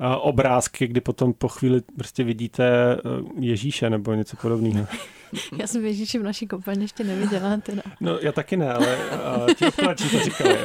uh, 0.00 0.06
obrázky, 0.18 0.86
kdy 0.94 1.00
potom 1.00 1.32
po 1.32 1.48
chvíli 1.48 1.80
prostě 1.96 2.24
vidíte 2.24 2.64
eh, 2.64 2.98
Ježíše 3.40 3.90
nebo 3.90 4.14
něco 4.14 4.36
podobného. 4.36 4.86
Já 5.58 5.66
jsem 5.66 5.84
Ježíši 5.84 6.18
v 6.18 6.22
naší 6.22 6.46
koupelně 6.46 6.84
ještě 6.84 7.04
neviděla. 7.04 7.56
Teda. 7.56 7.82
No 8.00 8.18
já 8.18 8.32
taky 8.32 8.56
ne, 8.56 8.72
ale 8.72 8.98
ti 9.94 10.04
to 10.10 10.24
říkali. 10.24 10.58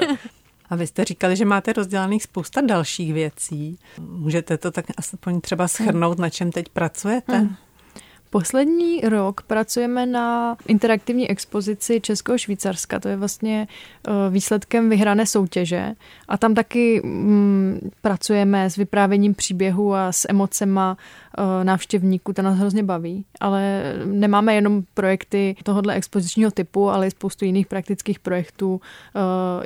A 0.69 0.75
vy 0.75 0.87
jste 0.87 1.05
říkali, 1.05 1.35
že 1.35 1.45
máte 1.45 1.73
rozdělaných 1.73 2.23
spousta 2.23 2.61
dalších 2.61 3.13
věcí. 3.13 3.79
Můžete 3.99 4.57
to 4.57 4.71
tak 4.71 4.85
aspoň 4.97 5.41
třeba 5.41 5.67
schrnout, 5.67 6.19
na 6.19 6.29
čem 6.29 6.51
teď 6.51 6.69
pracujete? 6.69 7.37
Hmm. 7.37 7.55
Poslední 8.31 9.01
rok 9.01 9.41
pracujeme 9.41 10.05
na 10.05 10.57
interaktivní 10.67 11.29
expozici 11.29 12.01
Českého 12.01 12.37
Švýcarska. 12.37 12.99
To 12.99 13.07
je 13.07 13.17
vlastně 13.17 13.67
eh, 14.07 14.11
výsledkem 14.29 14.89
vyhrané 14.89 15.25
soutěže. 15.25 15.93
A 16.27 16.37
tam 16.37 16.53
taky 16.53 17.01
mm, 17.03 17.89
pracujeme 18.01 18.69
s 18.69 18.75
vyprávěním 18.75 19.33
příběhu 19.33 19.95
a 19.95 20.11
s 20.11 20.27
emocema 20.29 20.97
Eh, 21.37 21.63
návštěvníků, 21.63 22.33
to 22.33 22.41
nás 22.41 22.57
hrozně 22.57 22.83
baví, 22.83 23.25
ale 23.39 23.83
nemáme 24.05 24.55
jenom 24.55 24.83
projekty 24.93 25.55
tohohle 25.63 25.93
expozičního 25.93 26.51
typu, 26.51 26.89
ale 26.89 27.07
i 27.07 27.11
spoustu 27.11 27.45
jiných 27.45 27.67
praktických 27.67 28.19
projektů, 28.19 28.81
eh, 29.15 29.19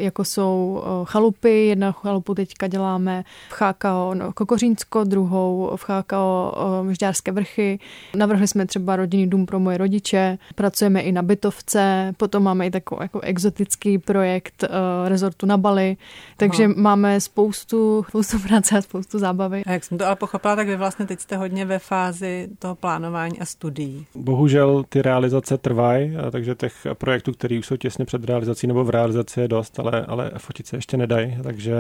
jako 0.03 0.25
jsou 0.25 0.83
chalupy, 1.03 1.67
jedna 1.67 1.91
chalupu 1.91 2.35
teďka 2.35 2.67
děláme 2.67 3.23
v 3.49 3.61
HKO 3.61 4.13
no, 4.13 4.33
Kokořínsko, 4.33 5.03
druhou 5.03 5.71
v 5.75 5.89
HKO 5.89 6.53
Žďárské 6.91 7.31
vrchy. 7.31 7.79
Navrhli 8.15 8.47
jsme 8.53 8.65
třeba 8.65 8.95
rodinný 8.95 9.27
dům 9.27 9.45
pro 9.45 9.59
moje 9.59 9.77
rodiče, 9.77 10.37
pracujeme 10.55 11.01
i 11.01 11.11
na 11.11 11.21
bytovce, 11.21 12.13
potom 12.17 12.43
máme 12.43 12.67
i 12.67 12.71
takový 12.71 12.99
jako 13.01 13.19
exotický 13.21 13.97
projekt 13.97 14.63
rezortu 15.07 15.45
na 15.45 15.57
Bali, 15.57 15.97
takže 16.37 16.65
Aha. 16.65 16.73
máme 16.77 17.21
spoustu, 17.21 18.05
spoustu 18.09 18.39
práce 18.39 18.77
a 18.77 18.81
spoustu 18.81 19.19
zábavy. 19.19 19.63
A 19.65 19.71
jak 19.71 19.83
jsem 19.83 19.97
to 19.97 20.05
ale 20.05 20.15
pochopila, 20.15 20.55
tak 20.55 20.67
vy 20.67 20.75
vlastně 20.75 21.05
teď 21.05 21.19
jste 21.19 21.37
hodně 21.37 21.65
ve 21.65 21.79
fázi 21.79 22.49
toho 22.59 22.75
plánování 22.75 23.39
a 23.39 23.45
studií. 23.45 24.05
Bohužel 24.15 24.83
ty 24.89 25.01
realizace 25.01 25.57
trvají, 25.57 26.13
takže 26.31 26.55
těch 26.55 26.87
projektů, 26.93 27.31
které 27.31 27.59
už 27.59 27.65
jsou 27.65 27.77
těsně 27.77 28.05
před 28.05 28.25
realizací 28.25 28.67
nebo 28.67 28.83
v 28.83 28.89
realizaci 28.89 29.41
je 29.41 29.47
dost, 29.47 29.79
ale, 29.79 30.05
ale 30.05 30.31
fotit 30.37 30.67
se 30.67 30.77
ještě 30.77 30.97
nedají, 30.97 31.37
takže 31.43 31.73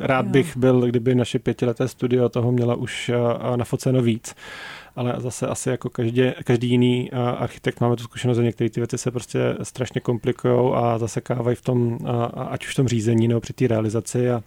rád 0.00 0.26
bych 0.26 0.56
byl, 0.56 0.80
kdyby 0.80 1.14
naše 1.14 1.38
pětileté 1.38 1.88
studio 1.88 2.28
toho 2.28 2.52
měla 2.52 2.74
už 2.74 3.10
nafoceno 3.56 4.02
víc 4.02 4.34
ale 4.96 5.14
zase 5.18 5.46
asi 5.46 5.68
jako 5.68 5.90
každý, 5.90 6.22
každý 6.44 6.70
jiný 6.70 7.10
architekt 7.12 7.80
máme 7.80 7.96
tu 7.96 8.02
zkušenost, 8.02 8.36
že 8.36 8.42
některé 8.42 8.70
ty 8.70 8.80
věci 8.80 8.98
se 8.98 9.10
prostě 9.10 9.56
strašně 9.62 10.00
komplikují 10.00 10.74
a 10.74 10.98
zasekávají 10.98 11.56
v 11.56 11.62
tom, 11.62 11.98
ať 12.48 12.66
už 12.66 12.72
v 12.72 12.76
tom 12.76 12.88
řízení 12.88 13.28
nebo 13.28 13.40
při 13.40 13.52
té 13.52 13.66
realizaci 13.66 14.30
a 14.30 14.42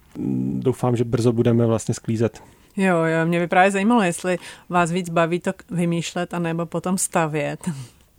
doufám, 0.58 0.96
že 0.96 1.04
brzo 1.04 1.32
budeme 1.32 1.66
vlastně 1.66 1.94
sklízet. 1.94 2.42
Jo, 2.76 2.96
jo, 2.96 3.26
mě 3.26 3.40
by 3.40 3.46
právě 3.46 3.70
zajímalo, 3.70 4.02
jestli 4.02 4.38
vás 4.68 4.90
víc 4.90 5.08
baví 5.10 5.40
to 5.40 5.52
vymýšlet, 5.70 6.34
anebo 6.34 6.66
potom 6.66 6.98
stavět. 6.98 7.70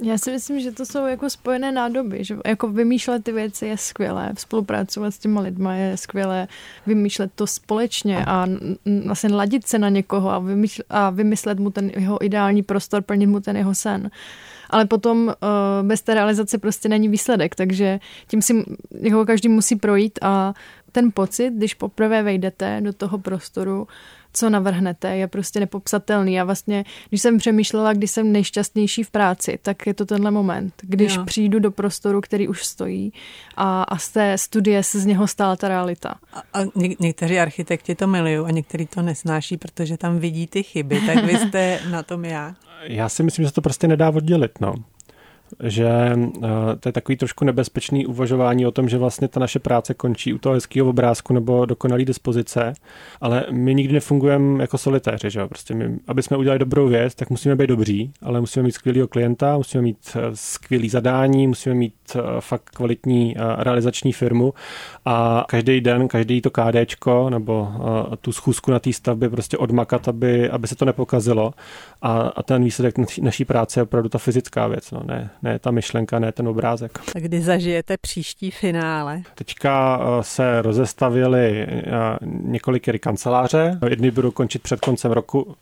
Já 0.04 0.18
si 0.18 0.32
myslím, 0.32 0.60
že 0.60 0.72
to 0.72 0.86
jsou 0.86 1.06
jako 1.06 1.30
spojené 1.30 1.72
nádoby, 1.72 2.24
že 2.24 2.38
jako 2.46 2.68
vymýšlet 2.68 3.24
ty 3.24 3.32
věci 3.32 3.66
je 3.66 3.78
skvělé, 3.78 4.34
spolupracovat 4.38 5.12
s 5.12 5.20
těma 5.20 5.42
lidma 5.42 5.74
je 5.74 5.98
skvělé, 5.98 6.48
vymýšlet 6.86 7.32
to 7.36 7.48
společně 7.48 8.26
a 8.26 8.48
vlastně 9.06 9.30
ladit 9.30 9.68
se 9.68 9.80
na 9.80 9.90
někoho 9.90 10.30
a, 10.30 10.40
vymýšlet, 10.40 10.86
a 10.90 11.10
vymyslet 11.10 11.60
mu 11.60 11.70
ten 11.70 11.92
jeho 11.96 12.26
ideální 12.26 12.64
prostor, 12.64 13.02
plnit 13.02 13.30
mu 13.30 13.40
ten 13.40 13.58
jeho 13.58 13.76
sen. 13.76 14.12
Ale 14.70 14.86
potom 14.86 15.28
uh, 15.28 15.34
bez 15.88 16.02
té 16.02 16.14
realizace 16.14 16.58
prostě 16.58 16.90
není 16.90 17.08
výsledek, 17.08 17.56
takže 17.56 18.00
tím 18.28 18.42
si 18.42 18.66
jako 19.00 19.26
každý 19.26 19.50
musí 19.50 19.76
projít 19.76 20.20
a 20.22 20.54
ten 20.92 21.12
pocit, 21.14 21.54
když 21.54 21.74
poprvé 21.74 22.24
vejdete 22.24 22.82
do 22.82 22.94
toho 22.94 23.18
prostoru, 23.18 23.88
co 24.34 24.50
navrhnete, 24.50 25.18
je 25.18 25.28
prostě 25.28 25.60
nepopsatelný. 25.60 26.42
A 26.42 26.44
vlastně, 26.44 26.86
když 27.10 27.22
jsem 27.22 27.38
přemýšlela, 27.38 27.94
kdy 27.94 28.08
jsem 28.08 28.32
nejšťastnější 28.32 29.04
v 29.04 29.12
práci, 29.12 29.60
tak 29.62 29.88
je 29.88 29.94
to 29.94 30.06
tenhle 30.06 30.32
moment, 30.32 30.74
když 30.82 31.16
jo. 31.16 31.26
přijdu 31.26 31.60
do 31.60 31.72
prostoru, 31.72 32.22
který 32.22 32.48
už 32.48 32.66
stojí 32.66 33.14
a, 33.58 33.84
a 33.84 33.98
z 33.98 34.10
té 34.10 34.38
studie 34.38 34.84
se 34.84 35.00
z 35.00 35.06
něho 35.06 35.28
stala 35.28 35.56
ta 35.56 35.68
realita. 35.68 36.16
A, 36.34 36.62
a 36.62 36.64
ně, 36.76 36.96
někteří 37.00 37.40
architekti 37.40 37.96
to 37.96 38.08
milují 38.08 38.38
a 38.38 38.52
někteří 38.52 38.86
to 38.86 39.02
nesnáší, 39.02 39.58
protože 39.58 39.98
tam 39.98 40.20
vidí 40.20 40.48
ty 40.48 40.64
chyby. 40.64 41.02
Tak 41.06 41.24
vy 41.24 41.38
jste 41.38 41.80
na 41.90 42.04
tom 42.04 42.26
já. 42.26 42.56
Já 42.84 43.10
si 43.10 43.24
myslím, 43.24 43.46
že 43.46 43.50
se 43.50 43.56
to 43.56 43.62
prostě 43.62 43.88
nedá 43.88 44.10
oddělit. 44.10 44.52
No 44.62 44.74
že 45.64 45.88
eh, 45.88 46.50
to 46.80 46.90
je 46.90 46.94
takový 46.94 47.16
trošku 47.16 47.46
nebezpečný 47.46 48.06
uvažování 48.06 48.66
o 48.66 48.72
tom, 48.72 48.90
že 48.90 48.98
vlastně 48.98 49.28
ta 49.28 49.40
naše 49.40 49.60
práce 49.60 49.94
končí 49.94 50.34
u 50.34 50.38
toho 50.38 50.54
hezkého 50.54 50.90
obrázku 50.90 51.34
nebo 51.34 51.66
dokonalý 51.66 52.06
dispozice, 52.06 52.74
ale 53.22 53.46
my 53.52 53.76
nikdy 53.76 53.94
nefungujeme 53.94 54.64
jako 54.64 54.78
solitéři, 54.78 55.30
že 55.30 55.40
jo? 55.40 55.48
Prostě 55.48 55.74
my, 55.74 56.00
aby 56.08 56.24
jsme 56.24 56.38
udělali 56.38 56.60
dobrou 56.60 56.88
věc, 56.88 57.16
tak 57.16 57.30
musíme 57.30 57.56
být 57.56 57.68
dobří, 57.68 58.12
ale 58.22 58.40
musíme 58.40 58.64
mít 58.64 58.72
skvělého 58.72 59.08
klienta, 59.08 59.58
musíme 59.58 59.84
mít 59.84 59.98
eh, 60.16 60.20
skvělý 60.34 60.90
zadání, 60.90 61.48
musíme 61.48 61.76
mít 61.76 61.94
eh, 62.16 62.20
fakt 62.40 62.70
kvalitní 62.70 63.36
realizační 63.58 64.14
firmu 64.14 64.54
a 65.06 65.46
každý 65.50 65.82
den, 65.82 66.08
každý 66.08 66.42
to 66.42 66.50
kádečko 66.50 67.30
nebo 67.30 67.68
tu 68.22 68.32
schůzku 68.32 68.72
na 68.72 68.80
té 68.80 68.94
stavbě 68.94 69.30
prostě 69.30 69.58
odmakat, 69.58 70.08
aby, 70.08 70.50
aby 70.50 70.68
se 70.68 70.76
to 70.76 70.86
nepokazilo 70.86 71.54
a, 72.02 72.20
a 72.20 72.44
ten 72.44 72.64
výsledek 72.64 72.96
naší 73.22 73.46
práce 73.46 73.80
je 73.80 73.84
opravdu 73.84 74.10
ta 74.10 74.18
fyzická 74.18 74.68
věc, 74.68 74.92
no, 74.92 75.02
ne, 75.06 75.30
ne 75.44 75.60
ta 75.60 75.72
myšlenka, 75.72 76.20
ne 76.20 76.32
ten 76.32 76.48
obrázek. 76.48 77.00
A 77.16 77.20
kdy 77.20 77.42
zažijete 77.42 77.98
příští 77.98 78.52
finále? 78.52 79.22
Teďka 79.36 80.00
eh, 80.02 80.24
se 80.24 80.62
rozestavili 80.62 81.68
eh, 81.70 81.84
několik 82.22 83.00
kanceláře. 83.00 83.80
Jedny 83.90 84.12
budou 84.12 84.32
končit 84.32 84.62
před 84.62 84.80
koncem 84.80 85.12
roku, 85.12 85.56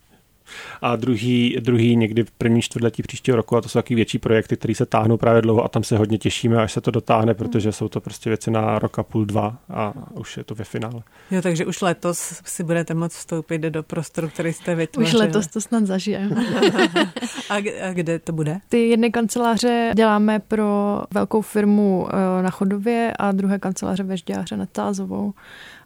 A 0.81 0.95
druhý, 0.95 1.57
druhý 1.59 1.95
někdy 1.95 2.23
v 2.23 2.31
první 2.31 2.61
čtvrtletí 2.61 3.03
příštího 3.03 3.37
roku 3.37 3.57
a 3.57 3.61
to 3.61 3.69
jsou 3.69 3.79
taky 3.79 3.95
větší 3.95 4.17
projekty, 4.17 4.57
které 4.57 4.75
se 4.75 4.85
táhnou 4.85 5.17
právě 5.17 5.41
dlouho 5.41 5.63
a 5.63 5.67
tam 5.67 5.83
se 5.83 5.97
hodně 5.97 6.17
těšíme, 6.17 6.57
až 6.57 6.71
se 6.71 6.81
to 6.81 6.91
dotáhne, 6.91 7.33
protože 7.33 7.71
jsou 7.71 7.89
to 7.89 8.01
prostě 8.01 8.29
věci 8.29 8.51
na 8.51 8.79
rok 8.79 8.99
a 8.99 9.03
půl, 9.03 9.25
dva 9.25 9.57
a 9.73 9.93
už 10.13 10.37
je 10.37 10.43
to 10.43 10.55
ve 10.55 10.63
finále. 10.63 11.01
Jo, 11.31 11.41
takže 11.41 11.65
už 11.65 11.81
letos 11.81 12.41
si 12.45 12.63
budete 12.63 12.93
moct 12.93 13.13
vstoupit 13.13 13.61
do 13.61 13.83
prostoru, 13.83 14.29
který 14.29 14.53
jste 14.53 14.75
vytvořili. 14.75 15.15
Už 15.15 15.27
letos 15.27 15.47
to 15.47 15.61
snad 15.61 15.85
zažijeme. 15.85 16.35
a, 17.49 17.55
a 17.89 17.93
kde 17.93 18.19
to 18.19 18.33
bude? 18.33 18.57
Ty 18.69 18.89
jedné 18.89 19.09
kanceláře 19.09 19.91
děláme 19.95 20.39
pro 20.39 21.01
velkou 21.13 21.41
firmu 21.41 22.07
eh, 22.09 22.43
na 22.43 22.49
Chodově 22.49 23.13
a 23.19 23.31
druhé 23.31 23.59
kanceláře 23.59 24.03
ve 24.03 24.17
Žďáře 24.17 24.57
nad 24.57 24.69
Tázovou. 24.69 25.33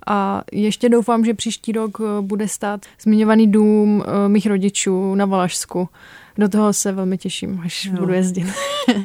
A 0.07 0.43
ještě 0.51 0.89
doufám, 0.89 1.25
že 1.25 1.33
příští 1.33 1.71
rok 1.71 1.97
eh, 2.01 2.21
bude 2.21 2.47
stát 2.47 2.85
zmiňovaný 3.01 3.51
dům 3.51 4.03
eh, 4.05 4.29
mých 4.29 4.45
rodičů 4.45 5.15
na 5.15 5.25
Valašsku. 5.25 5.89
Do 6.37 6.49
toho 6.49 6.73
se 6.73 6.91
velmi 6.91 7.17
těším, 7.17 7.61
až 7.65 7.89
no. 7.93 7.99
budu 7.99 8.13
jezdit. 8.13 8.47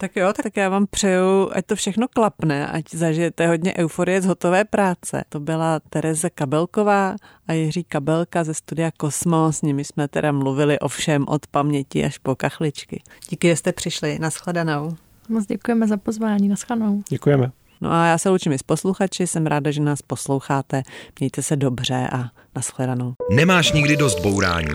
Tak 0.00 0.16
jo, 0.16 0.32
tak 0.42 0.56
já 0.56 0.68
vám 0.68 0.86
přeju, 0.86 1.50
ať 1.52 1.66
to 1.66 1.76
všechno 1.76 2.08
klapne, 2.08 2.66
ať 2.66 2.84
zažijete 2.94 3.46
hodně 3.46 3.74
euforie 3.76 4.22
z 4.22 4.26
hotové 4.26 4.64
práce. 4.64 5.24
To 5.28 5.40
byla 5.40 5.80
Tereze 5.90 6.30
Kabelková 6.30 7.16
a 7.48 7.52
Jiří 7.52 7.84
Kabelka 7.84 8.44
ze 8.44 8.54
studia 8.54 8.90
Kosmos. 8.96 9.58
S 9.58 9.62
nimi 9.62 9.84
jsme 9.84 10.08
teda 10.08 10.32
mluvili 10.32 10.78
o 10.78 10.88
všem 10.88 11.24
od 11.28 11.46
paměti 11.46 12.04
až 12.04 12.18
po 12.18 12.34
kachličky. 12.34 13.02
Díky, 13.28 13.48
že 13.48 13.56
jste 13.56 13.72
přišli. 13.72 14.18
Naschledanou. 14.18 14.96
Moc 15.28 15.46
děkujeme 15.46 15.86
za 15.86 15.96
pozvání. 15.96 16.48
Naschledanou. 16.48 17.02
Děkujeme. 17.08 17.52
No 17.80 17.92
a 17.92 18.06
já 18.06 18.18
se 18.18 18.28
loučím 18.28 18.52
i 18.52 18.58
s 18.58 18.62
posluchači, 18.62 19.26
jsem 19.26 19.46
ráda, 19.46 19.70
že 19.70 19.80
nás 19.80 20.02
posloucháte. 20.02 20.82
Mějte 21.20 21.42
se 21.42 21.56
dobře 21.56 22.08
a 22.12 22.24
naschledanou. 22.56 23.14
Nemáš 23.30 23.72
nikdy 23.72 23.96
dost 23.96 24.20
bourání? 24.20 24.74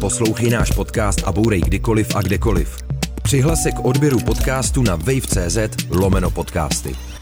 Poslouchej 0.00 0.50
náš 0.50 0.70
podcast 0.70 1.22
a 1.24 1.32
bourej 1.32 1.60
kdykoliv 1.60 2.16
a 2.16 2.22
kdekoliv. 2.22 2.76
Přihlas 3.22 3.62
se 3.62 3.72
k 3.72 3.84
odběru 3.84 4.20
podcastu 4.20 4.82
na 4.82 4.96
wave.cz 4.96 5.58
lomeno 5.90 6.30
podcasty. 6.30 7.14